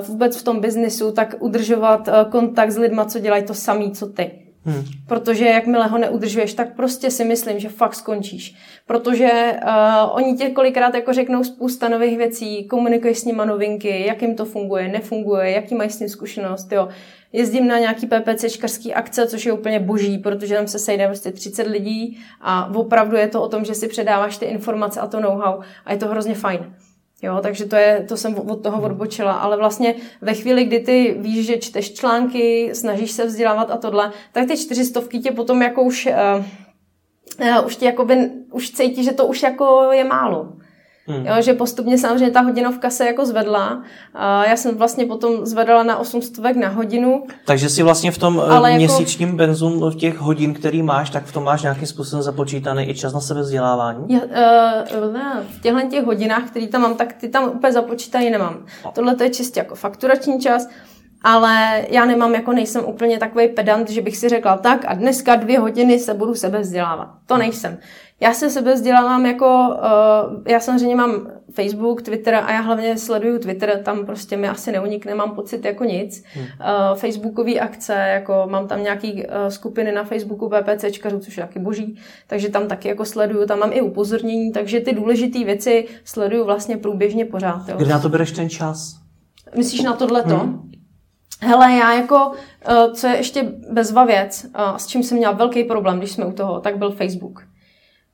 vůbec 0.07 0.38
v 0.38 0.43
tom 0.43 0.60
biznisu, 0.60 1.12
tak 1.12 1.36
udržovat 1.39 2.10
kontakt 2.29 2.71
s 2.71 2.77
lidma, 2.77 3.05
co 3.05 3.19
dělají 3.19 3.43
to 3.43 3.53
samý, 3.53 3.91
co 3.91 4.07
ty. 4.07 4.31
Hmm. 4.65 4.83
Protože 5.07 5.45
jakmile 5.45 5.88
ho 5.88 5.97
neudržuješ, 5.97 6.53
tak 6.53 6.75
prostě 6.75 7.12
si 7.12 7.25
myslím, 7.25 7.60
že 7.60 7.69
fakt 7.69 7.95
skončíš. 7.95 8.55
Protože 8.86 9.53
uh, 9.63 9.69
oni 10.12 10.38
tě 10.38 10.49
kolikrát 10.49 10.95
jako 10.95 11.13
řeknou 11.13 11.43
spousta 11.43 11.89
nových 11.89 12.17
věcí, 12.17 12.67
komunikuješ 12.67 13.17
s 13.17 13.25
nima 13.25 13.45
novinky, 13.45 14.05
jak 14.05 14.21
jim 14.21 14.36
to 14.36 14.45
funguje, 14.45 14.88
nefunguje, 14.88 15.51
jaký 15.51 15.75
mají 15.75 15.89
s 15.89 15.97
tím 15.97 16.10
zkušenost, 16.10 16.71
jo. 16.71 16.89
Jezdím 17.33 17.67
na 17.67 17.79
nějaký 17.79 18.07
PPCčkarský 18.07 18.93
akce, 18.93 19.27
což 19.27 19.45
je 19.45 19.53
úplně 19.53 19.79
boží, 19.79 20.17
protože 20.17 20.55
tam 20.55 20.67
se 20.67 20.79
sejde 20.79 21.07
prostě 21.07 21.31
30 21.31 21.67
lidí 21.67 22.19
a 22.41 22.75
opravdu 22.75 23.15
je 23.15 23.27
to 23.27 23.41
o 23.41 23.49
tom, 23.49 23.65
že 23.65 23.75
si 23.75 23.87
předáváš 23.87 24.37
ty 24.37 24.45
informace 24.45 24.99
a 24.99 25.07
to 25.07 25.19
know-how 25.19 25.61
a 25.85 25.91
je 25.91 25.97
to 25.97 26.07
hrozně 26.07 26.35
fajn. 26.35 26.73
Jo, 27.21 27.39
takže 27.41 27.65
to, 27.65 27.75
je, 27.75 28.05
to 28.07 28.17
jsem 28.17 28.35
od 28.35 28.63
toho 28.63 28.81
odbočila, 28.81 29.33
ale 29.33 29.57
vlastně 29.57 29.95
ve 30.21 30.33
chvíli, 30.33 30.63
kdy 30.63 30.79
ty 30.79 31.15
víš, 31.19 31.45
že 31.45 31.57
čteš 31.57 31.93
články, 31.93 32.69
snažíš 32.73 33.11
se 33.11 33.25
vzdělávat 33.25 33.71
a 33.71 33.77
tohle, 33.77 34.11
tak 34.31 34.47
ty 34.47 34.57
čtyřistovky 34.57 35.19
tě 35.19 35.31
potom 35.31 35.61
jako 35.61 35.83
už, 35.83 36.05
uh, 36.05 36.45
uh, 37.59 37.65
už 37.65 37.75
tě 37.75 37.85
jakoby, 37.85 38.29
už 38.51 38.71
cítí, 38.71 39.03
že 39.03 39.13
to 39.13 39.25
už 39.25 39.43
jako 39.43 39.89
je 39.91 40.03
málo. 40.03 40.56
Hmm. 41.07 41.25
Jo, 41.25 41.33
že 41.39 41.53
postupně 41.53 41.97
samozřejmě 41.97 42.31
ta 42.31 42.41
hodinovka 42.41 42.89
se 42.89 43.05
jako 43.05 43.25
zvedla. 43.25 43.83
A 44.13 44.45
já 44.45 44.55
jsem 44.55 44.77
vlastně 44.77 45.05
potom 45.05 45.45
zvedala 45.45 45.83
na 45.83 45.97
800 45.97 46.55
na 46.55 46.69
hodinu. 46.69 47.23
Takže 47.45 47.69
si 47.69 47.83
vlastně 47.83 48.11
v 48.11 48.17
tom 48.17 48.41
eh, 48.45 48.49
Ale 48.49 48.71
jako- 48.71 48.77
měsíčním 48.77 49.29
jako... 49.29 49.37
benzum 49.37 49.89
v 49.89 49.95
těch 49.95 50.17
hodin, 50.17 50.53
který 50.53 50.81
máš, 50.81 51.09
tak 51.09 51.25
v 51.25 51.33
tom 51.33 51.43
máš 51.43 51.61
nějakým 51.61 51.87
způsobem 51.87 52.23
započítaný 52.23 52.89
i 52.89 52.95
čas 52.95 53.13
na 53.13 53.19
sebe 53.19 53.41
vzdělávání? 53.41 54.05
Já, 54.09 54.19
uh, 54.19 55.13
ne, 55.13 55.43
v 55.49 55.61
těchto 55.61 55.81
těch 55.89 56.05
hodinách, 56.05 56.43
který 56.47 56.67
tam 56.67 56.81
mám, 56.81 56.95
tak 56.95 57.13
ty 57.13 57.29
tam 57.29 57.49
úplně 57.49 57.73
započítaný 57.73 58.29
nemám. 58.29 58.57
Oh. 58.83 58.91
Tohle 58.91 59.15
to 59.15 59.23
je 59.23 59.29
čistě 59.29 59.59
jako 59.59 59.75
fakturační 59.75 60.39
čas. 60.39 60.67
Ale 61.23 61.85
já 61.89 62.05
nemám, 62.05 62.33
jako 62.33 62.51
nejsem 62.53 62.85
úplně 62.85 63.17
takový 63.17 63.47
pedant, 63.47 63.89
že 63.89 64.01
bych 64.01 64.17
si 64.17 64.29
řekla 64.29 64.57
tak 64.57 64.85
a 64.87 64.93
dneska 64.93 65.35
dvě 65.35 65.59
hodiny 65.59 65.99
se 65.99 66.13
budu 66.13 66.35
sebe 66.35 66.59
vzdělávat. 66.59 67.09
To 67.25 67.37
nejsem. 67.37 67.77
Já 68.19 68.34
se 68.34 68.49
sebe 68.49 68.73
vzdělávám 68.73 69.25
jako, 69.25 69.45
uh, 69.45 70.43
já 70.47 70.60
samozřejmě 70.60 70.95
mám 70.95 71.27
Facebook, 71.51 72.01
Twitter 72.01 72.36
a 72.36 72.51
já 72.51 72.62
hlavně 72.62 72.97
sleduju 72.97 73.39
Twitter, 73.39 73.82
tam 73.84 74.06
prostě 74.06 74.38
mi 74.38 74.48
asi 74.48 74.71
neunikne, 74.71 75.15
mám 75.15 75.31
pocit 75.31 75.65
jako 75.65 75.83
nic. 75.83 76.23
Hmm. 76.33 76.46
Uh, 76.46 76.98
Facebookové 76.98 77.54
akce, 77.54 77.94
jako 77.94 78.44
mám 78.50 78.67
tam 78.67 78.83
nějaký 78.83 79.13
uh, 79.13 79.48
skupiny 79.48 79.91
na 79.91 80.04
Facebooku 80.04 80.50
PPCčkařů, 80.50 81.19
což 81.19 81.37
je 81.37 81.44
taky 81.44 81.60
boží, 81.60 82.00
takže 82.27 82.50
tam 82.50 82.67
taky 82.67 82.87
jako 82.87 83.06
sleduju, 83.06 83.46
tam 83.46 83.60
mám 83.60 83.69
i 83.73 83.81
upozornění, 83.81 84.52
takže 84.52 84.79
ty 84.79 84.94
důležité 84.94 85.44
věci 85.44 85.87
sleduju 86.04 86.46
vlastně 86.46 86.77
průběžně 86.77 87.25
pořád. 87.25 87.69
Jo. 87.69 87.75
Kde 87.77 87.89
na 87.89 88.00
to 88.00 88.10
bereš 88.10 88.31
ten 88.31 88.50
čas? 88.50 88.96
Myslíš 89.58 89.81
na 89.81 89.94
tohleto? 89.94 90.37
Hmm. 90.37 90.71
Hele, 91.41 91.71
já 91.71 91.94
jako, 91.94 92.31
co 92.94 93.08
je 93.08 93.15
ještě 93.15 93.52
bezva 93.71 94.06
věc, 94.06 94.46
s 94.77 94.87
čím 94.87 95.04
jsem 95.04 95.17
měla 95.17 95.33
velký 95.33 95.63
problém, 95.63 95.98
když 95.98 96.12
jsme 96.12 96.25
u 96.25 96.31
toho, 96.31 96.60
tak 96.60 96.77
byl 96.77 96.91
Facebook. 96.91 97.46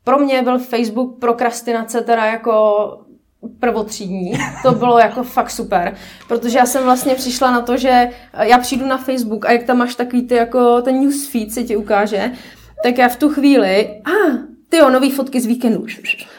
Pro 0.03 0.19
mě 0.19 0.41
byl 0.41 0.59
Facebook 0.59 1.19
prokrastinace 1.19 2.01
teda 2.01 2.25
jako 2.25 2.87
prvotřídní. 3.59 4.33
To 4.63 4.71
bylo 4.71 4.99
jako 4.99 5.23
fakt 5.23 5.51
super, 5.51 5.95
protože 6.27 6.57
já 6.57 6.65
jsem 6.65 6.83
vlastně 6.83 7.15
přišla 7.15 7.51
na 7.51 7.61
to, 7.61 7.77
že 7.77 8.09
já 8.39 8.57
přijdu 8.57 8.87
na 8.87 8.97
Facebook 8.97 9.45
a 9.45 9.51
jak 9.51 9.63
tam 9.63 9.77
máš 9.77 9.95
takový 9.95 10.27
ty 10.27 10.35
jako 10.35 10.81
ten 10.81 10.99
newsfeed 10.99 11.51
se 11.51 11.63
ti 11.63 11.75
ukáže, 11.75 12.31
tak 12.83 12.97
já 12.97 13.09
v 13.09 13.15
tu 13.15 13.29
chvíli, 13.29 14.01
a 14.05 14.09
ah, 14.09 14.37
ty 14.69 14.77
jo, 14.77 14.89
nový 14.89 15.11
fotky 15.11 15.41
z 15.41 15.45
víkendu. 15.45 15.85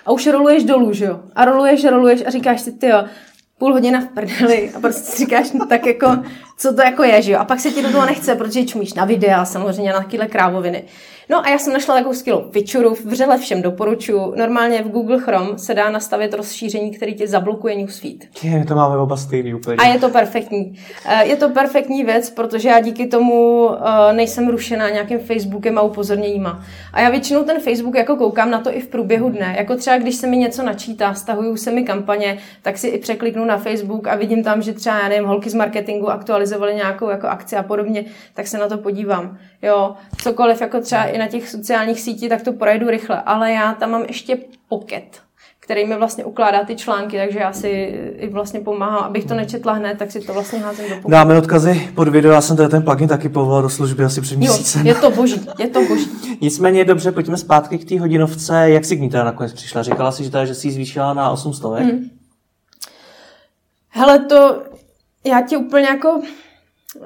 A 0.06 0.12
už 0.12 0.26
roluješ 0.26 0.64
dolů, 0.64 0.92
že 0.92 1.04
jo? 1.04 1.20
A 1.34 1.44
roluješ, 1.44 1.84
roluješ 1.84 2.22
a 2.26 2.30
říkáš 2.30 2.60
si, 2.60 2.72
ty 2.72 2.86
jo, 2.86 3.04
půl 3.58 3.72
hodina 3.72 4.00
v 4.00 4.08
prdeli 4.08 4.72
a 4.76 4.80
prostě 4.80 5.12
si 5.12 5.18
říkáš, 5.18 5.52
no, 5.52 5.66
tak 5.66 5.86
jako, 5.86 6.06
co 6.56 6.74
to 6.74 6.82
jako 6.82 7.02
je, 7.02 7.22
že 7.22 7.32
jo? 7.32 7.38
A 7.38 7.44
pak 7.44 7.60
se 7.60 7.70
ti 7.70 7.82
do 7.82 7.92
toho 7.92 8.06
nechce, 8.06 8.34
protože 8.34 8.64
čumíš 8.64 8.94
na 8.94 9.04
videa, 9.04 9.44
samozřejmě 9.44 9.92
na 9.92 10.00
takové 10.00 10.26
krávoviny. 10.26 10.84
No 11.28 11.46
a 11.46 11.48
já 11.48 11.58
jsem 11.58 11.72
našla 11.72 11.94
takovou 11.94 12.14
skvělou 12.14 12.50
feature, 12.52 12.88
vřele 13.04 13.38
všem 13.38 13.62
doporučuji. 13.62 14.34
Normálně 14.36 14.82
v 14.82 14.88
Google 14.88 15.18
Chrome 15.18 15.58
se 15.58 15.74
dá 15.74 15.90
nastavit 15.90 16.34
rozšíření, 16.34 16.90
který 16.90 17.14
ti 17.14 17.26
zablokuje 17.26 17.76
newsfeed. 17.76 18.16
Je, 18.42 18.64
to 18.64 18.74
máme 18.74 18.96
oba 18.96 19.16
stejný 19.16 19.54
úplně. 19.54 19.76
A 19.76 19.86
je 19.86 19.98
to 19.98 20.08
perfektní. 20.08 20.78
Eh, 21.06 21.26
je 21.26 21.36
to 21.36 21.48
perfektní 21.48 22.04
věc, 22.04 22.30
protože 22.30 22.68
já 22.68 22.80
díky 22.80 23.06
tomu 23.06 23.70
eh, 23.70 24.12
nejsem 24.12 24.48
rušená 24.48 24.90
nějakým 24.90 25.18
Facebookem 25.18 25.78
a 25.78 25.82
upozorněníma. 25.82 26.64
A 26.92 27.00
já 27.00 27.10
většinou 27.10 27.42
ten 27.42 27.60
Facebook 27.60 27.94
jako 27.94 28.16
koukám 28.16 28.50
na 28.50 28.60
to 28.60 28.76
i 28.76 28.80
v 28.80 28.86
průběhu 28.86 29.28
dne. 29.28 29.54
Jako 29.58 29.76
třeba, 29.76 29.98
když 29.98 30.16
se 30.16 30.26
mi 30.26 30.36
něco 30.36 30.62
načítá, 30.62 31.14
stahují 31.14 31.58
se 31.58 31.70
mi 31.70 31.82
kampaně, 31.82 32.38
tak 32.62 32.78
si 32.78 32.88
i 32.88 32.98
překliknu 32.98 33.44
na 33.44 33.58
Facebook 33.58 34.08
a 34.08 34.16
vidím 34.16 34.44
tam, 34.44 34.62
že 34.62 34.72
třeba, 34.72 34.98
já 34.98 35.08
nevím, 35.08 35.28
holky 35.28 35.50
z 35.50 35.54
marketingu 35.54 36.10
aktualizovaly 36.44 36.74
nějakou 36.74 37.10
jako 37.10 37.26
akci 37.26 37.56
a 37.56 37.62
podobně, 37.62 38.04
tak 38.34 38.46
se 38.46 38.58
na 38.58 38.68
to 38.68 38.78
podívám. 38.78 39.38
Jo, 39.62 39.94
cokoliv 40.16 40.60
jako 40.60 40.80
třeba 40.80 41.04
i 41.04 41.18
na 41.18 41.26
těch 41.26 41.48
sociálních 41.48 42.00
sítích, 42.00 42.28
tak 42.28 42.42
to 42.42 42.52
projdu 42.52 42.90
rychle. 42.90 43.22
Ale 43.26 43.52
já 43.52 43.72
tam 43.72 43.90
mám 43.90 44.02
ještě 44.08 44.38
pocket, 44.68 45.04
který 45.60 45.86
mi 45.86 45.96
vlastně 45.96 46.24
ukládá 46.24 46.64
ty 46.64 46.76
články, 46.76 47.16
takže 47.16 47.38
já 47.38 47.52
si 47.52 47.68
i 48.16 48.28
vlastně 48.28 48.60
pomáhám, 48.60 49.04
abych 49.04 49.24
to 49.24 49.34
nečetla 49.34 49.72
hned, 49.72 49.98
tak 49.98 50.10
si 50.10 50.20
to 50.20 50.32
vlastně 50.32 50.58
házím 50.58 50.88
do 50.88 50.94
pokoje. 50.96 51.12
Dáme 51.12 51.38
odkazy 51.38 51.90
pod 51.94 52.08
video, 52.08 52.32
já 52.32 52.40
jsem 52.40 52.56
ten 52.56 52.82
plugin 52.82 53.08
taky 53.08 53.28
povolal 53.28 53.62
do 53.62 53.70
služby 53.70 54.04
asi 54.04 54.20
před 54.20 54.36
měsícem. 54.36 54.86
Jo, 54.86 54.94
je 54.94 55.00
to 55.00 55.10
boží, 55.10 55.46
je 55.58 55.68
to 55.68 55.82
boží. 55.82 56.10
Nicméně 56.40 56.84
dobře, 56.84 57.12
pojďme 57.12 57.36
zpátky 57.36 57.78
k 57.78 57.88
té 57.88 58.00
hodinovce. 58.00 58.70
Jak 58.70 58.84
si 58.84 58.96
k 58.96 59.00
ní 59.00 59.10
teda 59.10 59.24
nakonec 59.24 59.52
přišla? 59.52 59.82
Říkala 59.82 60.12
si, 60.12 60.24
že, 60.24 60.30
teda, 60.30 60.44
že 60.44 60.54
jsi 60.54 60.68
ji 60.68 60.72
zvýšila 60.72 61.14
na 61.14 61.30
800? 61.30 61.70
Hmm. 61.70 62.10
Hele, 63.88 64.18
to 64.18 64.62
já 65.24 65.40
ti 65.40 65.56
úplně 65.56 65.86
jako, 65.86 66.22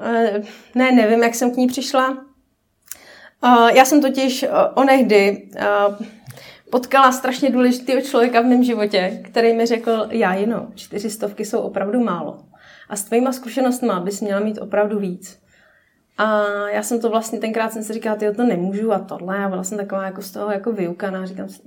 eh, 0.01 0.41
ne, 0.75 0.91
nevím, 0.91 1.23
jak 1.23 1.35
jsem 1.35 1.51
k 1.51 1.57
ní 1.57 1.67
přišla. 1.67 2.25
Uh, 3.43 3.67
já 3.67 3.85
jsem 3.85 4.01
totiž 4.01 4.43
uh, 4.43 4.49
onehdy 4.73 5.49
potkala 6.69 7.11
strašně 7.11 7.49
důležitého 7.49 8.01
člověka 8.01 8.41
v 8.41 8.45
mém 8.45 8.63
životě, 8.63 9.21
který 9.23 9.53
mi 9.53 9.65
řekl, 9.65 10.07
já 10.09 10.33
jino, 10.33 10.67
čtyři 10.75 11.09
stovky 11.09 11.45
jsou 11.45 11.59
opravdu 11.59 12.03
málo. 12.03 12.39
A 12.89 12.95
s 12.95 13.03
tvýma 13.03 13.31
zkušenostma 13.31 13.99
bys 13.99 14.21
měla 14.21 14.39
mít 14.39 14.57
opravdu 14.57 14.99
víc. 14.99 15.39
A 16.17 16.45
já 16.69 16.83
jsem 16.83 17.01
to 17.01 17.09
vlastně 17.09 17.39
tenkrát 17.39 17.73
jsem 17.73 17.83
si 17.83 17.93
říkala, 17.93 18.15
ty 18.15 18.31
to 18.31 18.43
nemůžu 18.43 18.93
a 18.93 18.99
tohle. 18.99 19.37
Já 19.37 19.49
byla 19.49 19.63
jsem 19.63 19.77
taková 19.77 20.05
jako 20.05 20.21
z 20.21 20.31
toho 20.31 20.51
jako 20.51 20.71
vyukaná. 20.71 21.25
Říkám 21.25 21.49
si, 21.49 21.61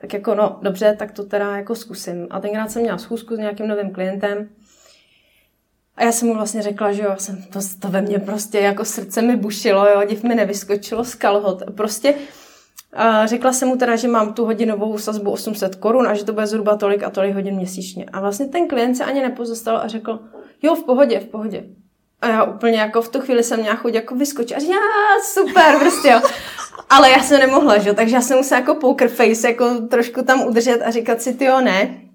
tak 0.00 0.12
jako 0.12 0.34
no 0.34 0.58
dobře, 0.62 0.96
tak 0.98 1.12
to 1.12 1.24
teda 1.24 1.56
jako 1.56 1.74
zkusím. 1.74 2.26
A 2.30 2.40
tenkrát 2.40 2.70
jsem 2.70 2.82
měla 2.82 2.98
schůzku 2.98 3.36
s 3.36 3.38
nějakým 3.38 3.68
novým 3.68 3.90
klientem 3.90 4.48
a 5.98 6.04
já 6.04 6.12
jsem 6.12 6.28
mu 6.28 6.34
vlastně 6.34 6.62
řekla, 6.62 6.92
že 6.92 7.02
jo, 7.02 7.14
jsem, 7.18 7.42
to, 7.42 7.60
to 7.78 7.88
ve 7.88 8.02
mně 8.02 8.18
prostě 8.18 8.58
jako 8.58 8.84
srdce 8.84 9.22
mi 9.22 9.36
bušilo, 9.36 9.86
jo, 9.86 10.02
div 10.08 10.22
mi 10.22 10.34
nevyskočilo 10.34 11.04
z 11.04 11.14
kalhot. 11.14 11.62
Prostě 11.76 12.14
a 12.92 13.26
řekla 13.26 13.52
jsem 13.52 13.68
mu 13.68 13.76
teda, 13.76 13.96
že 13.96 14.08
mám 14.08 14.32
tu 14.32 14.44
hodinovou 14.44 14.98
sazbu 14.98 15.30
800 15.30 15.74
korun 15.74 16.06
a 16.06 16.14
že 16.14 16.24
to 16.24 16.32
bude 16.32 16.46
zhruba 16.46 16.76
tolik 16.76 17.02
a 17.02 17.10
tolik 17.10 17.34
hodin 17.34 17.56
měsíčně. 17.56 18.06
A 18.12 18.20
vlastně 18.20 18.46
ten 18.46 18.68
klient 18.68 18.94
se 18.94 19.04
ani 19.04 19.22
nepozostal 19.22 19.76
a 19.76 19.88
řekl, 19.88 20.18
jo, 20.62 20.74
v 20.74 20.84
pohodě, 20.84 21.20
v 21.20 21.26
pohodě. 21.26 21.64
A 22.20 22.28
já 22.28 22.44
úplně 22.44 22.78
jako 22.78 23.02
v 23.02 23.08
tu 23.08 23.20
chvíli 23.20 23.42
jsem 23.42 23.60
měla 23.60 23.76
chuť 23.76 23.94
jako 23.94 24.14
vyskočit 24.14 24.56
a 24.56 24.60
říct, 24.60 24.72
super, 25.22 25.78
prostě 25.78 26.08
jo. 26.08 26.20
Ale 26.90 27.10
já 27.10 27.22
jsem 27.22 27.40
nemohla, 27.40 27.78
že 27.78 27.94
takže 27.94 28.14
já 28.14 28.20
jsem 28.20 28.36
musela 28.36 28.60
jako 28.60 28.74
poker 28.74 29.08
face 29.08 29.48
jako 29.48 29.74
trošku 29.74 30.22
tam 30.22 30.46
udržet 30.46 30.82
a 30.82 30.90
říkat 30.90 31.22
si, 31.22 31.34
ty 31.34 31.44
jo, 31.44 31.60
ne, 31.60 32.07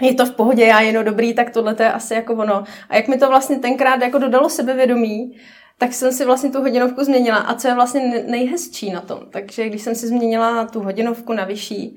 je 0.00 0.14
to 0.14 0.26
v 0.26 0.30
pohodě, 0.30 0.64
já 0.64 0.80
jenom 0.80 1.04
dobrý, 1.04 1.34
tak 1.34 1.50
tohle 1.50 1.74
to 1.74 1.82
je 1.82 1.92
asi 1.92 2.14
jako 2.14 2.34
ono. 2.34 2.64
A 2.88 2.96
jak 2.96 3.08
mi 3.08 3.18
to 3.18 3.28
vlastně 3.28 3.58
tenkrát 3.58 4.02
jako 4.02 4.18
dodalo 4.18 4.48
sebevědomí, 4.48 5.36
tak 5.78 5.92
jsem 5.92 6.12
si 6.12 6.24
vlastně 6.24 6.50
tu 6.50 6.60
hodinovku 6.60 7.04
změnila. 7.04 7.36
A 7.36 7.54
co 7.54 7.68
je 7.68 7.74
vlastně 7.74 8.24
nejhezčí 8.26 8.90
na 8.90 9.00
tom? 9.00 9.20
Takže 9.30 9.68
když 9.68 9.82
jsem 9.82 9.94
si 9.94 10.06
změnila 10.06 10.64
tu 10.64 10.80
hodinovku 10.80 11.32
na 11.32 11.44
vyšší, 11.44 11.96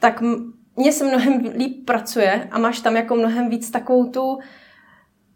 tak 0.00 0.22
mně 0.76 0.92
se 0.92 1.04
mnohem 1.04 1.52
líp 1.56 1.86
pracuje 1.86 2.48
a 2.50 2.58
máš 2.58 2.80
tam 2.80 2.96
jako 2.96 3.16
mnohem 3.16 3.48
víc 3.48 3.70
takovou 3.70 4.06
tu, 4.06 4.38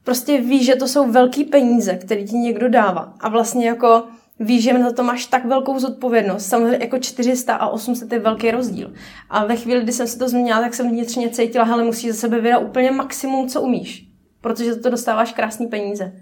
prostě 0.05 0.41
víš, 0.41 0.67
že 0.67 0.77
to 0.77 0.89
jsou 0.89 1.11
velký 1.11 1.45
peníze, 1.45 1.95
které 1.95 2.23
ti 2.23 2.37
někdo 2.37 2.69
dává. 2.69 3.15
A 3.21 3.29
vlastně 3.29 3.69
jako 3.69 4.05
víš, 4.41 4.65
že 4.65 4.79
na 4.79 4.93
to 4.93 5.03
máš 5.03 5.27
tak 5.27 5.45
velkou 5.45 5.79
zodpovědnost. 5.79 6.47
Samozřejmě 6.47 6.79
jako 6.81 6.99
400 6.99 7.55
a 7.55 7.69
800 7.69 8.13
je 8.13 8.19
velký 8.19 8.51
rozdíl. 8.51 8.93
A 9.31 9.47
ve 9.47 9.57
chvíli, 9.57 9.83
kdy 9.83 9.93
jsem 9.93 10.07
si 10.07 10.19
to 10.19 10.29
změnila, 10.29 10.61
tak 10.61 10.75
jsem 10.75 10.91
vnitřně 10.91 11.31
cítila, 11.31 11.65
hele, 11.65 11.85
musíš 11.85 12.11
za 12.11 12.17
sebe 12.17 12.41
vydat 12.41 12.59
úplně 12.59 12.91
maximum, 12.91 13.49
co 13.49 13.61
umíš. 13.61 14.09
Protože 14.41 14.75
za 14.75 14.83
to 14.83 14.91
dostáváš 14.91 15.33
krásné 15.33 15.67
peníze. 15.67 16.13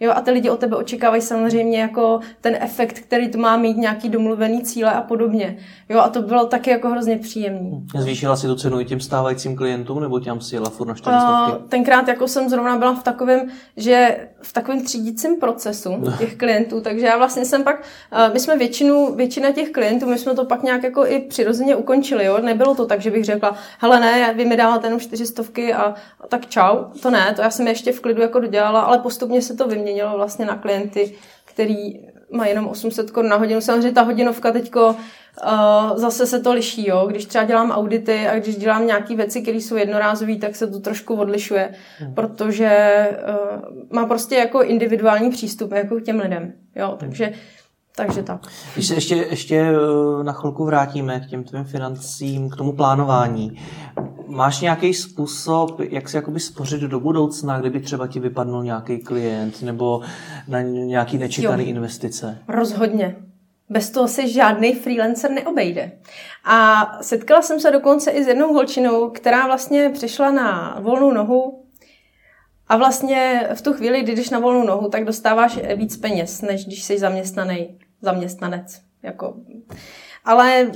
Jo, 0.00 0.12
a 0.14 0.20
ty 0.20 0.30
lidi 0.30 0.50
od 0.50 0.60
tebe 0.60 0.76
očekávají 0.76 1.22
samozřejmě 1.22 1.80
jako 1.80 2.20
ten 2.40 2.56
efekt, 2.60 3.00
který 3.00 3.30
to 3.30 3.38
má 3.38 3.56
mít, 3.56 3.76
nějaký 3.76 4.08
domluvený 4.08 4.62
cíle 4.62 4.92
a 4.92 5.00
podobně. 5.00 5.56
Jo, 5.88 5.98
a 5.98 6.08
to 6.08 6.22
bylo 6.22 6.46
taky 6.46 6.70
jako 6.70 6.88
hrozně 6.88 7.18
příjemný. 7.18 7.86
Zvýšila 7.98 8.36
si 8.36 8.46
tu 8.46 8.54
cenu 8.54 8.80
i 8.80 8.84
těm 8.84 9.00
stávajícím 9.00 9.56
klientům, 9.56 10.00
nebo 10.00 10.20
těm 10.20 10.40
si 10.40 10.56
jela 10.56 10.70
furt 10.70 10.86
na 10.86 10.94
400? 10.94 11.46
Uh, 11.46 11.68
tenkrát 11.68 12.08
jako 12.08 12.28
jsem 12.28 12.48
zrovna 12.48 12.76
byla 12.76 12.94
v 12.94 13.02
takovém, 13.02 13.40
že 13.76 14.28
v 14.42 14.52
takovém 14.52 14.84
třídícím 14.84 15.36
procesu 15.36 15.96
no. 15.98 16.12
těch 16.12 16.36
klientů, 16.36 16.80
takže 16.80 17.06
já 17.06 17.16
vlastně 17.16 17.44
jsem 17.44 17.64
pak, 17.64 17.82
uh, 18.12 18.34
my 18.34 18.40
jsme 18.40 18.58
většinu, 18.58 19.14
většina 19.14 19.52
těch 19.52 19.70
klientů, 19.70 20.06
my 20.06 20.18
jsme 20.18 20.34
to 20.34 20.44
pak 20.44 20.62
nějak 20.62 20.82
jako 20.82 21.06
i 21.06 21.18
přirozeně 21.18 21.76
ukončili, 21.76 22.24
jo, 22.24 22.38
nebylo 22.40 22.74
to 22.74 22.86
tak, 22.86 23.00
že 23.00 23.10
bych 23.10 23.24
řekla, 23.24 23.56
hele 23.78 24.00
ne, 24.00 24.34
vy 24.34 24.44
mi 24.44 24.56
dáváte 24.56 24.86
jenom 24.86 25.00
400 25.00 25.42
a, 25.76 25.82
a 26.20 26.26
tak 26.28 26.46
čau, 26.46 26.76
to 27.02 27.10
ne, 27.10 27.32
to 27.36 27.42
já 27.42 27.50
jsem 27.50 27.66
ještě 27.66 27.92
v 27.92 28.00
klidu 28.00 28.22
jako 28.22 28.40
dodělala, 28.40 28.80
ale 28.80 28.98
postupně 28.98 29.42
se 29.42 29.54
to 29.54 29.68
vyměnilo 29.68 29.85
změnilo 29.86 30.16
vlastně 30.16 30.46
na 30.46 30.56
klienty, 30.56 31.14
který 31.44 32.00
má 32.30 32.46
jenom 32.46 32.66
800 32.68 33.10
korun 33.10 33.30
na 33.30 33.36
hodinu. 33.36 33.60
Samozřejmě 33.60 33.92
ta 33.92 34.02
hodinovka 34.02 34.52
teďko 34.52 34.88
uh, 34.88 35.96
zase 35.96 36.26
se 36.26 36.40
to 36.40 36.52
liší, 36.52 36.88
jo. 36.88 37.06
Když 37.06 37.26
třeba 37.26 37.44
dělám 37.44 37.70
audity 37.70 38.28
a 38.28 38.38
když 38.38 38.56
dělám 38.56 38.86
nějaké 38.86 39.16
věci, 39.16 39.42
které 39.42 39.58
jsou 39.58 39.76
jednorázové, 39.76 40.36
tak 40.36 40.56
se 40.56 40.66
to 40.66 40.80
trošku 40.80 41.14
odlišuje, 41.14 41.74
hmm. 41.98 42.14
protože 42.14 42.70
uh, 43.10 43.86
má 43.90 44.06
prostě 44.06 44.34
jako 44.34 44.62
individuální 44.62 45.30
přístup 45.30 45.72
jako 45.72 45.96
k 45.96 46.02
těm 46.02 46.20
lidem, 46.20 46.52
jo. 46.76 46.88
Hmm. 46.88 46.98
Takže 46.98 47.32
takže 47.96 48.22
tak. 48.22 48.40
Když 48.74 48.86
se 48.86 48.94
ještě, 48.94 49.14
ještě 49.14 49.56
eh, 49.56 50.24
na 50.24 50.32
chvilku 50.32 50.64
vrátíme 50.64 51.20
k 51.20 51.26
těm 51.26 51.44
tvým 51.44 51.64
financím, 51.64 52.50
k 52.50 52.56
tomu 52.56 52.72
plánování. 52.72 53.58
Máš 54.26 54.60
nějaký 54.60 54.94
způsob, 54.94 55.80
jak 55.80 56.08
si 56.08 56.16
jakoby 56.16 56.40
spořit 56.40 56.80
do 56.80 57.00
budoucna, 57.00 57.60
kdyby 57.60 57.80
třeba 57.80 58.06
ti 58.06 58.20
vypadnul 58.20 58.64
nějaký 58.64 58.98
klient 58.98 59.62
nebo 59.62 60.00
na 60.48 60.60
nějaký 60.60 61.18
nečekaný 61.18 61.64
jo. 61.64 61.70
investice? 61.70 62.38
Rozhodně. 62.48 63.16
Bez 63.70 63.90
toho 63.90 64.08
se 64.08 64.28
žádný 64.28 64.74
freelancer 64.74 65.30
neobejde. 65.30 65.92
A 66.44 66.86
setkala 67.00 67.42
jsem 67.42 67.60
se 67.60 67.70
dokonce 67.70 68.10
i 68.10 68.24
s 68.24 68.26
jednou 68.26 68.52
holčinou, 68.52 69.10
která 69.10 69.46
vlastně 69.46 69.90
přišla 69.90 70.30
na 70.30 70.78
volnou 70.80 71.12
nohu 71.12 71.62
a 72.68 72.76
vlastně 72.76 73.48
v 73.54 73.62
tu 73.62 73.72
chvíli, 73.72 74.02
kdy 74.02 74.14
jdeš 74.14 74.30
na 74.30 74.38
volnou 74.38 74.66
nohu, 74.66 74.88
tak 74.88 75.04
dostáváš 75.04 75.58
víc 75.76 75.96
peněz, 75.96 76.42
než 76.42 76.66
když 76.66 76.82
jsi 76.82 76.98
zaměstnaný 76.98 77.78
zaměstnanec. 78.02 78.80
Jako. 79.02 79.36
Ale 80.24 80.70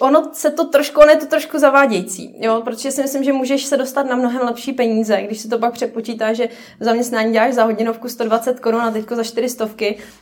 ono 0.00 0.30
se 0.32 0.50
to 0.50 0.64
trošku, 0.64 1.00
ono 1.00 1.10
je 1.10 1.16
to 1.16 1.26
trošku 1.26 1.58
zavádějící, 1.58 2.34
jo, 2.38 2.62
protože 2.64 2.90
si 2.90 3.02
myslím, 3.02 3.24
že 3.24 3.32
můžeš 3.32 3.64
se 3.64 3.76
dostat 3.76 4.06
na 4.06 4.16
mnohem 4.16 4.42
lepší 4.42 4.72
peníze, 4.72 5.22
když 5.22 5.40
si 5.40 5.48
to 5.48 5.58
pak 5.58 5.72
přepočítá, 5.72 6.32
že 6.32 6.48
v 6.80 6.84
zaměstnání 6.84 7.32
děláš 7.32 7.54
za 7.54 7.64
hodinovku 7.64 8.08
120 8.08 8.60
korun 8.60 8.80
a 8.80 8.90
teďko 8.90 9.16
za 9.16 9.24
400, 9.24 9.68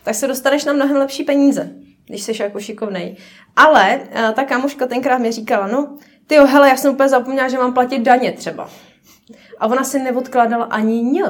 tak 0.05 0.15
se 0.15 0.27
dostaneš 0.27 0.65
na 0.65 0.73
mnohem 0.73 0.97
lepší 0.97 1.25
peníze, 1.25 1.71
když 2.07 2.23
jsi 2.23 2.43
jako 2.43 2.61
šikovnej. 2.61 3.17
Ale 3.57 4.01
eh, 4.11 4.33
ta 4.33 4.45
kámoška 4.45 4.87
tenkrát 4.87 5.19
mi 5.19 5.33
říkala, 5.33 5.67
no, 5.67 5.97
ty 6.27 6.35
jo, 6.35 6.47
hele, 6.47 6.69
já 6.69 6.77
jsem 6.77 6.93
úplně 6.93 7.09
zapomněla, 7.09 7.49
že 7.49 7.59
mám 7.59 7.75
platit 7.75 7.99
daně 7.99 8.33
třeba. 8.33 8.71
A 9.59 9.67
ona 9.67 9.85
si 9.85 9.99
neodkládala 9.99 10.65
ani 10.65 11.03
ně, 11.03 11.23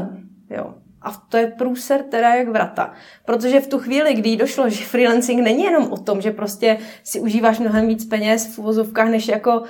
jo. 0.51 0.75
A 1.03 1.11
to 1.28 1.36
je 1.36 1.46
průser 1.46 2.03
teda 2.03 2.34
jak 2.34 2.49
vrata. 2.49 2.92
Protože 3.24 3.61
v 3.61 3.66
tu 3.66 3.78
chvíli, 3.78 4.14
kdy 4.14 4.36
došlo, 4.36 4.68
že 4.68 4.84
freelancing 4.84 5.40
není 5.40 5.64
jenom 5.64 5.92
o 5.92 5.96
tom, 5.96 6.20
že 6.20 6.30
prostě 6.30 6.78
si 7.05 7.20
užíváš 7.20 7.59
mnohem 7.59 7.88
víc 7.88 8.05
peněz 8.05 8.55
v 8.55 8.59
uvozovkách, 8.59 9.09
než 9.09 9.28
jako 9.28 9.61
uh, 9.61 9.66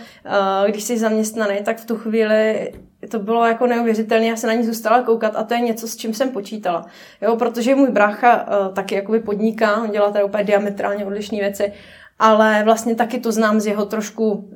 když 0.68 0.85
jsi 0.85 0.99
zaměstnaný, 0.99 1.57
tak 1.64 1.79
v 1.79 1.87
tu 1.87 1.97
chvíli 1.97 2.72
to 3.11 3.18
bylo 3.18 3.47
jako 3.47 3.66
neuvěřitelné, 3.66 4.26
já 4.26 4.37
se 4.37 4.47
na 4.47 4.53
ní 4.53 4.64
zůstala 4.64 5.03
koukat 5.03 5.37
a 5.37 5.45
to 5.45 5.55
je 5.55 5.61
něco, 5.61 5.89
s 5.89 5.97
čím 5.97 6.14
jsem 6.14 6.31
počítala. 6.31 6.87
Jo, 7.22 7.37
protože 7.37 7.74
můj 7.74 7.91
brácha 7.91 8.47
uh, 8.47 8.74
taky 8.74 8.95
jakoby 8.95 9.20
podniká, 9.20 9.83
on 9.83 9.91
dělá 9.91 10.11
tady 10.11 10.24
úplně 10.24 10.45
diametrálně 10.45 11.07
odlišné 11.07 11.39
věci 11.39 11.72
ale 12.19 12.62
vlastně 12.64 12.95
taky 12.95 13.21
to 13.21 13.33
znám 13.33 13.61
z 13.61 13.66
jeho 13.66 13.87
trošku 13.87 14.31
uh, 14.33 14.49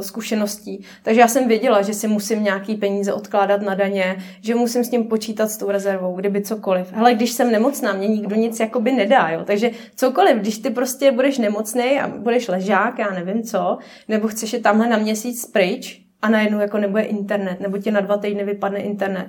zkušeností. 0.00 0.84
Takže 1.02 1.20
já 1.20 1.28
jsem 1.28 1.48
věděla, 1.48 1.82
že 1.82 1.94
si 1.94 2.08
musím 2.08 2.44
nějaký 2.44 2.74
peníze 2.74 3.12
odkládat 3.12 3.62
na 3.62 3.74
daně, 3.74 4.16
že 4.40 4.54
musím 4.54 4.84
s 4.84 4.88
tím 4.88 5.04
počítat 5.04 5.50
s 5.50 5.56
tou 5.56 5.70
rezervou, 5.70 6.16
kdyby 6.16 6.42
cokoliv. 6.42 6.92
Hele, 6.92 7.14
když 7.14 7.32
jsem 7.32 7.52
nemocná, 7.52 7.92
mě 7.92 8.08
nikdo 8.08 8.36
nic 8.36 8.60
jakoby 8.60 8.92
nedá, 8.92 9.28
jo. 9.28 9.40
Takže 9.44 9.70
cokoliv, 9.96 10.36
když 10.36 10.58
ty 10.58 10.70
prostě 10.70 11.12
budeš 11.12 11.38
nemocný 11.38 12.00
a 12.00 12.08
budeš 12.08 12.48
ležák, 12.48 12.98
já 12.98 13.10
nevím 13.10 13.42
co, 13.42 13.78
nebo 14.08 14.28
chceš 14.28 14.52
je 14.52 14.58
tamhle 14.60 14.88
na 14.88 14.96
měsíc 14.96 15.46
pryč 15.46 16.00
a 16.22 16.28
najednou 16.28 16.60
jako 16.60 16.78
nebude 16.78 17.02
internet, 17.02 17.60
nebo 17.60 17.78
ti 17.78 17.90
na 17.90 18.00
dva 18.00 18.16
týdny 18.16 18.44
vypadne 18.44 18.78
internet. 18.78 19.26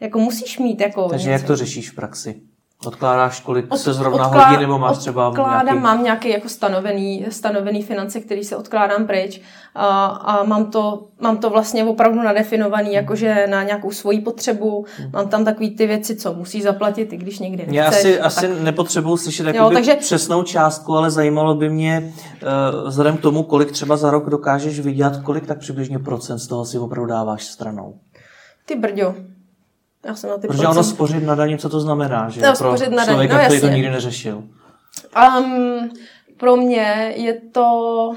Jako 0.00 0.18
musíš 0.18 0.58
mít 0.58 0.80
jako 0.80 1.08
Takže 1.08 1.30
něco. 1.30 1.42
jak 1.42 1.46
to 1.46 1.56
řešíš 1.56 1.90
v 1.90 1.94
praxi? 1.94 2.40
Odkládáš, 2.86 3.40
kolik 3.40 3.66
Od- 3.72 3.78
se 3.78 3.92
zrovna 3.92 4.28
odklá- 4.28 4.48
hodí, 4.48 4.60
nebo 4.60 4.78
máš 4.78 4.98
třeba 4.98 5.28
Odkládám, 5.28 5.64
nějaký... 5.64 5.80
mám 5.80 6.04
nějaký 6.04 6.28
jako 6.30 6.48
stanovený, 6.48 7.26
stanovený 7.30 7.82
finance, 7.82 8.20
který 8.20 8.44
se 8.44 8.56
odkládám 8.56 9.06
pryč 9.06 9.40
a, 9.74 10.06
a 10.06 10.42
mám, 10.44 10.70
to, 10.70 11.06
mám 11.20 11.36
to 11.38 11.50
vlastně 11.50 11.84
opravdu 11.84 12.22
nadefinovaný, 12.22 12.92
jakože 12.92 13.46
na 13.50 13.62
nějakou 13.62 13.90
svoji 13.90 14.20
potřebu. 14.20 14.84
Mám 15.12 15.28
tam 15.28 15.44
takový 15.44 15.76
ty 15.76 15.86
věci, 15.86 16.16
co 16.16 16.34
musíš 16.34 16.62
zaplatit, 16.62 17.12
i 17.12 17.16
když 17.16 17.38
někdy 17.38 17.56
nechceš. 17.56 17.76
Já 17.76 17.88
asi, 17.88 18.20
a 18.20 18.26
asi 18.26 18.48
tak. 18.48 18.60
nepotřebuji 18.60 19.16
slyšet 19.16 19.54
Jo, 19.54 19.70
takže- 19.74 19.94
přesnou 19.94 20.42
částku, 20.42 20.96
ale 20.96 21.10
zajímalo 21.10 21.54
by 21.54 21.70
mě, 21.70 22.12
uh, 22.82 22.88
vzhledem 22.88 23.16
k 23.16 23.20
tomu, 23.20 23.42
kolik 23.42 23.72
třeba 23.72 23.96
za 23.96 24.10
rok 24.10 24.30
dokážeš 24.30 24.80
vydělat, 24.80 25.16
kolik 25.22 25.46
tak 25.46 25.58
přibližně 25.58 25.98
procent 25.98 26.38
z 26.38 26.46
toho 26.46 26.64
si 26.64 26.78
opravdu 26.78 27.06
dáváš 27.08 27.44
stranou. 27.44 27.94
Ty 28.66 28.74
brďo. 28.74 29.14
Já 30.04 30.14
jsem 30.14 30.30
na 30.30 30.38
ty 30.38 30.46
Protože 30.46 30.62
ono 30.62 30.74
procent- 30.74 30.94
spořit 30.94 31.24
na 31.24 31.34
daně, 31.34 31.58
co 31.58 31.68
to 31.68 31.80
znamená, 31.80 32.28
že? 32.28 32.40
No, 32.40 32.52
Pro 32.58 32.68
spořit 32.76 32.90
na 32.90 32.96
daně, 32.96 33.06
člověka, 33.06 33.38
no 33.38 33.44
který 33.44 33.60
to 33.60 33.68
nikdy 33.68 33.90
neřešil. 33.90 34.44
Um, 35.38 35.90
pro 36.36 36.56
mě 36.56 37.12
je 37.16 37.40
to... 37.40 38.12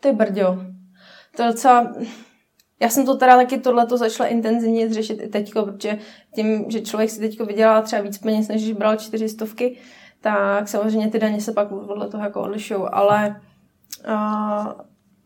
Ty 0.00 0.12
brďo. 0.12 0.58
To 1.36 1.42
je 1.42 1.48
docela... 1.48 1.92
Já 2.80 2.88
jsem 2.88 3.06
to 3.06 3.16
teda 3.16 3.36
taky 3.36 3.58
tohleto 3.58 3.96
začala 3.96 4.28
intenzivně 4.28 4.94
řešit 4.94 5.20
i 5.22 5.28
teďko, 5.28 5.62
protože 5.62 5.98
tím, 6.34 6.64
že 6.70 6.80
člověk 6.80 7.10
si 7.10 7.20
teďko 7.20 7.44
vydělá 7.44 7.82
třeba 7.82 8.02
víc 8.02 8.18
peněz, 8.18 8.48
než 8.48 8.62
když 8.62 8.76
bral 8.76 8.96
čtyři 8.96 9.28
stovky, 9.28 9.78
tak 10.20 10.68
samozřejmě 10.68 11.08
ty 11.10 11.18
daně 11.18 11.40
se 11.40 11.52
pak 11.52 11.68
podle 11.68 12.08
toho 12.08 12.24
jako 12.24 12.42
odlišují, 12.42 12.82
ale 12.92 13.40
uh, 14.08 14.72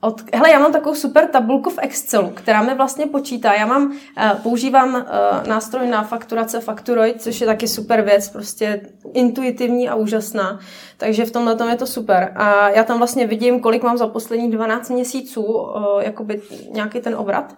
od, 0.01 0.34
hele, 0.34 0.51
já 0.51 0.59
mám 0.59 0.72
takovou 0.72 0.94
super 0.94 1.26
tabulku 1.26 1.70
v 1.70 1.78
Excelu, 1.78 2.30
která 2.30 2.62
mi 2.62 2.74
vlastně 2.74 3.07
počítá. 3.07 3.55
Já 3.55 3.66
mám, 3.66 3.86
uh, 3.86 4.40
používám 4.42 4.94
uh, 4.94 5.03
nástroj 5.48 5.88
na 5.88 6.03
fakturace 6.03 6.61
Facturoid, 6.61 7.22
což 7.22 7.40
je 7.40 7.46
taky 7.46 7.68
super 7.68 8.03
věc, 8.03 8.28
prostě 8.28 8.80
intuitivní 9.12 9.88
a 9.88 9.94
úžasná. 9.94 10.61
Takže 10.96 11.24
v 11.24 11.30
tomhle 11.30 11.57
tom 11.57 11.68
je 11.68 11.76
to 11.76 11.86
super. 11.86 12.32
A 12.36 12.68
já 12.68 12.84
tam 12.84 12.98
vlastně 12.98 13.26
vidím, 13.26 13.61
kolik 13.61 13.82
mám 13.82 13.98
za 13.98 14.07
poslední 14.07 14.51
12 14.51 14.90
měsíců, 14.90 15.42
uh, 15.42 16.03
jakoby 16.03 16.42
nějaký 16.70 17.01
ten 17.01 17.14
obrat. 17.14 17.55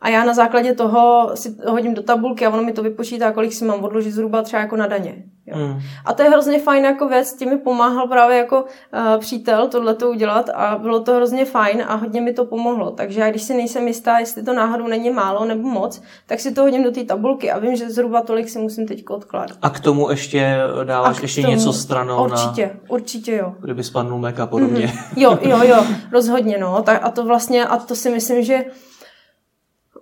A 0.00 0.08
já 0.08 0.24
na 0.24 0.34
základě 0.34 0.74
toho 0.74 1.30
si 1.34 1.56
hodím 1.66 1.94
do 1.94 2.02
tabulky 2.02 2.46
a 2.46 2.50
ono 2.50 2.62
mi 2.62 2.72
to 2.72 2.82
vypočítá, 2.82 3.32
kolik 3.32 3.52
si 3.52 3.64
mám 3.64 3.84
odložit 3.84 4.12
zhruba 4.12 4.42
třeba 4.42 4.62
jako 4.62 4.76
na 4.76 4.86
daně. 4.86 5.14
Jo. 5.46 5.56
Mm. 5.56 5.80
A 6.04 6.12
to 6.12 6.22
je 6.22 6.28
hrozně 6.28 6.58
fajn 6.58 6.84
jako 6.84 7.08
věc, 7.08 7.34
tím 7.34 7.48
mi 7.48 7.58
pomáhal 7.58 8.08
právě 8.08 8.36
jako 8.38 8.62
uh, 8.62 9.20
přítel 9.20 9.68
tohle 9.68 9.94
to 9.94 10.10
udělat 10.10 10.48
a 10.48 10.78
bylo 10.78 11.00
to 11.00 11.14
hrozně 11.14 11.44
fajn 11.44 11.84
a 11.88 11.94
hodně 11.94 12.20
mi 12.20 12.32
to 12.32 12.44
pomohlo. 12.44 12.90
Takže 12.90 13.20
já 13.20 13.30
když 13.30 13.42
si 13.42 13.54
nejsem 13.54 13.88
jistá, 13.88 14.18
jestli 14.18 14.42
to 14.42 14.52
náhodou 14.52 14.86
není 14.86 15.10
málo 15.10 15.44
nebo 15.44 15.68
moc, 15.68 16.02
tak 16.26 16.40
si 16.40 16.54
to 16.54 16.62
hodím 16.62 16.82
do 16.84 16.90
té 16.90 17.04
tabulky 17.04 17.50
a 17.50 17.58
vím, 17.58 17.76
že 17.76 17.90
zhruba 17.90 18.20
tolik 18.22 18.48
si 18.48 18.58
musím 18.58 18.86
teď 18.86 19.04
odkládat. 19.10 19.58
A 19.62 19.70
k 19.70 19.80
tomu 19.80 20.10
ještě 20.10 20.58
dáváš 20.84 21.18
k 21.18 21.22
ještě 21.22 21.42
tomu- 21.42 21.54
něco 21.54 21.72
stranou 21.72 22.24
Určitě, 22.24 22.70
na, 22.74 22.80
určitě 22.88 23.36
jo. 23.36 23.54
kdyby 23.60 23.84
spadnul 23.84 24.18
mek 24.18 24.40
a 24.40 24.46
podobně. 24.46 24.86
Mhm. 24.86 24.98
Jo, 25.16 25.38
jo, 25.42 25.58
jo, 25.64 25.84
rozhodně, 26.12 26.58
no. 26.58 26.82
Tak, 26.82 27.00
a 27.02 27.10
to 27.10 27.24
vlastně, 27.24 27.66
a 27.66 27.76
to 27.76 27.94
si 27.94 28.10
myslím, 28.10 28.42
že 28.42 28.64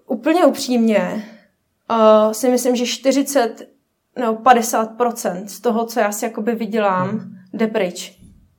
úplně 0.08 0.44
upřímně 0.46 1.24
uh, 1.90 2.32
si 2.32 2.48
myslím, 2.50 2.76
že 2.76 2.86
40 2.86 3.68
nebo 4.18 4.32
50% 4.34 5.44
z 5.46 5.60
toho, 5.60 5.86
co 5.86 6.00
já 6.00 6.12
si 6.12 6.24
jakoby 6.24 6.54
vydělám, 6.54 7.20
jde 7.52 7.66
pryč. 7.66 8.14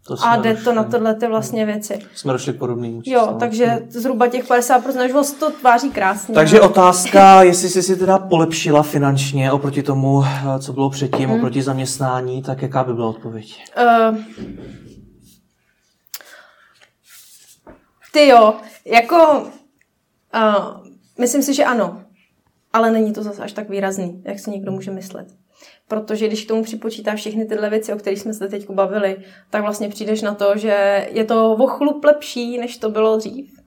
To 0.08 0.16
A 0.24 0.36
jde 0.36 0.56
to 0.56 0.74
na 0.74 0.84
došli- 0.84 0.92
tyhle 0.92 1.16
ty 1.16 1.28
vlastně 1.28 1.66
věci. 1.66 2.00
Jsme 2.16 2.34
došli 2.34 2.54
k 2.54 2.58
podobným 2.60 3.02
Jo, 3.06 3.20
číslům. 3.22 3.40
takže 3.40 3.80
zhruba 3.90 4.28
těch 4.28 4.48
50%, 4.50 5.00
až 5.06 5.12
moc 5.14 5.32
to 5.32 5.52
tváří 5.52 5.90
krásně. 5.92 6.36
Takže 6.36 6.62
otázka, 6.62 7.44
jestli 7.44 7.70
jsi 7.70 7.84
si 7.84 7.96
teda 7.96 8.18
polepšila 8.18 8.84
finančně 8.84 9.52
oproti 9.52 9.84
tomu, 9.84 10.24
eh, 10.26 10.60
co 10.60 10.74
bylo 10.74 10.90
předtím, 10.90 11.30
Mhm. 11.30 11.38
oproti 11.38 11.62
zaměstnání, 11.62 12.44
tak 12.44 12.62
jaká 12.62 12.84
by 12.84 12.94
byla 12.94 13.08
odpověď? 13.10 13.64
Uh, 14.12 14.18
ty 18.14 18.28
jo, 18.28 18.54
jako 18.86 19.42
uh, 20.36 20.89
myslím 21.20 21.44
si, 21.44 21.54
že 21.54 21.64
ano, 21.64 22.04
ale 22.74 22.92
není 22.92 23.14
to 23.14 23.24
zase 23.24 23.44
až 23.44 23.52
tak 23.52 23.70
výrazný, 23.70 24.24
jak 24.26 24.40
si 24.40 24.52
někdo 24.52 24.72
může 24.72 24.92
myslet. 24.92 25.28
Protože 25.88 26.28
když 26.28 26.46
k 26.46 26.48
tomu 26.48 26.64
připočítáš 26.64 27.20
všechny 27.20 27.46
tyhle 27.46 27.70
věci, 27.70 27.94
o 27.94 27.98
kterých 27.98 28.20
jsme 28.20 28.34
se 28.34 28.48
teď 28.48 28.70
bavili, 28.70 29.18
tak 29.50 29.62
vlastně 29.62 29.90
přijdeš 29.90 30.22
na 30.22 30.34
to, 30.34 30.58
že 30.58 31.08
je 31.12 31.24
to 31.24 31.54
o 31.54 31.68
chlup 31.68 32.04
lepší, 32.04 32.58
než 32.58 32.78
to 32.78 32.90
bylo 32.90 33.18
dřív. 33.18 33.60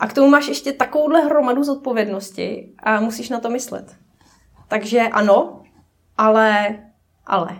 A 0.00 0.06
k 0.06 0.12
tomu 0.14 0.28
máš 0.28 0.48
ještě 0.48 0.72
takovouhle 0.72 1.20
hromadu 1.20 1.64
zodpovědnosti 1.64 2.72
a 2.82 3.00
musíš 3.00 3.28
na 3.28 3.40
to 3.40 3.50
myslet. 3.50 3.96
Takže 4.68 5.00
ano, 5.00 5.62
ale, 6.18 6.78
ale, 7.26 7.58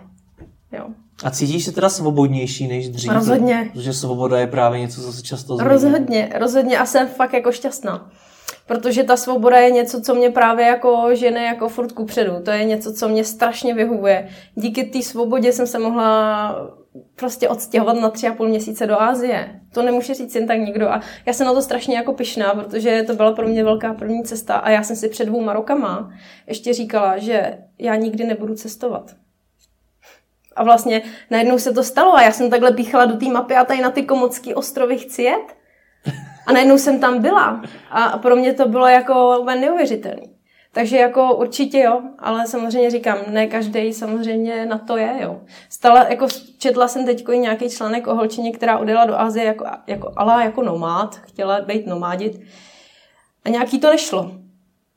jo. 0.71 0.87
A 1.23 1.31
cítíš 1.31 1.65
se 1.65 1.71
teda 1.71 1.89
svobodnější 1.89 2.67
než 2.67 2.89
dřív? 2.89 3.11
Rozhodně. 3.11 3.69
Protože 3.73 3.93
svoboda 3.93 4.39
je 4.39 4.47
právě 4.47 4.79
něco, 4.79 5.01
co 5.01 5.13
se 5.13 5.21
často 5.21 5.55
zmiňuje. 5.55 5.73
Rozhodně, 5.73 6.29
rozhodně 6.39 6.79
a 6.79 6.85
jsem 6.85 7.07
fakt 7.07 7.33
jako 7.33 7.51
šťastná. 7.51 8.11
Protože 8.71 9.03
ta 9.03 9.17
svoboda 9.17 9.57
je 9.57 9.71
něco, 9.71 10.01
co 10.01 10.15
mě 10.15 10.29
právě 10.29 10.65
jako 10.65 11.09
žene 11.13 11.43
jako 11.43 11.69
furt 11.69 11.91
kupředu. 11.91 12.33
To 12.45 12.51
je 12.51 12.63
něco, 12.63 12.93
co 12.93 13.09
mě 13.09 13.23
strašně 13.23 13.73
vyhovuje. 13.73 14.29
Díky 14.55 14.83
té 14.83 15.01
svobodě 15.01 15.53
jsem 15.53 15.67
se 15.67 15.79
mohla 15.79 16.55
prostě 17.15 17.49
odstěhovat 17.49 17.95
na 17.95 18.09
tři 18.09 18.27
a 18.27 18.33
půl 18.33 18.47
měsíce 18.47 18.87
do 18.87 19.01
Ázie. 19.01 19.61
To 19.73 19.81
nemůže 19.81 20.13
říct 20.13 20.35
jen 20.35 20.47
tak 20.47 20.59
nikdo. 20.59 20.89
A 20.89 21.01
já 21.25 21.33
jsem 21.33 21.47
na 21.47 21.53
to 21.53 21.61
strašně 21.61 21.95
jako 21.95 22.13
pyšná, 22.13 22.53
protože 22.53 23.03
to 23.07 23.13
byla 23.13 23.31
pro 23.31 23.47
mě 23.47 23.63
velká 23.63 23.93
první 23.93 24.23
cesta. 24.23 24.55
A 24.55 24.69
já 24.69 24.83
jsem 24.83 24.95
si 24.95 25.09
před 25.09 25.25
dvouma 25.25 25.53
rokama 25.53 26.11
ještě 26.47 26.73
říkala, 26.73 27.17
že 27.17 27.57
já 27.79 27.95
nikdy 27.95 28.25
nebudu 28.25 28.55
cestovat. 28.55 29.15
A 30.55 30.63
vlastně 30.63 31.01
najednou 31.31 31.57
se 31.57 31.73
to 31.73 31.83
stalo 31.83 32.13
a 32.13 32.21
já 32.21 32.31
jsem 32.31 32.49
takhle 32.49 32.71
píchala 32.71 33.05
do 33.05 33.17
té 33.17 33.25
mapy 33.25 33.55
a 33.55 33.65
tady 33.65 33.81
na 33.81 33.91
ty 33.91 34.03
komodský 34.03 34.53
ostrovy 34.53 34.97
chci 34.97 35.23
jet. 35.23 35.60
A 36.47 36.53
najednou 36.53 36.77
jsem 36.77 36.99
tam 36.99 37.21
byla. 37.21 37.61
A 37.91 38.17
pro 38.17 38.35
mě 38.35 38.53
to 38.53 38.67
bylo 38.67 38.87
jako 38.87 39.45
neuvěřitelné. 39.59 40.21
Takže 40.73 40.97
jako 40.97 41.35
určitě 41.35 41.79
jo, 41.79 42.01
ale 42.19 42.47
samozřejmě 42.47 42.89
říkám, 42.89 43.17
ne 43.27 43.47
každý 43.47 43.93
samozřejmě 43.93 44.65
na 44.65 44.77
to 44.77 44.97
je, 44.97 45.15
jo. 45.19 45.41
Stala, 45.69 46.03
jako 46.09 46.27
četla 46.57 46.87
jsem 46.87 47.05
teď 47.05 47.27
nějaký 47.35 47.69
článek 47.69 48.07
o 48.07 48.15
holčině, 48.15 48.51
která 48.51 48.77
odjela 48.77 49.05
do 49.05 49.19
Azie 49.19 49.45
jako, 49.45 49.65
jako, 49.87 50.11
ale 50.15 50.43
jako 50.43 50.63
nomád, 50.63 51.15
chtěla 51.15 51.61
být 51.61 51.87
nomádit. 51.87 52.41
A 53.45 53.49
nějaký 53.49 53.79
to 53.79 53.89
nešlo. 53.89 54.31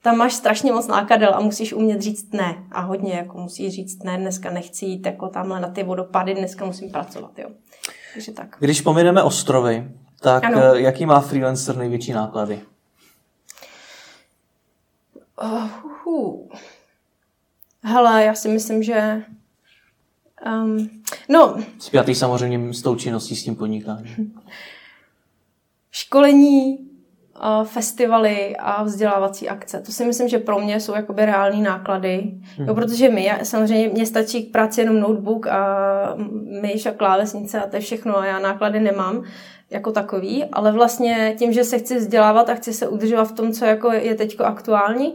Tam 0.02 0.16
máš 0.16 0.32
strašně 0.34 0.72
moc 0.72 0.86
nákadel 0.86 1.34
a 1.34 1.40
musíš 1.40 1.72
umět 1.72 2.02
říct 2.02 2.32
ne. 2.32 2.56
A 2.72 2.80
hodně 2.80 3.12
jako 3.12 3.38
musíš 3.38 3.74
říct 3.74 4.02
ne, 4.02 4.18
dneska 4.18 4.50
nechci 4.50 4.86
jít 4.86 5.06
jako 5.06 5.28
tamhle 5.28 5.60
na 5.60 5.68
ty 5.68 5.82
vodopady, 5.82 6.34
dneska 6.34 6.64
musím 6.64 6.90
pracovat, 6.90 7.38
jo. 7.38 7.48
Takže 8.14 8.32
tak. 8.32 8.56
Když 8.58 8.80
pomineme 8.80 9.22
ostrovy, 9.22 9.88
tak 10.24 10.44
Ano. 10.44 10.58
eh, 10.62 10.80
jaký 10.80 11.06
má 11.06 11.20
freelancer 11.20 11.76
největší 11.76 12.12
náklady? 12.12 12.60
Uh, 15.42 15.68
uh. 16.06 16.48
Hele, 17.82 18.24
já 18.24 18.34
si 18.34 18.48
myslím, 18.48 18.82
že... 18.82 19.22
Um, 20.46 20.90
no, 21.28 21.56
Spjatý 21.78 22.14
samozřejmě 22.14 22.74
s 22.74 22.82
tou 22.82 22.94
činností, 22.96 23.36
s 23.36 23.44
tím 23.44 23.56
podnikáním. 23.56 24.34
školení, 25.90 26.78
uh, 26.78 27.64
festivaly 27.66 28.56
a 28.56 28.82
vzdělávací 28.82 29.48
akce. 29.48 29.80
To 29.80 29.92
si 29.92 30.04
myslím, 30.04 30.28
že 30.28 30.38
pro 30.38 30.58
mě 30.60 30.80
jsou 30.80 30.94
jakoby 30.94 31.24
reální 31.26 31.62
náklady. 31.62 32.34
Hmm. 32.56 32.68
Jo, 32.68 32.74
protože 32.74 33.08
my, 33.08 33.24
já- 33.24 33.44
samozřejmě 33.44 33.88
mě 33.88 34.06
stačí 34.06 34.42
k 34.46 34.52
práci 34.52 34.80
jenom 34.80 35.00
notebook 35.00 35.46
a 35.46 35.66
myš 36.62 36.86
a 36.86 36.92
klávesnice 36.92 37.60
a 37.62 37.66
to 37.66 37.76
je 37.76 37.80
všechno 37.82 38.18
a 38.18 38.26
já 38.26 38.38
náklady 38.38 38.80
nemám 38.80 39.24
jako 39.74 39.92
takový, 39.92 40.44
ale 40.52 40.72
vlastně 40.72 41.34
tím, 41.38 41.52
že 41.52 41.64
se 41.64 41.78
chci 41.78 41.96
vzdělávat 41.96 42.48
a 42.48 42.54
chci 42.54 42.72
se 42.72 42.88
udržovat 42.88 43.24
v 43.24 43.32
tom, 43.32 43.52
co 43.52 43.64
jako 43.64 43.92
je 43.92 44.14
teď 44.14 44.40
aktuální, 44.40 45.14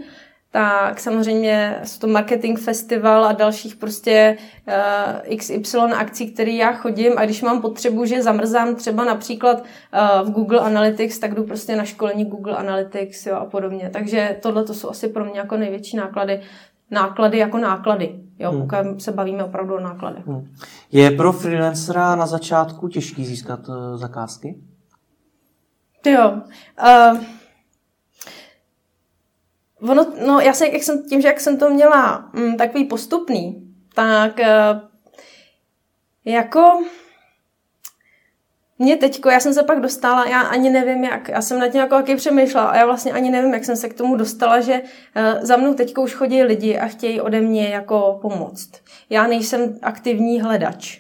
tak 0.52 1.00
samozřejmě 1.00 1.80
jsou 1.84 2.00
to 2.00 2.08
marketing 2.08 2.60
festival 2.60 3.26
a 3.26 3.32
dalších 3.32 3.76
prostě 3.76 4.38
uh, 4.68 5.38
XY 5.38 5.78
akcí, 5.78 6.32
které 6.32 6.52
já 6.52 6.74
chodím 6.74 7.14
a 7.18 7.26
když 7.26 7.42
mám 7.42 7.62
potřebu, 7.62 8.06
že 8.06 8.24
zamrzám 8.24 8.76
třeba 8.76 9.06
například 9.06 9.58
uh, 9.58 10.28
v 10.28 10.32
Google 10.32 10.60
Analytics, 10.60 11.20
tak 11.20 11.36
jdu 11.36 11.44
prostě 11.44 11.76
na 11.76 11.86
školení 11.86 12.26
Google 12.26 12.56
Analytics 12.56 13.26
jo, 13.26 13.36
a 13.36 13.46
podobně. 13.46 13.90
Takže 13.94 14.38
tohle 14.42 14.64
to 14.64 14.74
jsou 14.74 14.90
asi 14.90 15.08
pro 15.08 15.26
mě 15.26 15.40
jako 15.40 15.58
největší 15.58 15.98
náklady. 15.98 16.42
Náklady 16.92 17.38
jako 17.38 17.58
náklady. 17.58 18.20
Jo, 18.40 18.52
hmm. 18.52 18.68
pokud 18.68 19.02
se 19.02 19.12
bavíme 19.12 19.44
opravdu 19.44 19.76
o 19.76 19.80
nákladech. 19.80 20.28
Hmm. 20.28 20.48
Je 20.92 21.12
pro 21.12 21.34
freelancera 21.34 22.16
na 22.16 22.28
začátku 22.28 22.88
těžký 22.88 23.26
získat 23.26 23.70
uh, 23.70 23.76
zakázky? 23.98 24.56
Jo. 26.06 26.42
Uh, 27.12 27.24
ono, 29.92 30.06
no, 30.28 30.40
já 30.40 30.54
se, 30.54 30.68
jak 30.68 30.84
jsem, 30.84 31.04
tím, 31.04 31.22
že 31.22 31.28
jak 31.28 31.40
jsem 31.40 31.58
to 31.58 31.70
měla 31.70 32.30
mm, 32.34 32.58
takový 32.58 32.86
postupný, 32.86 33.74
tak 33.94 34.40
uh, 34.40 34.80
jako 36.26 36.82
mě 38.80 38.98
teďko, 38.98 39.30
já 39.30 39.40
jsem 39.40 39.54
se 39.54 39.64
pak 39.64 39.82
dostala, 39.82 40.26
já 40.26 40.42
ani 40.42 40.70
nevím 40.70 41.04
jak, 41.04 41.28
já 41.28 41.42
jsem 41.42 41.60
nad 41.60 41.68
tím 41.68 41.82
jako 41.82 41.96
jaký 41.96 42.16
přemýšlela 42.16 42.68
a 42.68 42.78
já 42.78 42.86
vlastně 42.86 43.12
ani 43.12 43.30
nevím, 43.30 43.54
jak 43.54 43.66
jsem 43.66 43.76
se 43.76 43.90
k 43.90 43.94
tomu 43.94 44.16
dostala, 44.16 44.60
že 44.62 44.82
uh, 44.82 45.46
za 45.46 45.58
mnou 45.58 45.74
teďko 45.74 46.02
už 46.02 46.14
chodí 46.14 46.44
lidi 46.44 46.78
a 46.78 46.88
chtějí 46.88 47.22
ode 47.22 47.42
mě 47.42 47.70
jako 47.70 48.20
pomoct. 48.22 48.70
Já 49.10 49.28
nejsem 49.28 49.80
aktivní 49.82 50.42
hledač. 50.42 51.00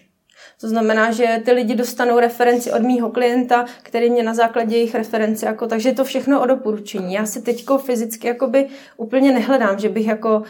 To 0.62 0.70
znamená, 0.70 1.12
že 1.12 1.42
ty 1.46 1.52
lidi 1.52 1.76
dostanou 1.76 2.20
referenci 2.20 2.72
od 2.72 2.82
mýho 2.82 3.10
klienta, 3.10 3.66
který 3.84 4.10
mě 4.10 4.24
na 4.24 4.34
základě 4.34 4.76
jejich 4.76 4.96
reference, 4.96 5.46
jako, 5.46 5.68
takže 5.68 5.90
je 5.90 5.96
to 5.96 6.04
všechno 6.04 6.42
o 6.42 6.46
doporučení. 6.46 7.14
Já 7.14 7.26
si 7.26 7.42
teďko 7.42 7.78
fyzicky 7.78 8.28
jakoby 8.28 8.68
úplně 8.98 9.32
nehledám, 9.32 9.80
že 9.80 9.90
bych 9.90 10.08
jako 10.08 10.44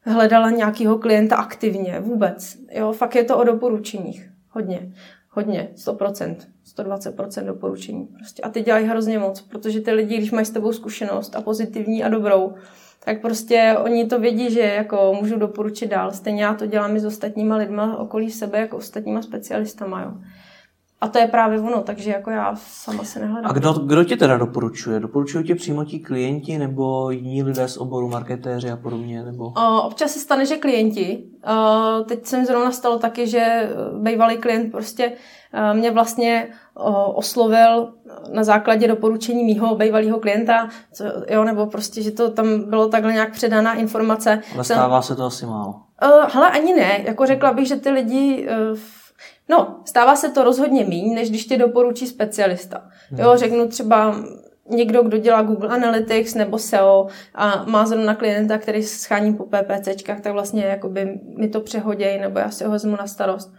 hledala 0.00 0.50
nějakého 0.50 0.98
klienta 0.98 1.36
aktivně, 1.36 2.00
vůbec. 2.00 2.56
Jo, 2.70 2.92
fakt 2.92 3.14
je 3.14 3.24
to 3.24 3.38
o 3.38 3.44
doporučeních. 3.44 4.30
Hodně, 4.50 4.92
hodně, 5.30 5.68
100%, 5.76 6.36
120% 6.78 7.46
doporučení. 7.46 8.06
Prostě. 8.06 8.42
A 8.42 8.48
ty 8.48 8.62
dělají 8.62 8.86
hrozně 8.86 9.18
moc, 9.18 9.40
protože 9.40 9.80
ty 9.80 9.92
lidi, 9.92 10.16
když 10.16 10.32
mají 10.32 10.46
s 10.46 10.50
tebou 10.50 10.72
zkušenost 10.72 11.36
a 11.36 11.40
pozitivní 11.40 12.04
a 12.04 12.08
dobrou, 12.08 12.54
tak 13.04 13.20
prostě 13.20 13.76
oni 13.84 14.06
to 14.06 14.18
vědí, 14.18 14.50
že 14.50 14.60
jako 14.60 15.16
můžu 15.20 15.38
doporučit 15.38 15.86
dál. 15.86 16.12
Stejně 16.12 16.44
já 16.44 16.54
to 16.54 16.66
dělám 16.66 16.96
i 16.96 17.00
s 17.00 17.04
ostatníma 17.04 17.56
lidma 17.56 17.96
okolí 17.96 18.30
sebe, 18.30 18.60
jako 18.60 18.76
ostatníma 18.76 19.22
specialistama. 19.22 20.02
Jo. 20.02 20.12
A 21.00 21.08
to 21.08 21.18
je 21.18 21.26
právě 21.26 21.60
ono, 21.60 21.82
takže 21.82 22.10
jako 22.10 22.30
já 22.30 22.54
sama 22.56 23.04
se 23.04 23.20
nehledám. 23.20 23.50
A 23.50 23.52
kdo, 23.52 23.72
kdo 23.72 24.04
tě 24.04 24.16
teda 24.16 24.36
doporučuje? 24.36 25.00
Doporučují 25.00 25.44
tě 25.44 25.54
přímo 25.54 25.84
ti 25.84 25.98
klienti 25.98 26.58
nebo 26.58 27.10
jiní 27.10 27.42
lidé 27.42 27.68
z 27.68 27.76
oboru 27.76 28.08
marketéři 28.08 28.70
a 28.70 28.76
podobně? 28.76 29.22
Nebo? 29.22 29.44
Uh, 29.44 29.86
občas 29.86 30.10
se 30.10 30.18
stane, 30.18 30.46
že 30.46 30.56
klienti. 30.56 31.24
Uh, 31.48 32.06
teď 32.06 32.26
se 32.26 32.38
mi 32.38 32.46
zrovna 32.46 32.70
stalo 32.70 32.98
taky, 32.98 33.26
že 33.26 33.70
bývalý 34.02 34.36
klient 34.36 34.70
prostě 34.70 35.12
uh, 35.54 35.76
mě 35.76 35.90
vlastně 35.90 36.48
uh, 36.74 36.94
oslovil 37.14 37.92
na 38.32 38.44
základě 38.44 38.88
doporučení 38.88 39.44
mýho 39.44 39.74
bývalého 39.74 40.20
klienta, 40.20 40.68
co, 40.92 41.04
jo, 41.30 41.44
nebo 41.44 41.66
prostě, 41.66 42.02
že 42.02 42.10
to 42.10 42.30
tam 42.30 42.70
bylo 42.70 42.88
takhle 42.88 43.12
nějak 43.12 43.32
předaná 43.32 43.74
informace. 43.74 44.42
Ale 44.54 44.64
stává 44.64 45.02
se 45.02 45.16
to 45.16 45.24
asi 45.24 45.46
málo. 45.46 45.74
Uh, 46.04 46.30
hele, 46.32 46.50
ani 46.50 46.74
ne. 46.74 47.00
Jako 47.04 47.26
řekla 47.26 47.52
bych, 47.52 47.68
že 47.68 47.76
ty 47.76 47.90
lidi 47.90 48.48
uh, 48.70 48.78
No, 49.48 49.80
stává 49.84 50.16
se 50.16 50.30
to 50.30 50.44
rozhodně 50.44 50.84
méně, 50.84 51.14
než 51.14 51.30
když 51.30 51.44
tě 51.44 51.58
doporučí 51.58 52.06
specialista. 52.06 52.88
Jo, 53.18 53.32
řeknu 53.36 53.68
třeba 53.68 54.16
někdo, 54.70 55.02
kdo 55.02 55.18
dělá 55.18 55.42
Google 55.42 55.68
Analytics 55.68 56.34
nebo 56.34 56.58
SEO 56.58 57.06
a 57.34 57.64
má 57.64 57.86
zrovna 57.86 58.14
klienta, 58.14 58.58
který 58.58 58.82
schání 58.82 59.34
po 59.34 59.44
PPCčkách, 59.44 60.20
tak 60.20 60.32
vlastně 60.32 60.64
jakoby 60.64 61.20
mi 61.38 61.48
to 61.48 61.60
přehodějí 61.60 62.20
nebo 62.20 62.38
já 62.38 62.50
si 62.50 62.64
ho 62.64 62.70
vezmu 62.70 62.96
na 62.96 63.06
starost. 63.06 63.52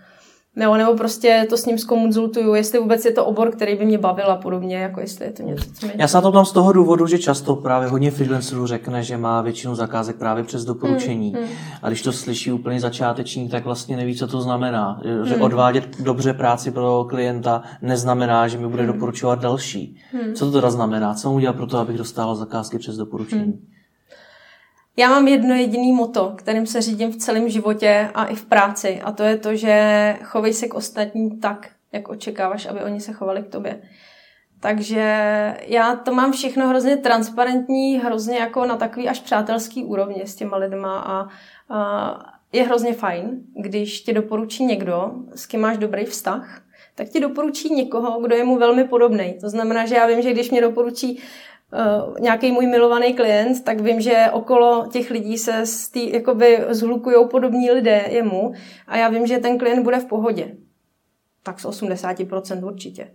Nebo, 0.58 0.78
nebo 0.78 0.96
prostě 0.96 1.46
to 1.50 1.58
s 1.58 1.66
ním 1.66 1.78
zkonzultuju, 1.78 2.54
jestli 2.54 2.80
vůbec 2.80 3.06
je 3.06 3.12
to 3.12 3.26
obor, 3.26 3.52
který 3.52 3.76
by 3.76 3.86
mě 3.86 3.98
bavil 3.98 4.32
a 4.32 4.36
podobně, 4.36 4.78
jako 4.78 5.00
jestli 5.00 5.26
je 5.26 5.32
to 5.32 5.44
něco, 5.44 5.66
co 5.74 5.86
mě... 5.86 5.96
Já 5.98 6.08
se 6.08 6.18
na 6.18 6.22
to 6.22 6.32
tam 6.32 6.46
z 6.46 6.52
toho 6.52 6.74
důvodu, 6.74 7.08
že 7.08 7.20
často 7.20 7.56
právě 7.56 7.88
hodně 7.88 8.12
freelancerů 8.12 8.68
řekne, 8.68 9.04
že 9.04 9.18
má 9.18 9.42
většinu 9.42 9.76
zakázek 9.76 10.16
právě 10.16 10.44
přes 10.44 10.66
doporučení. 10.66 11.34
Hmm, 11.34 11.44
hmm. 11.44 11.54
A 11.84 11.88
když 11.88 12.02
to 12.02 12.12
slyší 12.12 12.52
úplně 12.52 12.80
začátečník, 12.80 13.52
tak 13.52 13.66
vlastně 13.66 13.98
neví, 13.98 14.16
co 14.16 14.28
to 14.28 14.42
znamená. 14.42 15.02
Že 15.24 15.34
hmm. 15.34 15.42
odvádět 15.42 16.02
dobře 16.02 16.34
práci 16.34 16.72
pro 16.72 17.06
klienta 17.10 17.64
neznamená, 17.82 18.48
že 18.48 18.58
mi 18.58 18.68
bude 18.68 18.84
hmm. 18.84 18.94
doporučovat 18.94 19.40
další. 19.40 19.98
Hmm. 20.12 20.34
Co 20.34 20.46
to 20.46 20.52
teda 20.52 20.70
znamená? 20.70 21.14
Co 21.14 21.30
mu 21.30 21.36
udělat 21.36 21.56
pro 21.56 21.68
to, 21.68 21.78
abych 21.78 21.98
dostával 21.98 22.36
zakázky 22.36 22.78
přes 22.78 22.98
doporučení? 22.98 23.42
Hmm. 23.42 23.77
Já 25.00 25.10
mám 25.10 25.28
jedno 25.28 25.56
jediný 25.56 25.92
moto, 25.92 26.34
kterým 26.38 26.68
se 26.68 26.82
řídím 26.82 27.12
v 27.12 27.18
celém 27.18 27.50
životě 27.50 28.10
a 28.14 28.26
i 28.26 28.36
v 28.36 28.46
práci 28.46 29.02
a 29.04 29.12
to 29.12 29.24
je 29.24 29.38
to, 29.38 29.56
že 29.56 30.16
chovej 30.24 30.54
se 30.54 30.68
k 30.68 30.74
ostatním 30.74 31.40
tak, 31.40 31.70
jak 31.92 32.10
očekáváš, 32.10 32.66
aby 32.66 32.84
oni 32.84 33.02
se 33.02 33.14
chovali 33.14 33.44
k 33.44 33.48
tobě. 33.48 33.82
Takže 34.60 35.04
já 35.68 35.96
to 35.96 36.14
mám 36.14 36.32
všechno 36.32 36.68
hrozně 36.68 36.98
transparentní, 36.98 38.00
hrozně 38.00 38.38
jako 38.38 38.66
na 38.66 38.76
takový 38.76 39.10
až 39.10 39.20
přátelský 39.20 39.84
úrovni 39.84 40.22
s 40.26 40.36
těma 40.36 40.58
lidma 40.58 41.00
a, 41.00 41.28
a 41.76 42.34
je 42.52 42.64
hrozně 42.64 42.94
fajn, 42.94 43.42
když 43.62 44.02
tě 44.02 44.14
doporučí 44.14 44.66
někdo, 44.66 45.12
s 45.36 45.46
kým 45.46 45.62
máš 45.62 45.78
dobrý 45.78 46.06
vztah, 46.06 46.62
tak 46.96 47.10
ti 47.10 47.20
doporučí 47.20 47.74
někoho, 47.74 48.22
kdo 48.22 48.36
je 48.36 48.44
mu 48.44 48.58
velmi 48.58 48.84
podobný. 48.84 49.38
To 49.42 49.50
znamená, 49.50 49.86
že 49.86 49.96
já 49.96 50.08
vím, 50.08 50.22
že 50.22 50.32
když 50.34 50.52
mě 50.52 50.62
doporučí 50.62 51.20
uh, 51.74 52.20
nějaký 52.20 52.52
můj 52.52 52.68
milovaný 52.68 53.14
klient, 53.14 53.64
tak 53.64 53.82
vím, 53.82 54.02
že 54.02 54.26
okolo 54.32 54.88
těch 54.92 55.12
lidí 55.12 55.38
se 55.38 55.66
stý, 55.66 56.14
jakoby 56.14 56.66
zhlukují 56.70 57.16
podobní 57.32 57.72
lidé 57.72 58.06
jemu 58.10 58.54
a 58.88 58.98
já 58.98 59.10
vím, 59.10 59.28
že 59.28 59.38
ten 59.38 59.58
klient 59.58 59.84
bude 59.84 60.00
v 60.00 60.06
pohodě. 60.06 60.56
Tak 61.44 61.60
z 61.60 61.66
80% 61.66 62.66
určitě. 62.66 63.12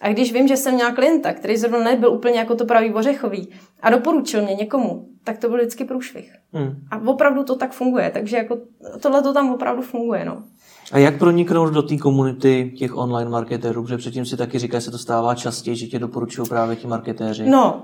A 0.00 0.08
když 0.08 0.32
vím, 0.32 0.48
že 0.48 0.56
jsem 0.56 0.74
měla 0.74 0.92
klienta, 0.92 1.32
který 1.32 1.56
zrovna 1.56 1.78
nebyl 1.78 2.10
úplně 2.12 2.38
jako 2.38 2.54
to 2.54 2.64
pravý 2.64 2.94
ořechový 2.94 3.48
a 3.80 3.90
doporučil 3.90 4.42
mě 4.42 4.54
někomu, 4.54 5.08
tak 5.24 5.38
to 5.38 5.48
byl 5.48 5.58
vždycky 5.58 5.84
průšvih. 5.84 6.32
Hmm. 6.52 6.76
A 6.90 6.98
opravdu 7.06 7.44
to 7.44 7.56
tak 7.56 7.72
funguje, 7.72 8.10
takže 8.10 8.36
jako 8.36 8.58
tohle 9.00 9.22
to 9.22 9.32
tam 9.32 9.54
opravdu 9.54 9.82
funguje. 9.82 10.24
No. 10.24 10.44
A 10.92 10.98
jak 10.98 11.18
proniknout 11.18 11.72
do 11.72 11.82
té 11.82 11.96
komunity 11.96 12.72
těch 12.76 12.96
online 12.96 13.30
marketérů? 13.30 13.82
Protože 13.82 13.98
předtím 13.98 14.26
si 14.26 14.36
taky 14.36 14.58
říká, 14.58 14.78
že 14.78 14.84
se 14.84 14.90
to 14.90 14.98
stává 14.98 15.34
častěji, 15.34 15.76
že 15.76 15.86
tě 15.86 15.98
doporučují 15.98 16.48
právě 16.48 16.76
ti 16.76 16.86
marketéři. 16.86 17.50
No, 17.50 17.82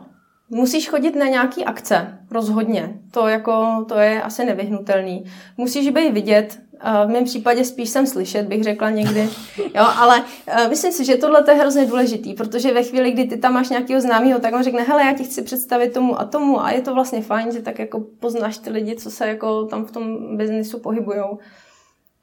Musíš 0.53 0.89
chodit 0.89 1.17
na 1.17 1.27
nějaký 1.27 1.65
akce, 1.65 2.19
rozhodně. 2.31 2.99
To, 3.11 3.29
jako, 3.29 3.85
to 3.89 3.95
je 3.95 4.23
asi 4.23 4.45
nevyhnutelný. 4.45 5.25
Musíš 5.57 5.91
být 5.91 6.13
vidět, 6.13 6.59
v 7.07 7.09
mém 7.09 7.25
případě 7.25 7.65
spíš 7.65 7.89
jsem 7.89 8.07
slyšet, 8.07 8.47
bych 8.47 8.63
řekla 8.65 8.91
někdy. 8.91 9.29
Jo, 9.75 9.87
ale 9.97 10.25
myslím 10.69 10.93
si, 10.93 11.05
že 11.05 11.17
tohle 11.17 11.45
je 11.49 11.55
hrozně 11.55 11.87
důležitý, 11.87 12.35
protože 12.35 12.75
ve 12.75 12.83
chvíli, 12.83 13.11
kdy 13.11 13.25
ty 13.25 13.37
tam 13.37 13.53
máš 13.53 13.69
nějakého 13.69 14.01
známého, 14.01 14.41
tak 14.41 14.55
on 14.55 14.63
řekne, 14.63 14.83
hele, 14.83 15.05
já 15.05 15.13
ti 15.13 15.25
chci 15.25 15.43
představit 15.43 15.93
tomu 15.93 16.21
a 16.21 16.25
tomu 16.25 16.65
a 16.65 16.71
je 16.71 16.81
to 16.81 16.95
vlastně 16.95 17.23
fajn, 17.23 17.53
že 17.53 17.63
tak 17.63 17.79
jako 17.79 18.01
poznáš 18.21 18.59
ty 18.59 18.71
lidi, 18.71 18.97
co 18.97 19.11
se 19.11 19.29
jako 19.29 19.65
tam 19.65 19.85
v 19.85 19.91
tom 19.91 20.37
biznisu 20.37 20.79
pohybujou. 20.79 21.39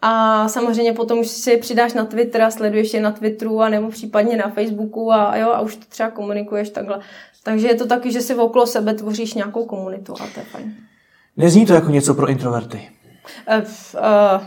A 0.01 0.47
samozřejmě 0.47 0.93
potom 0.93 1.19
už 1.19 1.27
si 1.27 1.57
přidáš 1.57 1.93
na 1.93 2.05
Twitter 2.05 2.41
a 2.41 2.51
sleduješ 2.51 2.93
je 2.93 3.01
na 3.01 3.11
Twitteru 3.11 3.61
a 3.61 3.69
nebo 3.69 3.89
případně 3.89 4.37
na 4.37 4.49
Facebooku 4.49 5.11
a, 5.11 5.37
jo, 5.37 5.49
a 5.49 5.59
už 5.59 5.75
to 5.75 5.85
třeba 5.89 6.09
komunikuješ 6.09 6.69
takhle. 6.69 6.99
Takže 7.43 7.67
je 7.67 7.75
to 7.75 7.87
taky, 7.87 8.11
že 8.11 8.21
si 8.21 8.35
okolo 8.35 8.67
sebe 8.67 8.93
tvoříš 8.93 9.33
nějakou 9.33 9.65
komunitu 9.65 10.13
a 10.13 10.27
to 10.33 10.39
je 10.39 10.45
fajn. 10.45 10.75
Nezní 11.37 11.65
to 11.65 11.73
jako 11.73 11.89
něco 11.89 12.13
pro 12.13 12.27
introverty? 12.27 12.89
Uh, 13.47 13.63
uh, 13.93 14.43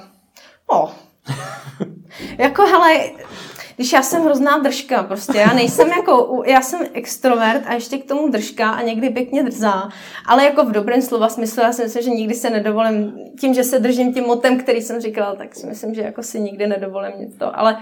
no. 0.72 0.92
jako, 2.38 2.62
hele, 2.62 3.10
když 3.80 3.92
já 3.92 4.02
jsem 4.02 4.22
hrozná 4.22 4.58
držka, 4.58 5.02
prostě 5.02 5.38
já 5.38 5.52
nejsem 5.52 5.88
jako, 5.88 6.42
já 6.46 6.62
jsem 6.62 6.80
extrovert 6.92 7.62
a 7.66 7.74
ještě 7.74 7.98
k 7.98 8.08
tomu 8.08 8.28
držka 8.28 8.70
a 8.70 8.82
někdy 8.82 9.10
pěkně 9.10 9.42
drzá, 9.42 9.88
ale 10.26 10.44
jako 10.44 10.64
v 10.64 10.72
dobrém 10.72 11.02
slova 11.02 11.28
smyslu, 11.28 11.62
já 11.62 11.72
si 11.72 11.82
myslím, 11.82 12.02
že 12.02 12.10
nikdy 12.10 12.34
se 12.34 12.50
nedovolím, 12.50 13.12
tím, 13.40 13.54
že 13.54 13.64
se 13.64 13.78
držím 13.78 14.14
tím 14.14 14.24
motem, 14.24 14.58
který 14.58 14.80
jsem 14.80 15.00
říkala, 15.00 15.34
tak 15.34 15.54
si 15.54 15.66
myslím, 15.66 15.94
že 15.94 16.02
jako 16.02 16.22
si 16.22 16.40
nikdy 16.40 16.66
nedovolím 16.66 17.12
nic 17.18 17.36
to, 17.36 17.58
ale 17.58 17.80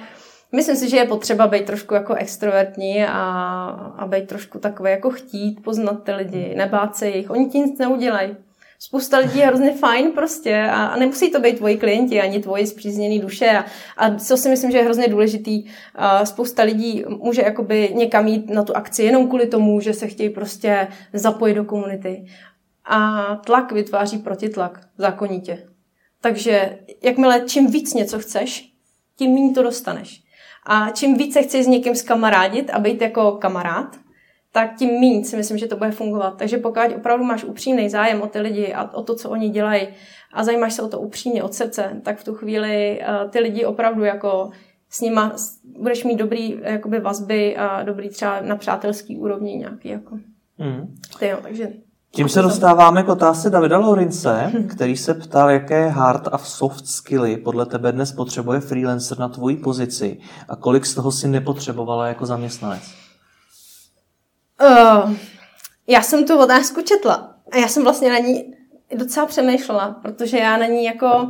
Myslím 0.53 0.77
si, 0.77 0.91
že 0.91 0.97
je 0.97 1.05
potřeba 1.05 1.47
být 1.47 1.65
trošku 1.65 1.95
jako 1.95 2.15
extrovertní 2.15 3.05
a, 3.05 3.13
a 3.99 4.07
být 4.07 4.29
trošku 4.29 4.59
takový 4.59 4.91
jako 4.91 5.11
chtít 5.11 5.63
poznat 5.65 6.03
ty 6.05 6.13
lidi, 6.13 6.55
nebát 6.57 6.97
se 6.97 7.09
jich. 7.09 7.31
Oni 7.31 7.47
ti 7.47 7.59
nic 7.59 7.79
neudělají 7.79 8.37
spousta 8.79 9.19
lidí 9.19 9.39
je 9.39 9.47
hrozně 9.47 9.73
fajn 9.73 10.13
prostě 10.13 10.63
a, 10.63 10.87
a 10.87 10.97
nemusí 10.97 11.31
to 11.31 11.41
být 11.41 11.57
tvoji 11.57 11.77
klienti 11.77 12.21
ani 12.21 12.41
tvoji 12.41 12.67
zpřízněný 12.67 13.21
duše 13.21 13.51
a, 13.51 13.65
a 13.97 14.15
co 14.15 14.37
si 14.37 14.49
myslím, 14.49 14.71
že 14.71 14.79
je 14.79 14.85
hrozně 14.85 15.09
důležitý, 15.09 15.65
a 15.95 16.25
spousta 16.25 16.63
lidí 16.63 17.05
může 17.09 17.43
jakoby 17.43 17.93
někam 17.95 18.29
jít 18.29 18.51
na 18.51 18.65
tu 18.65 18.77
akci 18.77 19.03
jenom 19.03 19.29
kvůli 19.29 19.47
tomu, 19.47 19.81
že 19.81 19.95
se 19.95 20.07
chtějí 20.07 20.31
prostě 20.31 20.89
zapojit 21.13 21.55
do 21.55 21.65
komunity. 21.65 22.27
A 22.85 23.25
tlak 23.37 23.73
vytváří 23.73 24.19
protitlak 24.19 24.81
zákonitě. 24.99 25.69
Takže 26.21 26.79
jakmile 27.03 27.41
čím 27.41 27.71
víc 27.71 27.95
něco 27.95 28.19
chceš, 28.19 28.73
tím 29.17 29.35
méně 29.35 29.55
to 29.55 29.63
dostaneš. 29.63 30.23
A 30.67 30.91
čím 30.91 31.17
více 31.17 31.43
chceš 31.43 31.65
s 31.65 31.69
někým 31.69 31.95
zkamarádit 31.95 32.71
a 32.71 32.79
být 32.79 33.01
jako 33.01 33.33
kamarád, 33.33 33.97
tak 34.53 34.75
tím 34.79 35.01
méně 35.01 35.25
si 35.25 35.37
myslím, 35.37 35.59
že 35.59 35.67
to 35.67 35.77
bude 35.77 35.91
fungovat. 35.91 36.35
Takže 36.39 36.59
pokud 36.59 36.81
opravdu 36.97 37.25
máš 37.25 37.45
upřímný 37.45 37.89
zájem 37.89 38.23
o 38.23 38.27
ty 38.27 38.41
lidi 38.41 38.73
a 38.73 38.95
o 38.95 39.03
to, 39.03 39.15
co 39.15 39.31
oni 39.31 39.49
dělají 39.49 39.89
a 40.33 40.45
zajímáš 40.45 40.75
se 40.75 40.83
o 40.83 40.89
to 40.89 41.01
upřímně 41.01 41.43
od 41.43 41.55
srdce, 41.55 42.01
tak 42.05 42.19
v 42.19 42.25
tu 42.25 42.35
chvíli 42.35 43.01
uh, 43.01 43.31
ty 43.31 43.39
lidi 43.39 43.65
opravdu 43.65 44.05
jako 44.05 44.51
s 44.91 45.01
nima 45.01 45.33
budeš 45.79 46.05
mít 46.05 46.17
dobrý 46.17 46.61
jakoby 46.63 47.01
vazby 47.01 47.57
a 47.57 47.83
dobrý 47.83 48.09
třeba 48.09 48.41
na 48.41 48.57
přátelský 48.57 49.19
úrovni 49.19 49.55
nějaký. 49.55 49.89
Jako. 49.89 50.19
Mm. 50.59 50.95
jo, 51.23 51.39
takže 51.43 51.69
Tím 52.11 52.29
se 52.29 52.43
dostáváme 52.43 53.03
k 53.03 53.09
otázce 53.09 53.51
Davida 53.51 53.79
Lorince, 53.79 54.53
který 54.69 54.97
se 54.97 55.15
ptal, 55.15 55.51
jaké 55.51 55.89
hard 55.89 56.29
a 56.33 56.39
soft 56.39 56.87
skilly 56.87 57.37
podle 57.37 57.67
tebe 57.67 57.93
dnes 57.93 58.13
potřebuje 58.13 58.61
freelancer 58.61 59.19
na 59.19 59.29
tvoji 59.29 59.57
pozici 59.57 60.19
a 60.49 60.57
kolik 60.57 60.87
z 60.87 60.95
toho 60.95 61.13
si 61.13 61.29
nepotřebovala 61.29 62.07
jako 62.07 62.27
zaměstnanec? 62.27 63.08
Uh, 64.63 65.15
já 65.87 66.03
jsem 66.03 66.27
tu 66.27 66.39
otázku 66.39 66.83
četla 66.83 67.35
a 67.53 67.57
já 67.57 67.69
jsem 67.69 67.83
vlastně 67.83 68.11
na 68.11 68.19
ní 68.19 68.55
docela 68.95 69.27
přemýšlela, 69.27 70.01
protože 70.03 70.39
já 70.39 70.57
na 70.57 70.67
ní 70.67 70.85
jako... 70.85 71.29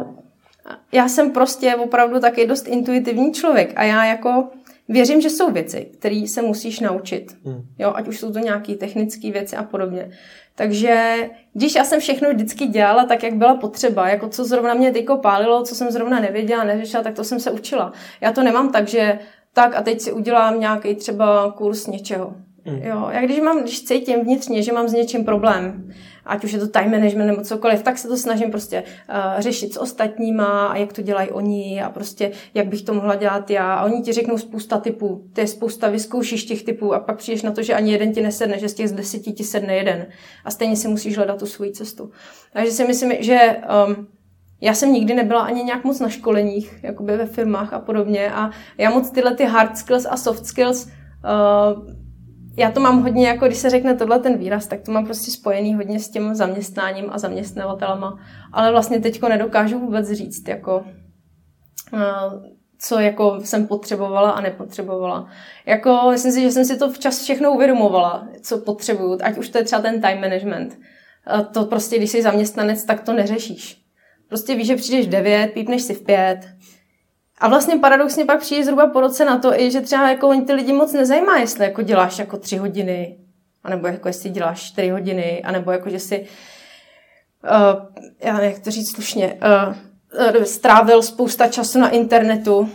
Já 0.92 1.08
jsem 1.08 1.30
prostě 1.30 1.76
opravdu 1.76 2.20
taky 2.20 2.46
dost 2.46 2.68
intuitivní 2.68 3.32
člověk 3.32 3.72
a 3.76 3.84
já 3.84 4.04
jako 4.04 4.48
věřím, 4.88 5.20
že 5.20 5.30
jsou 5.30 5.50
věci, 5.50 5.90
které 5.98 6.24
se 6.28 6.42
musíš 6.42 6.80
naučit. 6.80 7.36
Hmm. 7.44 7.62
Jo, 7.78 7.92
ať 7.94 8.08
už 8.08 8.20
jsou 8.20 8.32
to 8.32 8.38
nějaké 8.38 8.74
technické 8.74 9.30
věci 9.32 9.56
a 9.56 9.62
podobně. 9.62 10.10
Takže 10.54 11.16
když 11.52 11.74
já 11.74 11.84
jsem 11.84 12.00
všechno 12.00 12.30
vždycky 12.30 12.66
dělala 12.66 13.04
tak, 13.04 13.22
jak 13.22 13.34
byla 13.34 13.54
potřeba, 13.54 14.08
jako 14.08 14.28
co 14.28 14.44
zrovna 14.44 14.74
mě 14.74 14.92
tyko 14.92 15.16
pálilo, 15.16 15.62
co 15.62 15.74
jsem 15.74 15.90
zrovna 15.90 16.20
nevěděla, 16.20 16.64
neřešila, 16.64 17.02
tak 17.02 17.14
to 17.14 17.24
jsem 17.24 17.40
se 17.40 17.50
učila. 17.50 17.92
Já 18.20 18.32
to 18.32 18.42
nemám 18.42 18.72
tak, 18.72 18.88
že 18.88 19.18
tak 19.52 19.76
a 19.76 19.82
teď 19.82 20.00
si 20.00 20.12
udělám 20.12 20.60
nějaký 20.60 20.94
třeba 20.94 21.52
kurz 21.52 21.86
něčeho. 21.86 22.34
Mm. 22.70 22.82
Jo, 22.82 23.08
já 23.12 23.20
když 23.20 23.40
mám, 23.40 23.62
když 23.62 23.84
cítím 23.84 24.20
vnitřně, 24.20 24.62
že 24.62 24.72
mám 24.72 24.88
s 24.88 24.92
něčím 24.92 25.24
problém, 25.24 25.90
ať 26.26 26.44
už 26.44 26.52
je 26.52 26.58
to 26.58 26.68
time 26.68 26.90
management 26.90 27.26
nebo 27.26 27.42
cokoliv, 27.42 27.82
tak 27.82 27.98
se 27.98 28.08
to 28.08 28.16
snažím 28.16 28.50
prostě 28.50 28.82
uh, 28.82 29.40
řešit 29.40 29.74
s 29.74 29.80
ostatníma 29.80 30.66
a 30.66 30.76
jak 30.76 30.92
to 30.92 31.02
dělají 31.02 31.30
oni 31.30 31.82
a 31.82 31.90
prostě 31.90 32.30
jak 32.54 32.66
bych 32.66 32.82
to 32.82 32.94
mohla 32.94 33.14
dělat 33.14 33.50
já. 33.50 33.74
A 33.74 33.84
oni 33.84 34.02
ti 34.02 34.12
řeknou 34.12 34.38
spousta 34.38 34.78
typů, 34.78 35.24
to 35.32 35.40
je 35.40 35.46
spousta, 35.46 35.88
vyzkoušíš 35.88 36.44
těch 36.44 36.62
typů 36.62 36.94
a 36.94 37.00
pak 37.00 37.16
přijdeš 37.16 37.42
na 37.42 37.50
to, 37.50 37.62
že 37.62 37.74
ani 37.74 37.92
jeden 37.92 38.12
ti 38.12 38.22
nesedne, 38.22 38.58
že 38.58 38.68
z 38.68 38.74
těch 38.74 38.88
z 38.88 38.92
deseti 38.92 39.32
ti 39.32 39.44
sedne 39.44 39.74
jeden. 39.74 40.06
A 40.44 40.50
stejně 40.50 40.76
si 40.76 40.88
musíš 40.88 41.16
hledat 41.16 41.38
tu 41.38 41.46
svoji 41.46 41.72
cestu. 41.72 42.10
Takže 42.52 42.72
si 42.72 42.86
myslím, 42.86 43.12
že 43.20 43.56
um, 43.88 44.06
já 44.60 44.74
jsem 44.74 44.92
nikdy 44.92 45.14
nebyla 45.14 45.40
ani 45.40 45.62
nějak 45.62 45.84
moc 45.84 46.00
na 46.00 46.08
školeních, 46.08 46.78
jakoby 46.82 47.16
ve 47.16 47.26
firmách 47.26 47.72
a 47.72 47.78
podobně. 47.78 48.32
A 48.32 48.50
já 48.78 48.90
moc 48.90 49.10
tyhle 49.10 49.34
ty 49.34 49.44
hard 49.44 49.78
skills 49.78 50.06
a 50.10 50.16
soft 50.16 50.46
skills 50.46 50.86
uh, 50.86 51.98
já 52.58 52.70
to 52.70 52.80
mám 52.80 53.02
hodně, 53.02 53.28
jako 53.28 53.46
když 53.46 53.58
se 53.58 53.70
řekne 53.70 53.94
tohle 53.94 54.18
ten 54.18 54.38
výraz, 54.38 54.66
tak 54.66 54.80
to 54.80 54.92
mám 54.92 55.04
prostě 55.04 55.30
spojený 55.30 55.74
hodně 55.74 56.00
s 56.00 56.08
tím 56.08 56.34
zaměstnáním 56.34 57.04
a 57.10 57.18
zaměstnavatelama, 57.18 58.18
ale 58.52 58.70
vlastně 58.70 59.00
teďko 59.00 59.28
nedokážu 59.28 59.78
vůbec 59.78 60.10
říct, 60.10 60.48
jako 60.48 60.84
eh, 61.94 61.98
co 62.78 62.98
jako 62.98 63.40
jsem 63.40 63.66
potřebovala 63.66 64.30
a 64.30 64.40
nepotřebovala. 64.40 65.28
Jako, 65.66 66.00
myslím 66.10 66.32
si, 66.32 66.42
že 66.42 66.50
jsem 66.50 66.64
si 66.64 66.78
to 66.78 66.90
včas 66.92 67.22
všechno 67.22 67.52
uvědomovala, 67.52 68.28
co 68.42 68.58
potřebuju, 68.58 69.18
ať 69.22 69.38
už 69.38 69.48
to 69.48 69.58
je 69.58 69.64
třeba 69.64 69.82
ten 69.82 70.00
time 70.00 70.20
management. 70.20 70.78
Eh, 71.38 71.44
to 71.44 71.64
prostě, 71.64 71.96
když 71.98 72.10
jsi 72.10 72.22
zaměstnanec, 72.22 72.84
tak 72.84 73.02
to 73.02 73.12
neřešíš. 73.12 73.82
Prostě 74.28 74.54
víš, 74.54 74.66
že 74.66 74.76
přijdeš 74.76 75.06
v 75.06 75.10
9, 75.10 75.52
pípneš 75.52 75.82
si 75.82 75.94
v 75.94 76.02
5, 76.02 76.48
a 77.40 77.48
vlastně 77.48 77.76
paradoxně 77.76 78.24
pak 78.24 78.40
přijde 78.40 78.64
zhruba 78.64 78.86
po 78.86 79.00
roce 79.00 79.24
na 79.24 79.38
to, 79.38 79.60
i 79.60 79.70
že 79.70 79.80
třeba 79.80 80.10
jako 80.10 80.28
oni 80.28 80.42
ty 80.42 80.52
lidi 80.52 80.72
moc 80.72 80.92
nezajímá, 80.92 81.36
jestli 81.36 81.64
jako 81.64 81.82
děláš 81.82 82.18
jako 82.18 82.36
tři 82.36 82.56
hodiny, 82.56 83.18
anebo 83.64 83.86
jako 83.86 84.08
jestli 84.08 84.30
děláš 84.30 84.62
čtyři 84.62 84.90
hodiny, 84.90 85.42
anebo 85.44 85.70
jako 85.70 85.90
že 85.90 85.98
si, 85.98 86.26
uh, 87.44 87.86
já 88.20 88.34
nevím, 88.34 88.50
jak 88.50 88.62
to 88.62 88.70
říct 88.70 88.94
slušně, 88.94 89.38
uh, 89.66 89.74
strávil 90.42 91.02
spousta 91.02 91.48
času 91.48 91.78
na 91.78 91.88
internetu, 91.88 92.68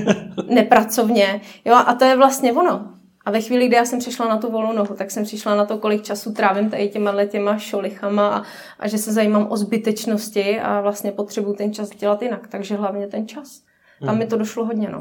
nepracovně, 0.48 1.40
jo, 1.64 1.74
a 1.74 1.94
to 1.94 2.04
je 2.04 2.16
vlastně 2.16 2.52
ono. 2.52 2.86
A 3.24 3.30
ve 3.30 3.40
chvíli, 3.40 3.66
kdy 3.66 3.76
já 3.76 3.84
jsem 3.84 3.98
přišla 3.98 4.28
na 4.28 4.36
tu 4.36 4.50
volnou 4.50 4.72
nohu, 4.72 4.94
tak 4.94 5.10
jsem 5.10 5.24
přišla 5.24 5.54
na 5.54 5.64
to, 5.64 5.78
kolik 5.78 6.02
času 6.02 6.32
trávím 6.32 6.70
tady 6.70 6.88
těma 6.88 7.24
těma 7.24 7.58
šolichama 7.58 8.28
a, 8.28 8.42
a 8.78 8.88
že 8.88 8.98
se 8.98 9.12
zajímám 9.12 9.46
o 9.50 9.56
zbytečnosti 9.56 10.60
a 10.60 10.80
vlastně 10.80 11.12
potřebuji 11.12 11.52
ten 11.52 11.72
čas 11.72 11.90
dělat 11.90 12.22
jinak. 12.22 12.48
Takže 12.48 12.76
hlavně 12.76 13.06
ten 13.06 13.28
čas. 13.28 13.69
Tam 14.06 14.18
mi 14.18 14.26
to 14.26 14.36
došlo 14.36 14.64
hodně, 14.64 14.88
no. 14.88 15.00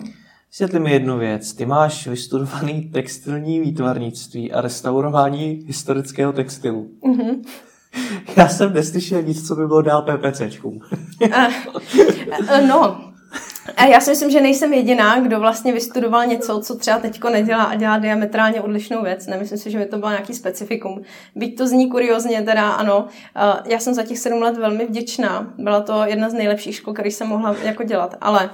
Vysvětli 0.52 0.80
mi 0.80 0.92
jednu 0.92 1.18
věc. 1.18 1.54
Ty 1.54 1.66
máš 1.66 2.08
vystudovaný 2.08 2.82
textilní 2.94 3.60
výtvarnictví 3.60 4.52
a 4.52 4.62
restaurování 4.62 5.64
historického 5.68 6.34
textilu. 6.34 6.90
Mm-hmm. 7.04 7.42
Já 8.38 8.48
jsem 8.48 8.74
neslyšel 8.74 9.22
nic, 9.22 9.48
co 9.48 9.56
by 9.56 9.68
bylo 9.68 9.82
dál 9.82 10.02
PPCčkům. 10.02 10.80
no, 12.68 13.10
a 13.78 13.86
já 13.86 14.00
si 14.00 14.10
myslím, 14.10 14.32
že 14.32 14.42
nejsem 14.42 14.74
jediná, 14.74 15.20
kdo 15.20 15.40
vlastně 15.40 15.74
vystudoval 15.74 16.26
něco, 16.26 16.60
co 16.60 16.76
třeba 16.76 17.00
teďko 17.00 17.30
nedělá 17.30 17.64
a 17.64 17.76
dělá 17.76 17.98
diametrálně 17.98 18.62
odlišnou 18.62 19.04
věc. 19.04 19.28
Nemyslím 19.28 19.58
si, 19.58 19.72
že 19.72 19.78
by 19.78 19.86
to 19.86 19.98
bylo 19.98 20.12
nějaký 20.12 20.34
specifikum. 20.34 21.02
Byť 21.36 21.58
to 21.58 21.68
zní 21.68 21.90
kuriozně, 21.90 22.42
teda 22.42 22.70
ano. 22.70 23.08
Já 23.66 23.80
jsem 23.80 23.94
za 23.94 24.04
těch 24.04 24.20
sedm 24.20 24.42
let 24.42 24.58
velmi 24.58 24.86
vděčná. 24.86 25.54
Byla 25.58 25.82
to 25.82 26.04
jedna 26.06 26.30
z 26.30 26.34
nejlepších 26.34 26.76
škol, 26.76 26.94
který 26.94 27.12
jsem 27.12 27.28
mohla 27.28 27.56
jako 27.64 27.84
dělat. 27.84 28.16
Ale 28.22 28.50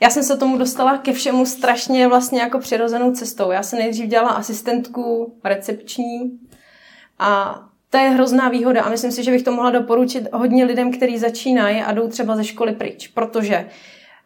já 0.00 0.10
jsem 0.10 0.22
se 0.22 0.36
tomu 0.36 0.58
dostala 0.58 0.98
ke 0.98 1.12
všemu 1.12 1.46
strašně 1.46 2.08
vlastně 2.08 2.40
jako 2.40 2.58
přirozenou 2.58 3.12
cestou. 3.12 3.50
Já 3.50 3.62
jsem 3.62 3.78
nejdřív 3.78 4.06
dělala 4.06 4.30
asistentku 4.30 5.34
recepční 5.44 6.38
a 7.18 7.60
to 7.90 7.98
je 7.98 8.08
hrozná 8.08 8.48
výhoda 8.48 8.82
a 8.82 8.90
myslím 8.90 9.12
si, 9.12 9.24
že 9.24 9.30
bych 9.30 9.42
to 9.42 9.52
mohla 9.52 9.70
doporučit 9.70 10.28
hodně 10.32 10.64
lidem, 10.64 10.92
kteří 10.92 11.18
začínají 11.18 11.80
a 11.80 11.92
jdou 11.92 12.08
třeba 12.08 12.36
ze 12.36 12.44
školy 12.44 12.72
pryč, 12.72 13.08
protože 13.08 13.68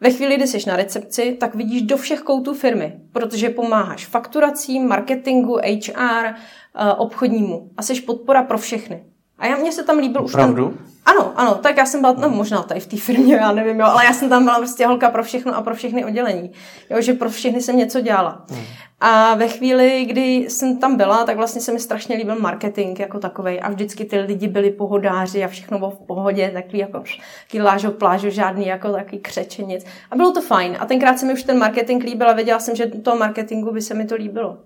ve 0.01 0.11
chvíli, 0.11 0.35
kdy 0.35 0.47
jsi 0.47 0.57
na 0.67 0.75
recepci, 0.75 1.37
tak 1.39 1.55
vidíš 1.55 1.81
do 1.81 1.97
všech 1.97 2.21
koutů 2.21 2.53
firmy, 2.53 2.99
protože 3.11 3.49
pomáháš 3.49 4.05
fakturacím, 4.05 4.87
marketingu, 4.87 5.57
HR, 5.57 6.25
eh, 6.25 6.93
obchodnímu 6.97 7.69
a 7.77 7.81
jsi 7.81 8.01
podpora 8.01 8.43
pro 8.43 8.57
všechny. 8.57 9.10
A 9.41 9.47
já, 9.47 9.55
mně 9.55 9.71
se 9.71 9.83
tam 9.83 9.97
líbil 9.97 10.21
Opravdu? 10.21 10.67
už 10.67 10.73
ten... 10.73 10.85
Ano, 11.05 11.33
ano, 11.35 11.55
tak 11.55 11.77
já 11.77 11.85
jsem 11.85 12.01
byla, 12.01 12.13
no 12.13 12.29
možná 12.29 12.63
tady 12.63 12.79
v 12.79 12.87
té 12.87 12.97
firmě, 12.97 13.35
já 13.35 13.51
nevím, 13.51 13.79
jo, 13.79 13.85
ale 13.85 14.05
já 14.05 14.13
jsem 14.13 14.29
tam 14.29 14.43
byla 14.43 14.57
prostě 14.57 14.87
holka 14.87 15.09
pro 15.09 15.23
všechno 15.23 15.55
a 15.55 15.61
pro 15.61 15.75
všechny 15.75 16.05
oddělení. 16.05 16.51
Jo, 16.89 17.01
že 17.01 17.13
pro 17.13 17.29
všechny 17.29 17.61
jsem 17.61 17.77
něco 17.77 18.01
dělala. 18.01 18.45
Hmm. 18.49 18.63
A 18.99 19.35
ve 19.35 19.47
chvíli, 19.47 20.05
kdy 20.05 20.21
jsem 20.21 20.77
tam 20.77 20.95
byla, 20.95 21.25
tak 21.25 21.37
vlastně 21.37 21.61
se 21.61 21.73
mi 21.73 21.79
strašně 21.79 22.15
líbil 22.15 22.39
marketing 22.39 22.99
jako 22.99 23.19
takový. 23.19 23.59
A 23.59 23.69
vždycky 23.69 24.05
ty 24.05 24.19
lidi 24.19 24.47
byli 24.47 24.71
pohodáři 24.71 25.43
a 25.43 25.47
všechno 25.47 25.79
bylo 25.79 25.91
v 25.91 26.07
pohodě, 26.07 26.51
takový 26.53 26.77
jako 26.79 27.03
takový 27.43 27.63
lážo, 27.63 27.91
plážo, 27.91 28.29
žádný 28.29 28.67
jako 28.67 28.91
takový 28.91 29.19
křečenic. 29.19 29.85
A 30.11 30.15
bylo 30.15 30.31
to 30.31 30.41
fajn. 30.41 30.77
A 30.79 30.85
tenkrát 30.85 31.19
se 31.19 31.25
mi 31.25 31.33
už 31.33 31.43
ten 31.43 31.57
marketing 31.57 32.03
líbil 32.03 32.29
a 32.29 32.33
věděla 32.33 32.59
jsem, 32.59 32.75
že 32.75 32.85
toho 32.85 33.17
marketingu 33.17 33.71
by 33.71 33.81
se 33.81 33.93
mi 33.93 34.05
to 34.05 34.15
líbilo. 34.15 34.57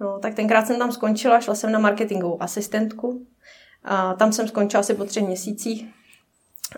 No, 0.00 0.18
tak 0.18 0.34
tenkrát 0.34 0.66
jsem 0.66 0.78
tam 0.78 0.92
skončila, 0.92 1.40
šla 1.40 1.54
jsem 1.54 1.72
na 1.72 1.78
marketingovou 1.78 2.42
asistentku 2.42 3.26
a 3.84 4.14
tam 4.14 4.32
jsem 4.32 4.48
skončila 4.48 4.80
asi 4.80 4.94
po 4.94 5.04
třech 5.04 5.24
měsících. 5.24 5.86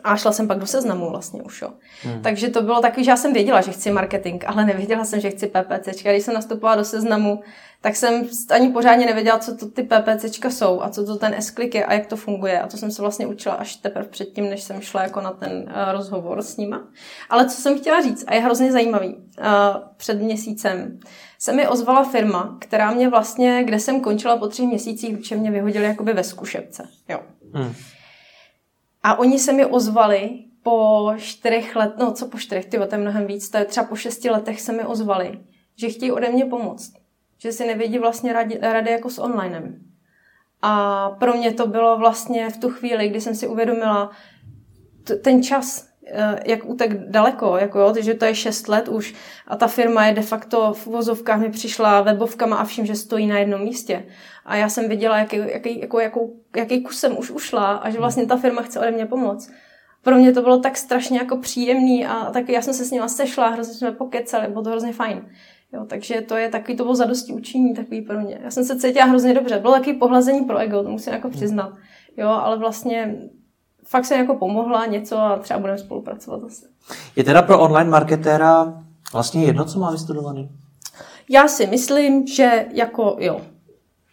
A 0.04 0.16
šla 0.16 0.32
jsem 0.32 0.48
pak 0.48 0.58
do 0.58 0.66
seznamu 0.66 1.10
vlastně 1.10 1.42
už. 1.42 1.62
Jo. 1.62 1.70
Hmm. 2.02 2.22
Takže 2.22 2.48
to 2.48 2.62
bylo 2.62 2.80
takový, 2.80 3.04
že 3.04 3.10
já 3.10 3.16
jsem 3.16 3.32
věděla, 3.32 3.60
že 3.60 3.72
chci 3.72 3.90
marketing, 3.90 4.44
ale 4.46 4.64
nevěděla 4.64 5.04
jsem, 5.04 5.20
že 5.20 5.30
chci 5.30 5.46
PPC. 5.46 6.02
Když 6.02 6.24
jsem 6.24 6.34
nastupovala 6.34 6.76
do 6.76 6.84
seznamu, 6.84 7.42
tak 7.80 7.96
jsem 7.96 8.28
ani 8.50 8.68
pořádně 8.68 9.06
nevěděla, 9.06 9.38
co 9.38 9.56
to 9.56 9.66
ty 9.66 9.82
PPC 9.82 10.46
jsou 10.48 10.82
a 10.82 10.88
co 10.88 11.06
to 11.06 11.16
ten 11.16 11.34
s 11.34 11.54
je 11.58 11.84
a 11.84 11.92
jak 11.92 12.06
to 12.06 12.16
funguje. 12.16 12.60
A 12.60 12.66
to 12.66 12.76
jsem 12.76 12.90
se 12.90 13.02
vlastně 13.02 13.26
učila 13.26 13.54
až 13.54 13.76
teprve 13.76 14.08
předtím, 14.08 14.50
než 14.50 14.62
jsem 14.62 14.80
šla 14.80 15.02
jako 15.02 15.20
na 15.20 15.32
ten 15.32 15.52
uh, 15.52 15.92
rozhovor 15.92 16.42
s 16.42 16.56
nima. 16.56 16.88
Ale 17.30 17.48
co 17.48 17.62
jsem 17.62 17.78
chtěla 17.78 18.02
říct, 18.02 18.24
a 18.26 18.34
je 18.34 18.40
hrozně 18.40 18.72
zajímavý, 18.72 19.14
uh, 19.14 19.44
před 19.96 20.20
měsícem 20.20 21.00
se 21.44 21.52
mi 21.52 21.68
ozvala 21.68 22.04
firma, 22.04 22.56
která 22.60 22.90
mě 22.90 23.08
vlastně, 23.08 23.64
kde 23.64 23.80
jsem 23.80 24.00
končila 24.00 24.36
po 24.36 24.48
třech 24.48 24.66
měsících, 24.66 25.18
protože 25.18 25.36
mě 25.36 25.50
vyhodili 25.50 25.84
jakoby 25.84 26.12
ve 26.12 26.24
zkušebce. 26.24 26.88
Jo. 27.08 27.20
Hmm. 27.54 27.74
A 29.02 29.18
oni 29.18 29.38
se 29.38 29.52
mi 29.52 29.66
ozvali 29.66 30.44
po 30.62 31.10
čtyřech 31.18 31.76
let, 31.76 31.94
no 31.98 32.12
co 32.12 32.28
po 32.28 32.38
čtyřech, 32.38 32.64
ty 32.64 32.78
to 32.78 32.94
je 32.94 32.98
mnohem 32.98 33.26
víc, 33.26 33.50
to 33.50 33.58
je 33.58 33.64
třeba 33.64 33.86
po 33.86 33.96
šesti 33.96 34.30
letech 34.30 34.60
se 34.60 34.72
mi 34.72 34.84
ozvali, 34.84 35.40
že 35.76 35.88
chtějí 35.88 36.12
ode 36.12 36.28
mě 36.28 36.44
pomoct. 36.44 36.92
Že 37.38 37.52
si 37.52 37.66
nevědí 37.66 37.98
vlastně 37.98 38.32
rady, 38.32 38.58
rady 38.62 38.90
jako 38.90 39.10
s 39.10 39.18
onlinem. 39.18 39.78
A 40.62 41.10
pro 41.10 41.34
mě 41.34 41.52
to 41.52 41.66
bylo 41.66 41.98
vlastně 41.98 42.50
v 42.50 42.56
tu 42.56 42.70
chvíli, 42.70 43.08
kdy 43.08 43.20
jsem 43.20 43.34
si 43.34 43.48
uvědomila 43.48 44.10
t- 45.04 45.16
ten 45.16 45.42
čas, 45.42 45.88
jak 46.44 46.64
utek 46.64 47.10
daleko, 47.10 47.56
jako 47.56 47.78
jo, 47.78 47.92
takže 47.92 48.14
to 48.14 48.24
je 48.24 48.34
6 48.34 48.68
let 48.68 48.88
už 48.88 49.14
a 49.46 49.56
ta 49.56 49.66
firma 49.66 50.06
je 50.06 50.14
de 50.14 50.22
facto 50.22 50.72
v 50.72 50.86
uvozovkách 50.86 51.40
mi 51.40 51.50
přišla 51.50 52.00
webovkama 52.00 52.56
a 52.56 52.64
vším, 52.64 52.86
že 52.86 52.94
stojí 52.94 53.26
na 53.26 53.38
jednom 53.38 53.60
místě. 53.60 54.04
A 54.44 54.56
já 54.56 54.68
jsem 54.68 54.88
viděla, 54.88 55.18
jaký, 55.18 55.36
jaký, 55.36 55.80
jako, 55.80 56.00
jakou, 56.00 56.36
jaký 56.56 56.82
kus 56.82 57.00
jsem 57.00 57.18
už 57.18 57.30
ušla 57.30 57.72
a 57.72 57.90
že 57.90 57.98
vlastně 57.98 58.26
ta 58.26 58.36
firma 58.36 58.62
chce 58.62 58.80
ode 58.80 58.90
mě 58.90 59.06
pomoct. 59.06 59.50
Pro 60.02 60.16
mě 60.16 60.32
to 60.32 60.42
bylo 60.42 60.58
tak 60.58 60.76
strašně 60.76 61.18
jako 61.18 61.36
příjemný 61.36 62.06
a 62.06 62.30
tak 62.30 62.48
já 62.48 62.62
jsem 62.62 62.74
se 62.74 62.84
s 62.84 62.90
nima 62.90 63.08
sešla, 63.08 63.48
hrozně 63.48 63.74
jsme 63.74 63.92
pokecali, 63.92 64.48
bylo 64.48 64.62
to 64.62 64.70
hrozně 64.70 64.92
fajn. 64.92 65.28
Jo, 65.72 65.84
takže 65.88 66.20
to 66.20 66.36
je 66.36 66.48
takový, 66.48 66.76
to 66.76 66.82
bylo 66.82 66.94
zadosti 66.94 67.32
učení 67.32 67.74
takový 67.74 68.02
pro 68.02 68.20
mě. 68.20 68.40
Já 68.44 68.50
jsem 68.50 68.64
se 68.64 68.78
cítila 68.78 69.04
hrozně 69.04 69.34
dobře. 69.34 69.58
Bylo 69.58 69.72
takový 69.72 69.98
pohlazení 69.98 70.44
pro 70.44 70.58
ego, 70.58 70.82
to 70.82 70.90
musím 70.90 71.12
jako 71.12 71.30
přiznat. 71.30 71.72
Jo, 72.16 72.28
ale 72.28 72.58
vlastně 72.58 73.16
fakt 73.88 74.04
se 74.04 74.16
jako 74.16 74.34
pomohla 74.34 74.86
něco 74.86 75.18
a 75.18 75.38
třeba 75.38 75.60
budeme 75.60 75.78
spolupracovat 75.78 76.40
zase. 76.40 76.66
Je 77.16 77.24
teda 77.24 77.42
pro 77.42 77.60
online 77.60 77.90
marketéra 77.90 78.82
vlastně 79.12 79.44
jedno, 79.44 79.64
co 79.64 79.78
má 79.78 79.90
vystudovaný? 79.90 80.50
Já 81.30 81.48
si 81.48 81.66
myslím, 81.66 82.26
že 82.26 82.66
jako 82.72 83.16
jo. 83.20 83.40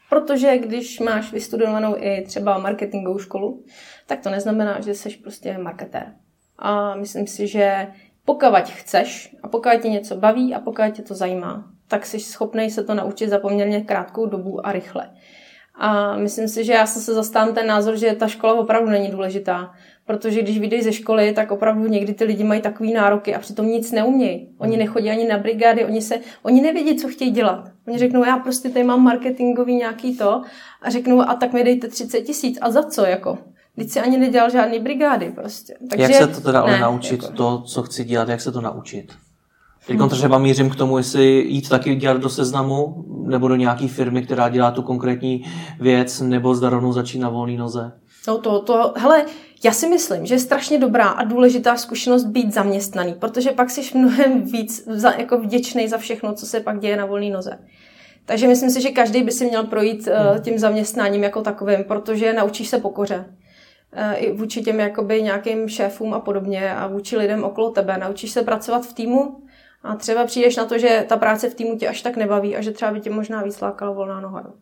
Protože 0.10 0.58
když 0.58 1.00
máš 1.00 1.32
vystudovanou 1.32 1.96
i 1.98 2.24
třeba 2.28 2.58
marketingovou 2.58 3.20
školu, 3.20 3.64
tak 4.08 4.20
to 4.20 4.30
neznamená, 4.30 4.82
že 4.82 4.96
jsi 4.96 5.10
prostě 5.10 5.58
marketér. 5.58 6.14
A 6.60 6.96
myslím 6.96 7.28
si, 7.28 7.48
že 7.48 7.88
pokud 8.26 8.70
chceš 8.70 9.36
a 9.44 9.48
pokud 9.48 9.72
tě 9.82 9.90
něco 9.90 10.16
baví 10.16 10.56
a 10.56 10.60
pokud 10.60 10.92
tě 10.92 11.02
to 11.02 11.16
zajímá, 11.16 11.72
tak 11.88 12.06
jsi 12.06 12.20
schopný 12.20 12.72
se 12.72 12.84
to 12.84 12.94
naučit 12.94 13.30
za 13.30 13.40
poměrně 13.40 13.82
krátkou 13.82 14.26
dobu 14.26 14.68
a 14.68 14.72
rychle. 14.72 15.10
A 15.76 16.18
myslím 16.18 16.48
si, 16.48 16.64
že 16.64 16.74
já 16.74 16.86
se 16.86 17.14
zastávám 17.14 17.54
ten 17.54 17.68
názor, 17.68 17.98
že 17.98 18.14
ta 18.14 18.28
škola 18.28 18.54
opravdu 18.54 18.90
není 18.90 19.08
důležitá. 19.08 19.72
Protože 20.06 20.42
když 20.42 20.60
vyjdeš 20.60 20.84
ze 20.84 20.94
školy, 20.94 21.34
tak 21.34 21.52
opravdu 21.52 21.88
někdy 21.88 22.14
ty 22.14 22.24
lidi 22.24 22.44
mají 22.44 22.62
takový 22.62 22.94
nároky 22.94 23.36
a 23.36 23.40
přitom 23.40 23.68
nic 23.68 23.92
neumějí. 23.92 24.50
Oni 24.58 24.78
nechodí 24.78 25.10
ani 25.10 25.28
na 25.28 25.38
brigády, 25.38 25.86
oni, 25.86 26.02
se, 26.02 26.16
oni 26.44 26.62
nevědí, 26.62 26.96
co 26.96 27.08
chtějí 27.08 27.32
dělat. 27.32 27.72
Oni 27.88 27.98
řeknou, 27.98 28.26
já 28.26 28.38
prostě 28.38 28.70
tady 28.70 28.86
mám 28.86 29.04
marketingový 29.04 29.76
nějaký 29.76 30.18
to 30.18 30.42
a 30.82 30.90
řeknou, 30.90 31.22
a 31.22 31.34
tak 31.34 31.54
mi 31.54 31.64
dejte 31.64 31.88
30 31.88 32.22
tisíc. 32.22 32.58
A 32.62 32.72
za 32.72 32.84
co 32.84 33.06
jako? 33.06 33.38
Teď 33.76 33.90
si 33.90 34.00
ani 34.00 34.18
nedělal 34.18 34.50
žádný 34.50 34.80
brigády 34.80 35.32
prostě. 35.36 35.78
Takže, 35.90 36.04
jak 36.04 36.14
se 36.14 36.28
to 36.28 36.42
teda 36.42 36.62
ale 36.62 36.80
naučit, 36.80 37.24
jako... 37.24 37.36
to, 37.36 37.62
co 37.62 37.84
chci 37.84 38.04
dělat, 38.04 38.30
jak 38.30 38.42
se 38.42 38.52
to 38.52 38.62
naučit? 38.62 39.14
Teď 39.88 39.98
hmm. 39.98 40.10
třeba 40.10 40.38
mířím 40.38 40.70
k 40.70 40.76
tomu, 40.76 40.98
jestli 40.98 41.26
jít 41.48 41.70
taky 41.70 41.96
dělat 41.96 42.18
do 42.22 42.30
seznamu, 42.30 43.06
nebo 43.26 43.48
do 43.48 43.56
nějaké 43.56 43.88
firmy, 43.88 44.22
která 44.22 44.50
dělá 44.50 44.72
tu 44.72 44.82
konkrétní 44.82 45.46
věc, 45.80 46.22
nebo 46.22 46.56
zda 46.56 46.70
rovnou 46.70 46.94
začít 46.94 47.20
na 47.20 47.30
volné 47.30 47.58
noze. 47.58 47.92
No 48.28 48.38
to, 48.38 48.60
to, 48.60 48.94
hele, 48.98 49.26
já 49.64 49.72
si 49.72 49.90
myslím, 49.90 50.26
že 50.26 50.36
je 50.36 50.40
strašně 50.40 50.80
dobrá 50.80 51.08
a 51.08 51.24
důležitá 51.24 51.76
zkušenost 51.76 52.24
být 52.24 52.54
zaměstnaný, 52.54 53.14
protože 53.14 53.52
pak 53.52 53.70
jsi 53.70 53.98
mnohem 53.98 54.42
víc 54.42 54.88
za, 54.88 55.12
jako 55.12 55.38
vděčný 55.38 55.88
za 55.88 55.98
všechno, 55.98 56.34
co 56.34 56.46
se 56.46 56.60
pak 56.60 56.80
děje 56.80 56.98
na 56.98 57.06
volné 57.06 57.30
noze. 57.30 57.60
Takže 58.26 58.48
myslím 58.48 58.70
si, 58.70 58.82
že 58.82 58.90
každý 58.90 59.24
by 59.24 59.32
si 59.32 59.46
měl 59.46 59.64
projít 59.64 60.08
uh, 60.08 60.40
tím 60.40 60.60
zaměstnáním 60.60 61.24
jako 61.24 61.42
takovým, 61.42 61.84
protože 61.84 62.34
naučíš 62.34 62.70
se 62.70 62.78
pokoře. 62.78 63.26
Uh, 63.98 64.24
I 64.24 64.32
vůči 64.32 64.62
těm 64.62 64.80
jakoby 64.80 65.24
nějakým 65.24 65.68
šéfům 65.68 66.14
a 66.14 66.20
podobně 66.20 66.76
a 66.76 66.88
vůči 66.88 67.18
lidem 67.18 67.44
okolo 67.44 67.70
tebe. 67.70 67.98
Naučíš 67.98 68.32
se 68.32 68.42
pracovat 68.42 68.86
v 68.86 68.94
týmu 68.94 69.38
a 69.84 69.96
třeba 69.96 70.26
přijdeš 70.26 70.56
na 70.56 70.66
to, 70.66 70.78
že 70.78 71.06
ta 71.10 71.18
práce 71.18 71.50
v 71.50 71.56
týmu 71.56 71.78
tě 71.78 71.88
až 71.88 72.02
tak 72.02 72.18
nebaví 72.18 72.56
a 72.56 72.62
že 72.62 72.72
třeba 72.72 72.92
by 72.92 73.00
tě 73.00 73.10
možná 73.10 73.44
víc 73.44 73.62
lákala 73.62 73.92
volná 73.92 74.22
noha. 74.22 74.54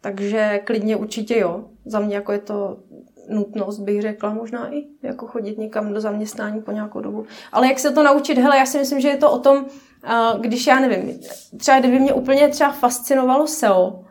Takže 0.00 0.60
klidně 0.64 0.96
určitě 0.96 1.38
jo. 1.38 1.64
Za 1.84 2.00
mě 2.00 2.14
jako 2.14 2.32
je 2.32 2.38
to 2.38 2.76
nutnost, 3.28 3.78
bych 3.78 4.02
řekla, 4.02 4.34
možná 4.34 4.74
i 4.74 4.84
jako 5.02 5.26
chodit 5.26 5.58
někam 5.58 5.94
do 5.94 6.00
zaměstnání 6.00 6.62
po 6.62 6.72
nějakou 6.72 7.00
dobu. 7.00 7.26
Ale 7.52 7.66
jak 7.66 7.78
se 7.78 7.90
to 7.90 8.02
naučit? 8.02 8.38
Hele, 8.38 8.58
já 8.58 8.66
si 8.66 8.78
myslím, 8.78 9.00
že 9.00 9.08
je 9.08 9.16
to 9.16 9.30
o 9.30 9.38
tom, 9.38 9.66
když 10.40 10.66
já 10.66 10.80
nevím, 10.80 11.20
třeba 11.58 11.80
kdyby 11.80 11.98
mě 11.98 12.12
úplně 12.12 12.48
třeba 12.48 12.72
fascinovalo 12.72 13.46
SEO, 13.46 14.04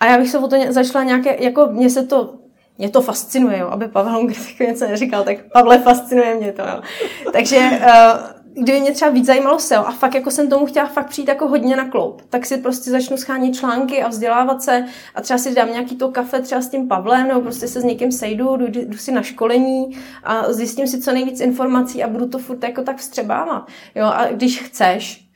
a 0.00 0.06
já 0.06 0.18
bych 0.18 0.30
se 0.30 0.38
o 0.38 0.48
to 0.48 0.56
začala 0.68 1.04
nějaké, 1.04 1.44
jako 1.44 1.66
mě 1.66 1.90
se 1.90 2.06
to, 2.06 2.34
mě 2.78 2.90
to 2.90 3.00
fascinuje, 3.00 3.58
jo, 3.58 3.68
aby 3.68 3.88
Pavel 3.88 4.12
Hongr 4.12 4.34
něco 4.60 4.88
neříkal, 4.88 5.24
tak 5.24 5.36
Pavle 5.52 5.78
fascinuje 5.78 6.34
mě 6.34 6.52
to, 6.52 6.62
jo. 6.62 6.80
Takže 7.32 7.56
uh, 7.58 8.35
kdyby 8.62 8.80
mě 8.80 8.92
třeba 8.92 9.10
víc 9.10 9.26
zajímalo 9.26 9.58
SEO 9.58 9.86
a 9.86 9.92
fakt 9.92 10.14
jako 10.14 10.30
jsem 10.30 10.48
tomu 10.48 10.66
chtěla 10.66 10.86
fakt 10.86 11.08
přijít 11.08 11.28
jako 11.28 11.48
hodně 11.48 11.76
na 11.76 11.88
kloup, 11.88 12.22
tak 12.28 12.46
si 12.46 12.56
prostě 12.56 12.90
začnu 12.90 13.16
schánit 13.16 13.56
články 13.56 14.02
a 14.02 14.08
vzdělávat 14.08 14.62
se 14.62 14.84
a 15.14 15.20
třeba 15.20 15.38
si 15.38 15.54
dám 15.54 15.72
nějaký 15.72 15.96
to 15.96 16.08
kafe 16.08 16.40
třeba 16.40 16.60
s 16.60 16.68
tím 16.68 16.88
Pavlem 16.88 17.28
nebo 17.28 17.40
prostě 17.40 17.68
se 17.68 17.80
s 17.80 17.84
někým 17.84 18.12
sejdu, 18.12 18.56
jdu, 18.56 18.66
jdu 18.66 18.98
si 18.98 19.12
na 19.12 19.22
školení 19.22 19.98
a 20.24 20.52
zjistím 20.52 20.86
si 20.86 21.00
co 21.00 21.12
nejvíc 21.12 21.40
informací 21.40 22.04
a 22.04 22.08
budu 22.08 22.28
to 22.28 22.38
furt 22.38 22.62
jako 22.62 22.82
tak 22.82 22.96
vstřebávat. 22.96 23.66
Jo, 23.94 24.06
a 24.06 24.26
když 24.26 24.62
chceš, 24.62 25.26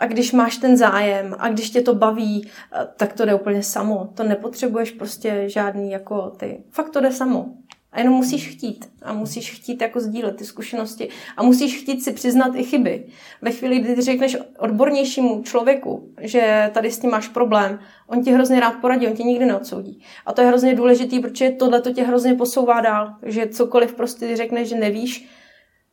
a 0.00 0.06
když 0.06 0.32
máš 0.32 0.56
ten 0.56 0.76
zájem 0.76 1.36
a 1.38 1.48
když 1.48 1.70
tě 1.70 1.80
to 1.80 1.94
baví, 1.94 2.50
tak 2.96 3.12
to 3.12 3.24
jde 3.24 3.34
úplně 3.34 3.62
samo. 3.62 4.10
To 4.14 4.22
nepotřebuješ 4.22 4.90
prostě 4.90 5.44
žádný 5.46 5.90
jako 5.90 6.30
ty. 6.30 6.62
Fakt 6.70 6.90
to 6.90 7.00
jde 7.00 7.12
samo. 7.12 7.46
A 7.92 7.98
jenom 7.98 8.14
musíš 8.14 8.48
chtít. 8.48 8.90
A 9.02 9.12
musíš 9.12 9.52
chtít 9.52 9.80
jako 9.80 10.00
sdílet 10.00 10.36
ty 10.36 10.44
zkušenosti. 10.44 11.08
A 11.36 11.42
musíš 11.42 11.82
chtít 11.82 12.02
si 12.02 12.12
přiznat 12.12 12.54
i 12.54 12.64
chyby. 12.64 13.06
Ve 13.42 13.50
chvíli, 13.50 13.78
kdy 13.78 13.94
ty 13.94 14.00
řekneš 14.00 14.36
odbornějšímu 14.58 15.42
člověku, 15.42 16.14
že 16.20 16.70
tady 16.74 16.90
s 16.90 16.98
tím 16.98 17.10
máš 17.10 17.28
problém, 17.28 17.78
on 18.06 18.24
ti 18.24 18.32
hrozně 18.32 18.60
rád 18.60 18.74
poradí, 18.80 19.06
on 19.06 19.16
tě 19.16 19.22
nikdy 19.22 19.46
neodsoudí. 19.46 20.02
A 20.26 20.32
to 20.32 20.40
je 20.40 20.46
hrozně 20.46 20.74
důležitý, 20.74 21.20
protože 21.20 21.50
tohle 21.50 21.80
to 21.80 21.92
tě 21.92 22.02
hrozně 22.02 22.34
posouvá 22.34 22.80
dál. 22.80 23.14
Že 23.22 23.46
cokoliv 23.46 23.94
prostě 23.94 24.26
ty 24.26 24.36
řekneš, 24.36 24.68
že 24.68 24.76
nevíš 24.76 25.28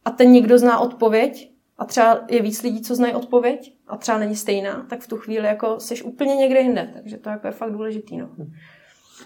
a 0.06 0.10
ten 0.12 0.32
někdo 0.32 0.58
zná 0.58 0.80
odpověď, 0.80 1.52
a 1.78 1.86
třeba 1.86 2.26
je 2.30 2.42
víc 2.42 2.64
lidí, 2.64 2.82
co 2.82 2.96
znají 2.96 3.14
odpověď 3.14 3.74
a 3.88 3.98
třeba 3.98 4.18
není 4.18 4.36
stejná, 4.36 4.86
tak 4.90 5.02
v 5.02 5.08
tu 5.08 5.18
chvíli 5.18 5.48
jako 5.48 5.80
jsi 5.80 6.02
úplně 6.02 6.36
někde 6.36 6.60
jinde. 6.60 6.90
Takže 6.94 7.18
to 7.18 7.30
jako 7.30 7.48
je 7.48 7.54
fakt 7.54 7.72
důležitý. 7.72 8.18
No. 8.18 8.30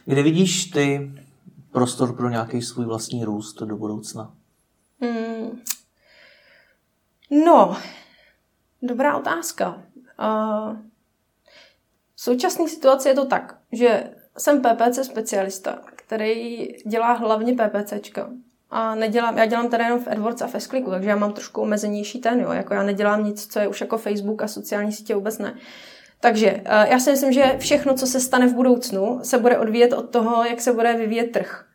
Kde 0.05 0.24
vidíš 0.24 0.65
ty 0.65 1.11
prostor 1.74 2.15
pro 2.15 2.30
nějaký 2.30 2.61
svůj 2.61 2.86
vlastní 2.86 3.24
růst 3.24 3.61
do 3.61 3.78
budoucna? 3.78 4.34
Hmm. 5.01 5.61
No, 7.45 7.78
dobrá 8.82 9.17
otázka. 9.17 9.82
Uh, 10.19 10.78
v 12.15 12.21
současné 12.21 12.67
situaci 12.67 13.09
je 13.09 13.15
to 13.15 13.26
tak, 13.26 13.57
že 13.71 14.09
jsem 14.38 14.61
PPC 14.61 15.05
specialista, 15.05 15.80
který 15.95 16.67
dělá 16.86 17.13
hlavně 17.13 17.53
PPCčka. 17.53 18.30
A 18.69 18.95
nedělám, 18.95 19.38
já 19.38 19.45
dělám 19.45 19.69
teda 19.69 19.86
jenom 19.86 20.03
v 20.03 20.07
AdWords 20.07 20.41
a 20.41 20.47
s 20.47 20.67
takže 20.67 21.09
já 21.09 21.15
mám 21.15 21.34
trošku 21.34 21.61
omezenější 21.61 22.19
ten, 22.19 22.39
jo. 22.39 22.51
Jako 22.51 22.74
já 22.74 22.84
nedělám 22.84 23.24
nic, 23.24 23.53
co 23.53 23.59
je 23.59 23.67
už 23.67 23.82
jako 23.82 23.97
Facebook 23.97 24.41
a 24.41 24.47
sociální 24.47 24.91
sítě 24.91 25.15
vůbec 25.15 25.38
ne. 25.38 25.55
Takže 26.24 26.61
já 26.65 26.99
si 26.99 27.11
myslím, 27.11 27.34
že 27.34 27.55
všechno, 27.59 27.93
co 27.93 28.07
se 28.07 28.19
stane 28.19 28.47
v 28.47 28.53
budoucnu, 28.53 29.19
se 29.24 29.38
bude 29.38 29.57
odvíjet 29.57 29.93
od 29.93 30.09
toho, 30.09 30.43
jak 30.43 30.61
se 30.61 30.74
bude 30.74 30.93
vyvíjet 30.93 31.32
trh. 31.32 31.65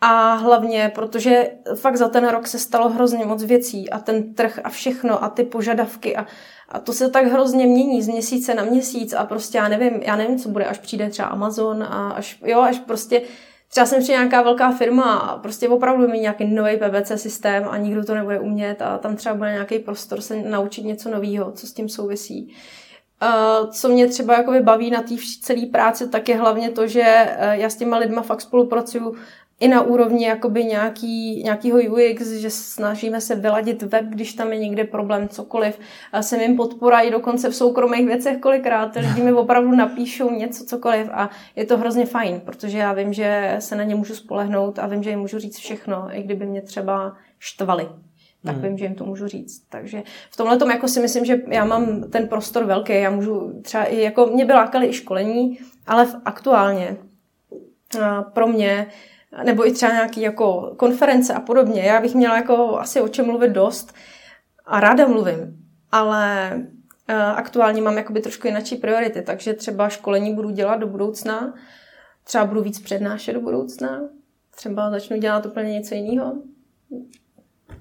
A 0.00 0.34
hlavně, 0.34 0.92
protože 0.94 1.50
fakt 1.74 1.96
za 1.96 2.08
ten 2.08 2.28
rok 2.28 2.46
se 2.46 2.58
stalo 2.58 2.88
hrozně 2.88 3.26
moc 3.26 3.44
věcí 3.44 3.90
a 3.90 3.98
ten 3.98 4.34
trh 4.34 4.60
a 4.64 4.68
všechno 4.68 5.24
a 5.24 5.28
ty 5.28 5.44
požadavky 5.44 6.16
a, 6.16 6.26
a 6.68 6.80
to 6.80 6.92
se 6.92 7.10
tak 7.10 7.26
hrozně 7.26 7.66
mění 7.66 8.02
z 8.02 8.08
měsíce 8.08 8.54
na 8.54 8.64
měsíc 8.64 9.12
a 9.12 9.24
prostě 9.24 9.58
já 9.58 9.68
nevím, 9.68 10.02
já 10.02 10.16
nevím, 10.16 10.38
co 10.38 10.48
bude, 10.48 10.64
až 10.64 10.78
přijde 10.78 11.10
třeba 11.10 11.28
Amazon 11.28 11.82
a 11.82 12.10
až, 12.10 12.38
jo, 12.44 12.60
až 12.60 12.78
prostě 12.78 13.22
třeba 13.68 13.86
jsem 13.86 14.02
přijde 14.02 14.18
nějaká 14.18 14.42
velká 14.42 14.72
firma 14.72 15.14
a 15.14 15.38
prostě 15.38 15.68
opravdu 15.68 16.08
mít 16.08 16.20
nějaký 16.20 16.44
nový 16.44 16.76
PVC 16.76 17.12
systém 17.22 17.68
a 17.68 17.76
nikdo 17.76 18.04
to 18.04 18.14
nebude 18.14 18.40
umět 18.40 18.82
a 18.82 18.98
tam 18.98 19.16
třeba 19.16 19.34
bude 19.34 19.52
nějaký 19.52 19.78
prostor 19.78 20.20
se 20.20 20.42
naučit 20.42 20.84
něco 20.84 21.10
nového, 21.10 21.52
co 21.52 21.66
s 21.66 21.72
tím 21.72 21.88
souvisí. 21.88 22.54
Co 23.70 23.88
mě 23.88 24.06
třeba 24.06 24.36
jakoby 24.36 24.60
baví 24.60 24.90
na 24.90 25.02
té 25.02 25.14
celé 25.40 25.66
práci, 25.66 26.08
tak 26.08 26.28
je 26.28 26.36
hlavně 26.36 26.70
to, 26.70 26.86
že 26.86 27.02
uh, 27.02 27.52
já 27.52 27.70
s 27.70 27.76
těma 27.76 27.96
lidma 27.96 28.22
fakt 28.22 28.40
spolupracuju 28.40 29.16
i 29.60 29.68
na 29.68 29.82
úrovni 29.82 30.26
jakoby 30.26 30.64
nějaký, 30.64 31.42
nějakýho 31.42 31.78
UX, 31.78 32.26
že 32.26 32.50
snažíme 32.50 33.20
se 33.20 33.34
vyladit 33.34 33.82
web, 33.82 34.04
když 34.04 34.34
tam 34.34 34.52
je 34.52 34.58
někde 34.58 34.84
problém, 34.84 35.28
cokoliv. 35.28 35.78
A 36.12 36.22
jsem 36.22 36.40
jim 36.40 36.56
podpora 36.56 37.00
i 37.00 37.10
dokonce 37.10 37.50
v 37.50 37.56
soukromých 37.56 38.06
věcech 38.06 38.38
kolikrát. 38.38 38.96
Lidi 38.96 39.22
mi 39.22 39.32
opravdu 39.32 39.70
napíšou 39.76 40.30
něco, 40.30 40.64
cokoliv 40.64 41.08
a 41.12 41.30
je 41.56 41.66
to 41.66 41.78
hrozně 41.78 42.06
fajn, 42.06 42.40
protože 42.40 42.78
já 42.78 42.92
vím, 42.92 43.12
že 43.12 43.56
se 43.58 43.76
na 43.76 43.84
ně 43.84 43.94
můžu 43.94 44.14
spolehnout 44.14 44.78
a 44.78 44.86
vím, 44.86 45.02
že 45.02 45.10
jim 45.10 45.18
můžu 45.18 45.38
říct 45.38 45.58
všechno, 45.58 46.08
i 46.12 46.22
kdyby 46.22 46.46
mě 46.46 46.62
třeba 46.62 47.16
štvali 47.38 47.88
tak 48.44 48.54
hmm. 48.54 48.64
vím, 48.64 48.78
že 48.78 48.84
jim 48.84 48.94
to 48.94 49.04
můžu 49.04 49.28
říct. 49.28 49.62
Takže 49.68 50.02
v 50.30 50.36
tomhle 50.36 50.58
tom 50.58 50.70
jako 50.70 50.88
si 50.88 51.00
myslím, 51.00 51.24
že 51.24 51.40
já 51.48 51.64
mám 51.64 52.02
ten 52.10 52.28
prostor 52.28 52.64
velký, 52.64 52.92
já 52.92 53.10
můžu 53.10 53.60
třeba 53.62 53.84
i, 53.84 54.00
jako 54.00 54.26
mě 54.26 54.44
by 54.44 54.52
lákaly 54.52 54.86
i 54.86 54.92
školení, 54.92 55.58
ale 55.86 56.06
v, 56.06 56.16
aktuálně 56.24 56.96
pro 58.32 58.46
mě 58.46 58.86
nebo 59.44 59.66
i 59.66 59.72
třeba 59.72 59.92
nějaký 59.92 60.20
jako 60.20 60.74
konference 60.76 61.34
a 61.34 61.40
podobně. 61.40 61.82
Já 61.82 62.00
bych 62.00 62.14
měla 62.14 62.36
jako 62.36 62.78
asi 62.78 63.00
o 63.00 63.08
čem 63.08 63.26
mluvit 63.26 63.50
dost 63.50 63.94
a 64.66 64.80
ráda 64.80 65.06
mluvím, 65.06 65.66
ale 65.92 66.52
aktuálně 67.34 67.82
mám 67.82 67.96
jakoby 67.96 68.20
trošku 68.20 68.46
jináčí 68.46 68.76
priority, 68.76 69.22
takže 69.22 69.54
třeba 69.54 69.88
školení 69.88 70.34
budu 70.34 70.50
dělat 70.50 70.76
do 70.76 70.86
budoucna, 70.86 71.54
třeba 72.24 72.44
budu 72.44 72.62
víc 72.62 72.80
přednášet 72.80 73.32
do 73.32 73.40
budoucna, 73.40 74.00
třeba 74.56 74.90
začnu 74.90 75.16
dělat 75.16 75.46
úplně 75.46 75.72
něco 75.72 75.94
jiného. 75.94 76.34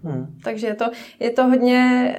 Hmm. 0.03 0.35
Takže 0.43 0.67
je 0.67 0.75
to, 0.75 0.85
je 1.19 1.29
to 1.29 1.47
hodně, 1.47 2.15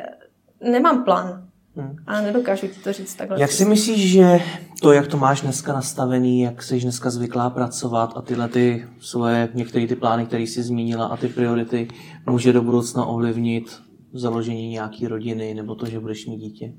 nemám 0.61 1.05
plán, 1.05 1.51
Hmm. 1.77 1.97
A 2.07 2.21
nedokážu 2.21 2.67
ti 2.69 2.81
to 2.81 2.93
říct 2.93 3.15
takhle. 3.15 3.41
Jak 3.41 3.53
si 3.53 3.65
myslíš, 3.65 4.13
že 4.13 4.41
to, 4.83 4.93
jak 4.93 5.07
to 5.07 5.17
máš 5.17 5.41
dneska 5.41 5.73
nastavený, 5.73 6.41
jak 6.41 6.63
jsi 6.63 6.81
dneska 6.81 7.11
zvyklá 7.11 7.51
pracovat 7.51 8.13
a 8.17 8.23
tyhle 8.23 8.49
ty 8.49 8.89
svoje, 9.01 9.49
některé 9.55 9.87
ty 9.87 9.97
plány, 9.97 10.27
které 10.27 10.43
jsi 10.43 10.63
zmínila 10.63 11.07
a 11.07 11.17
ty 11.17 11.29
priority, 11.29 11.89
může 12.27 12.53
do 12.53 12.63
budoucna 12.63 13.05
ovlivnit 13.05 13.83
založení 14.13 14.69
nějaké 14.69 15.09
rodiny 15.09 15.55
nebo 15.55 15.75
to, 15.75 15.87
že 15.87 16.01
budeš 16.01 16.27
mít 16.27 16.37
dítě? 16.37 16.73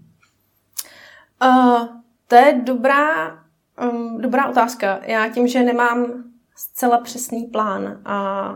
Uh, 1.44 1.88
to 2.28 2.36
je 2.36 2.62
dobrá, 2.66 3.40
um, 3.92 4.22
dobrá 4.22 4.50
otázka. 4.50 5.00
Já 5.06 5.30
tím, 5.30 5.48
že 5.48 5.64
nemám 5.64 6.24
zcela 6.56 6.98
přesný 6.98 7.44
plán 7.44 8.02
a 8.06 8.54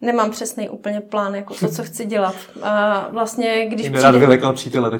nemám 0.00 0.30
přesný 0.30 0.68
úplně 0.68 1.00
plán, 1.00 1.34
jako 1.34 1.54
to, 1.54 1.68
co 1.68 1.82
chci 1.82 2.04
dělat. 2.04 2.34
A 2.62 3.06
vlastně, 3.10 3.66
když 3.66 3.84
Jim 3.84 3.92
přijde... 3.92 4.12
rád 4.12 4.18
vylekal 4.18 4.52
přítele 4.52 4.90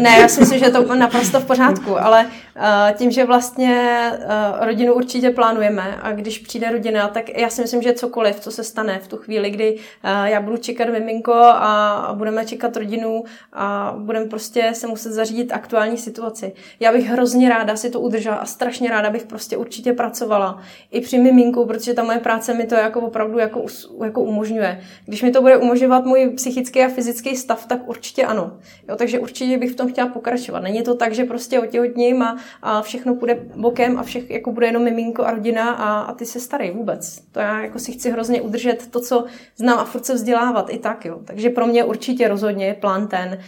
ne, 0.00 0.18
já 0.20 0.28
si 0.28 0.40
myslím, 0.40 0.58
že 0.58 0.64
je 0.64 0.70
to 0.70 0.94
naprosto 0.94 1.40
v 1.40 1.44
pořádku, 1.44 1.98
ale 1.98 2.26
uh, 2.26 2.62
tím, 2.94 3.10
že 3.10 3.24
vlastně 3.24 4.10
uh, 4.18 4.66
rodinu 4.66 4.94
určitě 4.94 5.30
plánujeme 5.30 5.98
a 6.02 6.12
když 6.12 6.38
přijde 6.38 6.70
rodina, 6.70 7.08
tak 7.08 7.38
já 7.38 7.50
si 7.50 7.62
myslím, 7.62 7.82
že 7.82 7.92
cokoliv, 7.92 8.40
co 8.40 8.50
se 8.50 8.64
stane 8.64 8.98
v 8.98 9.08
tu 9.08 9.16
chvíli, 9.16 9.50
kdy 9.50 9.74
uh, 9.74 9.80
já 10.24 10.40
budu 10.40 10.56
čekat 10.56 10.88
miminko 10.88 11.34
a, 11.34 11.92
a 11.92 12.14
budeme 12.14 12.46
čekat 12.46 12.76
rodinu 12.76 13.24
a 13.52 13.94
budeme 13.98 14.26
prostě 14.26 14.70
se 14.72 14.86
muset 14.86 15.12
zařídit 15.12 15.52
aktuální 15.52 15.98
situaci. 15.98 16.52
Já 16.80 16.92
bych 16.92 17.06
hrozně 17.06 17.48
ráda 17.48 17.76
si 17.76 17.90
to 17.90 18.00
udržela 18.00 18.36
a 18.36 18.44
strašně 18.44 18.90
ráda 18.90 19.10
bych 19.10 19.26
prostě 19.26 19.56
určitě 19.56 19.92
pracovala 19.92 20.62
i 20.90 21.00
při 21.00 21.18
miminku, 21.18 21.66
protože 21.66 21.94
ta 21.94 22.02
moje 22.02 22.18
práce 22.18 22.54
mi 22.54 22.66
to 22.66 22.74
jako 22.74 23.00
opravdu 23.00 23.38
jako, 23.38 23.64
jako 24.04 24.21
umožňuje. 24.22 24.80
Když 25.06 25.22
mi 25.22 25.30
to 25.30 25.40
bude 25.40 25.56
umožňovat 25.56 26.04
můj 26.04 26.32
psychický 26.36 26.82
a 26.82 26.88
fyzický 26.88 27.36
stav, 27.36 27.66
tak 27.66 27.88
určitě 27.88 28.24
ano. 28.24 28.58
Jo, 28.88 28.96
takže 28.96 29.18
určitě 29.18 29.58
bych 29.58 29.70
v 29.70 29.76
tom 29.76 29.92
chtěla 29.92 30.08
pokračovat. 30.08 30.60
Není 30.60 30.82
to 30.82 30.94
tak, 30.94 31.14
že 31.14 31.24
prostě 31.24 31.60
otěhotním 31.60 32.22
a, 32.22 32.36
a 32.62 32.82
všechno 32.82 33.14
půjde 33.14 33.46
bokem 33.56 33.98
a 33.98 34.02
všech, 34.02 34.30
jako 34.30 34.52
bude 34.52 34.66
jenom 34.66 34.82
miminko 34.82 35.24
a 35.24 35.30
rodina 35.30 35.70
a, 35.70 36.00
a 36.00 36.14
ty 36.14 36.26
se 36.26 36.40
starej 36.40 36.70
vůbec. 36.70 37.20
To 37.32 37.40
já 37.40 37.60
jako 37.60 37.78
si 37.78 37.92
chci 37.92 38.10
hrozně 38.10 38.42
udržet 38.42 38.86
to, 38.90 39.00
co 39.00 39.24
znám 39.56 39.78
a 39.78 39.84
furt 39.84 40.06
se 40.06 40.14
vzdělávat 40.14 40.70
i 40.70 40.78
tak. 40.78 41.04
Jo. 41.04 41.20
Takže 41.24 41.50
pro 41.50 41.66
mě 41.66 41.84
určitě 41.84 42.28
rozhodně 42.28 42.66
je 42.66 42.74
plán 42.74 43.08
ten, 43.08 43.38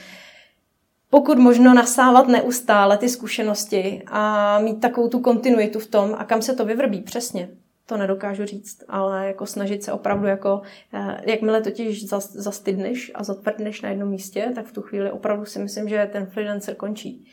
pokud 1.11 1.39
možno 1.39 1.75
nasávat 1.75 2.29
neustále 2.29 2.99
ty 2.99 3.09
zkušenosti 3.09 4.03
a 4.07 4.59
mít 4.59 4.81
takovou 4.81 5.09
tu 5.09 5.19
kontinuitu 5.19 5.79
v 5.79 5.87
tom 5.87 6.15
a 6.19 6.25
kam 6.25 6.43
se 6.43 6.55
to 6.55 6.65
vyvrbí 6.65 7.01
přesně 7.01 7.49
to 7.87 7.97
nedokážu 7.97 8.45
říct, 8.45 8.85
ale 8.89 9.27
jako 9.27 9.47
snažit 9.47 9.83
se 9.83 9.93
opravdu 9.93 10.27
jako, 10.27 10.63
eh, 10.93 11.31
jakmile 11.31 11.61
totiž 11.61 12.05
zastydneš 12.33 13.13
a 13.15 13.25
zatvrdneš 13.25 13.83
na 13.83 13.89
jednom 13.89 14.09
místě, 14.09 14.53
tak 14.55 14.67
v 14.67 14.73
tu 14.73 14.83
chvíli 14.83 15.11
opravdu 15.11 15.45
si 15.45 15.59
myslím, 15.59 15.89
že 15.89 16.09
ten 16.13 16.27
freelancer 16.27 16.75
končí. 16.75 17.25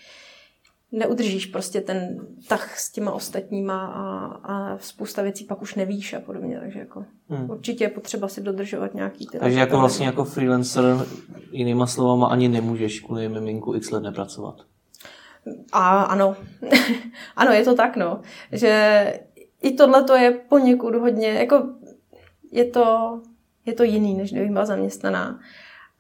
Neudržíš 0.92 1.46
prostě 1.46 1.82
ten 1.82 2.28
tah 2.48 2.80
s 2.80 2.92
těma 2.92 3.12
ostatníma 3.12 3.86
a, 3.86 4.26
a 4.26 4.78
spousta 4.78 5.22
věcí 5.22 5.44
pak 5.44 5.62
už 5.62 5.76
nevíš 5.76 6.14
a 6.14 6.20
podobně, 6.20 6.60
takže 6.60 6.80
jako 6.80 7.06
hmm. 7.30 7.50
určitě 7.50 7.84
je 7.84 7.90
potřeba 7.90 8.28
si 8.28 8.42
dodržovat 8.42 8.94
nějaký 8.94 9.28
ty... 9.28 9.40
Takže 9.40 9.60
jako 9.60 9.80
vlastně 9.80 10.06
jako 10.06 10.24
freelancer 10.24 10.84
jinýma 11.52 11.88
slovama 11.88 12.28
ani 12.28 12.50
nemůžeš 12.50 13.00
kvůli 13.00 13.30
miminku 13.30 13.76
x 13.76 13.92
let 13.92 14.04
nepracovat. 14.04 14.56
A 15.72 16.02
ano, 16.02 16.36
ano, 17.36 17.52
je 17.52 17.64
to 17.64 17.76
tak, 17.76 17.98
no, 17.98 18.22
že 18.52 19.14
i 19.62 19.72
tohle 19.72 20.04
to 20.04 20.16
je 20.16 20.32
poněkud 20.32 20.96
hodně, 20.96 21.28
jako 21.28 21.64
je 22.52 22.66
to, 22.66 23.20
je 23.66 23.74
to 23.74 23.84
jiný, 23.84 24.14
než 24.14 24.32
kdybych 24.32 24.52
byla 24.52 24.66
zaměstnaná. 24.66 25.40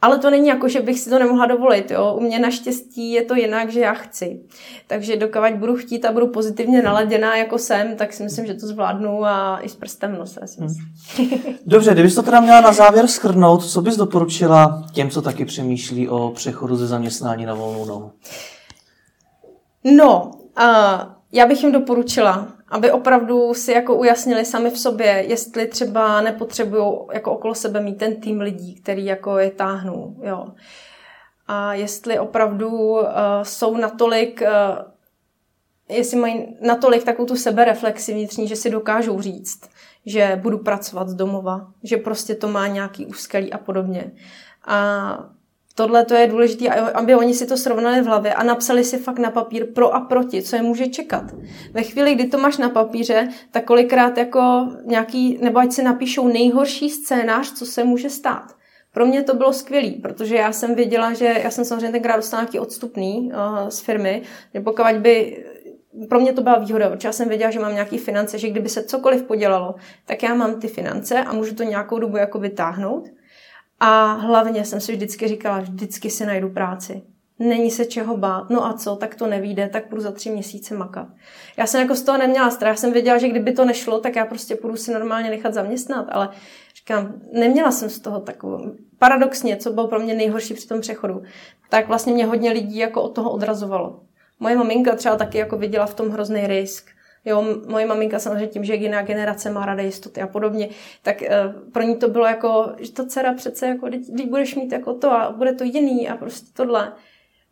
Ale 0.01 0.19
to 0.19 0.29
není 0.29 0.47
jako, 0.47 0.67
že 0.67 0.81
bych 0.81 0.99
si 0.99 1.09
to 1.09 1.19
nemohla 1.19 1.45
dovolit. 1.45 1.91
Jo? 1.91 2.13
U 2.17 2.21
mě 2.21 2.39
naštěstí 2.39 3.11
je 3.11 3.25
to 3.25 3.35
jinak, 3.35 3.69
že 3.69 3.79
já 3.79 3.93
chci. 3.93 4.41
Takže 4.87 5.15
dokavať 5.15 5.55
budu 5.55 5.75
chtít 5.75 6.05
a 6.05 6.11
budu 6.11 6.27
pozitivně 6.27 6.81
naladěná 6.81 7.37
jako 7.37 7.57
jsem, 7.57 7.95
tak 7.95 8.13
si 8.13 8.23
myslím, 8.23 8.45
že 8.45 8.53
to 8.53 8.67
zvládnu 8.67 9.25
a 9.25 9.59
i 9.61 9.69
s 9.69 9.75
prstem 9.75 10.15
v 10.15 10.19
nose. 10.19 10.39
Si 10.45 10.61
myslím. 10.63 10.85
Dobře, 11.65 11.93
kdybys 11.93 12.15
to 12.15 12.23
teda 12.23 12.39
měla 12.39 12.61
na 12.61 12.73
závěr 12.73 13.07
schrnout, 13.07 13.65
co 13.65 13.81
bys 13.81 13.97
doporučila 13.97 14.83
těm, 14.93 15.09
co 15.09 15.21
taky 15.21 15.45
přemýšlí 15.45 16.09
o 16.09 16.31
přechodu 16.35 16.75
ze 16.75 16.87
zaměstnání 16.87 17.45
na 17.45 17.53
volnou 17.53 17.85
nohu? 17.85 18.11
No, 19.83 20.31
uh, 20.59 20.65
já 21.31 21.45
bych 21.45 21.63
jim 21.63 21.71
doporučila, 21.71 22.47
aby 22.71 22.91
opravdu 22.91 23.53
si 23.53 23.71
jako 23.71 23.95
ujasnili 23.95 24.45
sami 24.45 24.69
v 24.69 24.79
sobě, 24.79 25.07
jestli 25.27 25.67
třeba 25.67 26.21
nepotřebují 26.21 26.93
jako 27.13 27.31
okolo 27.31 27.55
sebe 27.55 27.81
mít 27.81 27.97
ten 27.97 28.21
tým 28.21 28.41
lidí, 28.41 28.75
který 28.75 29.05
jako 29.05 29.37
je 29.37 29.51
táhnou, 29.51 30.15
jo. 30.23 30.47
A 31.47 31.73
jestli 31.73 32.19
opravdu 32.19 32.69
uh, 32.69 32.99
jsou 33.43 33.77
natolik, 33.77 34.41
uh, 34.41 34.47
jestli 35.89 36.17
mají 36.17 36.57
natolik 36.61 37.03
takovou 37.03 37.25
tu 37.25 37.35
sebereflexi 37.35 38.13
vnitřní, 38.13 38.47
že 38.47 38.55
si 38.55 38.69
dokážou 38.69 39.21
říct, 39.21 39.69
že 40.05 40.39
budu 40.41 40.57
pracovat 40.57 41.09
z 41.09 41.13
domova, 41.13 41.71
že 41.83 41.97
prostě 41.97 42.35
to 42.35 42.47
má 42.47 42.67
nějaký 42.67 43.05
úskalí 43.05 43.53
a 43.53 43.57
podobně. 43.57 44.11
A 44.65 45.17
Tohle 45.75 46.05
to 46.05 46.13
je 46.13 46.27
důležité, 46.27 46.69
aby 46.69 47.15
oni 47.15 47.33
si 47.33 47.45
to 47.45 47.57
srovnali 47.57 48.01
v 48.01 48.05
hlavě 48.05 48.33
a 48.33 48.43
napsali 48.43 48.83
si 48.83 48.97
fakt 48.97 49.19
na 49.19 49.31
papír 49.31 49.73
pro 49.73 49.95
a 49.95 49.99
proti, 49.99 50.41
co 50.41 50.55
je 50.55 50.61
může 50.61 50.87
čekat. 50.87 51.23
Ve 51.73 51.83
chvíli, 51.83 52.15
kdy 52.15 52.27
to 52.27 52.37
máš 52.37 52.57
na 52.57 52.69
papíře, 52.69 53.29
tak 53.51 53.65
kolikrát 53.65 54.17
jako 54.17 54.67
nějaký, 54.85 55.39
nebo 55.41 55.59
ať 55.59 55.71
si 55.71 55.83
napíšou 55.83 56.27
nejhorší 56.27 56.89
scénář, 56.89 57.53
co 57.53 57.65
se 57.65 57.83
může 57.83 58.09
stát. 58.09 58.55
Pro 58.93 59.05
mě 59.05 59.23
to 59.23 59.35
bylo 59.35 59.53
skvělé, 59.53 59.91
protože 60.01 60.35
já 60.35 60.51
jsem 60.51 60.75
věděla, 60.75 61.13
že 61.13 61.25
já 61.43 61.49
jsem 61.49 61.65
samozřejmě 61.65 61.91
tenkrát 61.91 62.15
dostala 62.15 62.43
nějaký 62.43 62.59
odstupný 62.59 63.31
uh, 63.33 63.69
z 63.69 63.79
firmy, 63.79 64.21
že 64.53 64.61
pokud 64.61 64.85
by 64.97 65.45
pro 66.09 66.19
mě 66.19 66.33
to 66.33 66.41
byla 66.41 66.57
výhoda, 66.57 66.89
protože 66.89 67.07
já 67.07 67.11
jsem 67.11 67.29
věděla, 67.29 67.51
že 67.51 67.59
mám 67.59 67.73
nějaký 67.73 67.97
finance, 67.97 68.37
že 68.37 68.49
kdyby 68.49 68.69
se 68.69 68.83
cokoliv 68.83 69.23
podělalo, 69.23 69.75
tak 70.05 70.23
já 70.23 70.33
mám 70.33 70.59
ty 70.59 70.67
finance 70.67 71.23
a 71.23 71.33
můžu 71.33 71.55
to 71.55 71.63
nějakou 71.63 71.99
dobu 71.99 72.17
jako 72.17 72.39
vytáhnout. 72.39 73.09
A 73.83 74.13
hlavně 74.13 74.65
jsem 74.65 74.81
si 74.81 74.91
vždycky 74.91 75.27
říkala, 75.27 75.59
vždycky 75.59 76.09
si 76.09 76.25
najdu 76.25 76.49
práci. 76.49 77.01
Není 77.39 77.71
se 77.71 77.85
čeho 77.85 78.17
bát. 78.17 78.49
No 78.49 78.65
a 78.65 78.73
co, 78.73 78.95
tak 78.95 79.15
to 79.15 79.27
nevíde, 79.27 79.69
tak 79.69 79.89
budu 79.89 80.01
za 80.01 80.11
tři 80.11 80.29
měsíce 80.29 80.75
makat. 80.75 81.07
Já 81.57 81.67
jsem 81.67 81.81
jako 81.81 81.95
z 81.95 82.01
toho 82.01 82.17
neměla 82.17 82.51
strach. 82.51 82.71
Já 82.71 82.75
jsem 82.75 82.93
věděla, 82.93 83.17
že 83.17 83.29
kdyby 83.29 83.53
to 83.53 83.65
nešlo, 83.65 83.99
tak 83.99 84.15
já 84.15 84.25
prostě 84.25 84.55
půjdu 84.55 84.77
si 84.77 84.93
normálně 84.93 85.29
nechat 85.29 85.53
zaměstnat. 85.53 86.05
Ale 86.09 86.29
říkám, 86.75 87.13
neměla 87.33 87.71
jsem 87.71 87.89
z 87.89 87.99
toho 87.99 88.19
takovou. 88.19 88.71
Paradoxně, 88.99 89.57
co 89.57 89.73
bylo 89.73 89.87
pro 89.87 89.99
mě 89.99 90.13
nejhorší 90.13 90.53
při 90.53 90.67
tom 90.67 90.81
přechodu, 90.81 91.21
tak 91.69 91.87
vlastně 91.87 92.13
mě 92.13 92.25
hodně 92.25 92.51
lidí 92.51 92.77
jako 92.77 93.01
od 93.01 93.15
toho 93.15 93.31
odrazovalo. 93.31 93.99
Moje 94.39 94.55
maminka 94.55 94.95
třeba 94.95 95.15
taky 95.15 95.37
jako 95.37 95.57
viděla 95.57 95.85
v 95.85 95.93
tom 95.93 96.09
hrozný 96.09 96.47
risk 96.47 96.89
Jo, 97.25 97.57
moje 97.67 97.85
maminka 97.85 98.19
samozřejmě 98.19 98.47
tím, 98.47 98.63
že 98.63 98.75
jiná 98.75 99.01
generace 99.01 99.49
má 99.49 99.65
ráda 99.65 99.83
jistoty 99.83 100.21
a 100.21 100.27
podobně, 100.27 100.69
tak 101.01 101.21
uh, 101.21 101.71
pro 101.71 101.83
ní 101.83 101.95
to 101.95 102.09
bylo 102.09 102.25
jako, 102.25 102.73
že 102.79 102.91
to 102.91 103.05
dcera 103.05 103.33
přece 103.33 103.67
jako, 103.67 103.87
když 103.87 104.27
budeš 104.29 104.55
mít 104.55 104.71
jako 104.71 104.93
to 104.93 105.11
a 105.11 105.31
bude 105.31 105.53
to 105.53 105.63
jiný 105.63 106.09
a 106.09 106.17
prostě 106.17 106.47
tohle. 106.53 106.93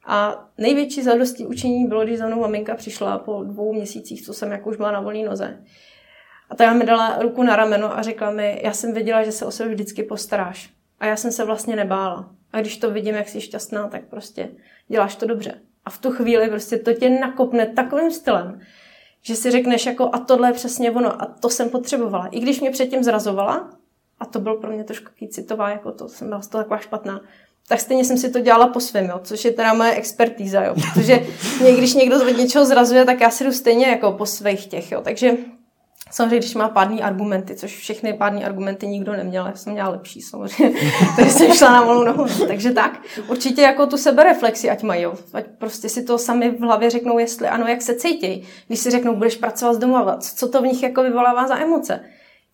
A 0.05 0.45
největší 0.57 1.03
zadostí 1.03 1.45
učení 1.45 1.87
bylo, 1.87 2.03
když 2.03 2.17
za 2.17 2.27
mnou 2.27 2.39
maminka 2.39 2.75
přišla 2.75 3.17
po 3.17 3.43
dvou 3.43 3.73
měsících, 3.73 4.21
co 4.25 4.33
jsem 4.33 4.51
jako 4.51 4.69
už 4.69 4.77
byla 4.77 4.91
na 4.91 5.01
volné 5.01 5.23
noze. 5.23 5.63
A 6.49 6.55
ta 6.55 6.73
mi 6.73 6.85
dala 6.85 7.17
ruku 7.21 7.43
na 7.43 7.55
rameno 7.55 7.97
a 7.97 8.01
řekla 8.01 8.31
mi, 8.31 8.61
já 8.63 8.73
jsem 8.73 8.93
věděla, 8.93 9.23
že 9.23 9.31
se 9.31 9.45
o 9.45 9.51
sebe 9.51 9.69
vždycky 9.69 10.03
postaráš. 10.03 10.73
A 10.99 11.05
já 11.05 11.15
jsem 11.15 11.31
se 11.31 11.45
vlastně 11.45 11.75
nebála. 11.75 12.29
A 12.53 12.61
když 12.61 12.77
to 12.77 12.91
vidím, 12.91 13.15
jak 13.15 13.29
jsi 13.29 13.41
šťastná, 13.41 13.87
tak 13.87 14.05
prostě 14.09 14.49
děláš 14.87 15.15
to 15.15 15.25
dobře. 15.25 15.61
A 15.85 15.89
v 15.89 15.97
tu 15.97 16.11
chvíli 16.11 16.49
prostě 16.49 16.77
to 16.77 16.93
tě 16.93 17.09
nakopne 17.09 17.65
takovým 17.65 18.11
stylem, 18.11 18.59
že 19.21 19.35
si 19.35 19.51
řekneš 19.51 19.85
jako 19.85 20.09
a 20.13 20.19
tohle 20.19 20.49
je 20.49 20.53
přesně 20.53 20.91
ono 20.91 21.21
a 21.21 21.25
to 21.25 21.49
jsem 21.49 21.69
potřebovala. 21.69 22.27
I 22.27 22.39
když 22.39 22.61
mě 22.61 22.71
předtím 22.71 23.03
zrazovala, 23.03 23.69
a 24.19 24.25
to 24.25 24.39
bylo 24.39 24.57
pro 24.57 24.71
mě 24.71 24.83
trošku 24.83 25.11
citová, 25.29 25.69
jako 25.69 25.91
to 25.91 26.09
jsem 26.09 26.27
byla 26.29 26.41
z 26.41 26.47
toho 26.47 26.63
taková 26.63 26.79
špatná, 26.79 27.21
tak 27.67 27.79
stejně 27.79 28.05
jsem 28.05 28.17
si 28.17 28.31
to 28.31 28.39
dělala 28.39 28.67
po 28.67 28.79
svém, 28.79 29.05
jo, 29.05 29.19
což 29.23 29.45
je 29.45 29.51
teda 29.51 29.73
moje 29.73 29.91
expertíza, 29.91 30.63
jo, 30.63 30.75
protože 30.75 31.19
mě, 31.61 31.75
když 31.75 31.93
někdo 31.93 32.15
od 32.15 32.37
něčeho 32.37 32.65
zrazuje, 32.65 33.05
tak 33.05 33.21
já 33.21 33.29
si 33.29 33.43
jdu 33.43 33.51
stejně 33.51 33.87
jako 33.87 34.11
po 34.11 34.25
svých 34.25 34.65
těch, 34.65 34.91
jo, 34.91 35.01
takže 35.01 35.37
Samozřejmě, 36.11 36.37
když 36.37 36.55
má 36.55 36.69
pádný 36.69 37.03
argumenty, 37.03 37.55
což 37.55 37.77
všechny 37.77 38.13
pádný 38.13 38.45
argumenty 38.45 38.87
nikdo 38.87 39.11
neměl, 39.11 39.45
já 39.45 39.55
jsem 39.55 39.73
měla 39.73 39.89
lepší 39.89 40.21
samozřejmě, 40.21 40.79
takže 41.15 41.31
jsem 41.31 41.53
šla 41.53 41.71
na 41.71 41.81
volnou 41.81 42.03
nohu. 42.03 42.47
Takže 42.47 42.71
tak, 42.71 43.01
určitě 43.27 43.61
jako 43.61 43.87
tu 43.87 43.97
sebereflexi 43.97 44.69
ať 44.69 44.83
mají, 44.83 45.05
ať 45.33 45.45
prostě 45.57 45.89
si 45.89 46.03
to 46.03 46.17
sami 46.17 46.49
v 46.49 46.61
hlavě 46.61 46.89
řeknou, 46.89 47.19
jestli 47.19 47.47
ano, 47.47 47.67
jak 47.67 47.81
se 47.81 47.95
cítí. 47.95 48.47
Když 48.67 48.79
si 48.79 48.91
řeknou, 48.91 49.15
budeš 49.15 49.35
pracovat 49.35 49.73
z 49.73 49.77
domova, 49.77 50.17
co 50.17 50.49
to 50.49 50.61
v 50.61 50.65
nich 50.65 50.83
jako 50.83 51.03
vyvolává 51.03 51.47
za 51.47 51.57
emoce, 51.57 51.99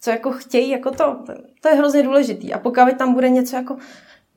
co 0.02 0.10
jako 0.10 0.32
chtějí, 0.32 0.70
jako 0.70 0.92
to, 0.92 1.18
to 1.62 1.70
je 1.70 1.76
hrozně 1.76 2.04
důležitý. 2.04 2.54
A 2.54 2.60
pokud 2.60 2.98
tam 2.98 3.14
bude 3.14 3.30
něco 3.30 3.56
jako, 3.56 3.78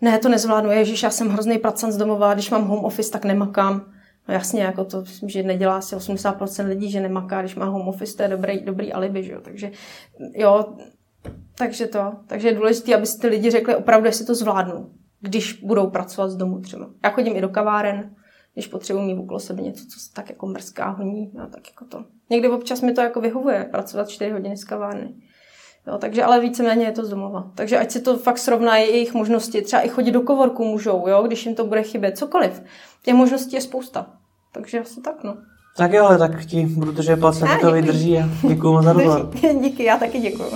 ne, 0.00 0.18
to 0.18 0.28
nezvládnu, 0.28 0.70
ježiš, 0.70 1.02
já 1.02 1.10
jsem 1.10 1.28
hrozný 1.28 1.58
pracant 1.58 1.92
z 1.92 1.96
domova, 1.96 2.34
když 2.34 2.50
mám 2.50 2.64
home 2.64 2.84
office, 2.84 3.10
tak 3.10 3.24
nemakám 3.24 3.97
No 4.28 4.34
jasně, 4.34 4.62
jako 4.62 4.84
to 4.84 5.00
myslím, 5.00 5.28
že 5.28 5.42
nedělá 5.42 5.76
asi 5.76 5.96
80% 5.96 6.68
lidí, 6.68 6.90
že 6.90 7.00
nemaká, 7.00 7.40
když 7.40 7.56
má 7.56 7.64
home 7.64 7.88
office, 7.88 8.16
to 8.16 8.22
je 8.22 8.28
dobrý, 8.28 8.60
dobrý 8.60 8.92
alibi, 8.92 9.22
že 9.22 9.32
jo. 9.32 9.40
Takže 9.42 9.70
jo, 10.34 10.64
takže 11.54 11.86
to. 11.86 12.12
Takže 12.26 12.48
je 12.48 12.54
důležité, 12.54 12.94
aby 12.94 13.06
si 13.06 13.18
ty 13.18 13.28
lidi 13.28 13.50
řekli 13.50 13.76
opravdu, 13.76 14.06
jestli 14.06 14.26
to 14.26 14.34
zvládnou, 14.34 14.90
když 15.20 15.52
budou 15.52 15.90
pracovat 15.90 16.28
z 16.28 16.36
domu 16.36 16.60
třeba. 16.60 16.90
Já 17.04 17.10
chodím 17.10 17.36
i 17.36 17.40
do 17.40 17.48
kaváren, 17.48 18.14
když 18.54 18.66
potřebuji 18.66 19.02
mít 19.02 19.18
okolo 19.18 19.40
sebe 19.40 19.62
něco, 19.62 19.84
co 19.86 20.00
se 20.00 20.12
tak 20.12 20.30
jako 20.30 20.46
mrzká 20.46 20.90
honí, 20.90 21.30
no, 21.34 21.48
tak 21.48 21.68
jako 21.68 21.84
to. 21.84 22.04
Někdy 22.30 22.48
občas 22.48 22.82
mi 22.82 22.92
to 22.92 23.00
jako 23.00 23.20
vyhovuje, 23.20 23.68
pracovat 23.70 24.08
4 24.08 24.30
hodiny 24.30 24.56
z 24.56 24.64
kavárny. 24.64 25.14
Jo, 25.86 25.98
takže 25.98 26.24
ale 26.24 26.40
víceméně 26.40 26.84
je 26.84 26.92
to 26.92 27.04
z 27.04 27.10
domova. 27.10 27.52
Takže 27.54 27.78
ať 27.78 27.90
si 27.90 28.00
to 28.00 28.16
fakt 28.16 28.38
srovnají 28.38 28.88
jejich 28.88 29.14
možnosti, 29.14 29.62
třeba 29.62 29.82
i 29.82 29.88
chodit 29.88 30.10
do 30.10 30.20
kovorku 30.20 30.64
můžou, 30.64 31.08
jo, 31.08 31.22
když 31.22 31.46
jim 31.46 31.54
to 31.54 31.66
bude 31.66 31.82
chybět, 31.82 32.18
cokoliv. 32.18 32.62
Těch 33.02 33.14
možností 33.14 33.56
je 33.56 33.60
spousta. 33.60 34.17
Takže 34.52 34.80
asi 34.80 35.00
tak, 35.00 35.24
no. 35.24 35.36
Tak 35.76 35.92
jo, 35.92 36.18
tak 36.18 36.44
ti 36.44 36.66
budu 36.66 36.92
držet 36.92 37.20
palce, 37.20 37.46
to 37.60 37.72
vydrží 37.72 38.18
a 38.18 38.28
děkuji 38.48 38.82
za 38.82 38.92
rozhovor. 38.92 39.30
Díky, 39.62 39.84
já 39.84 39.98
taky 39.98 40.18
děkuji. 40.18 40.50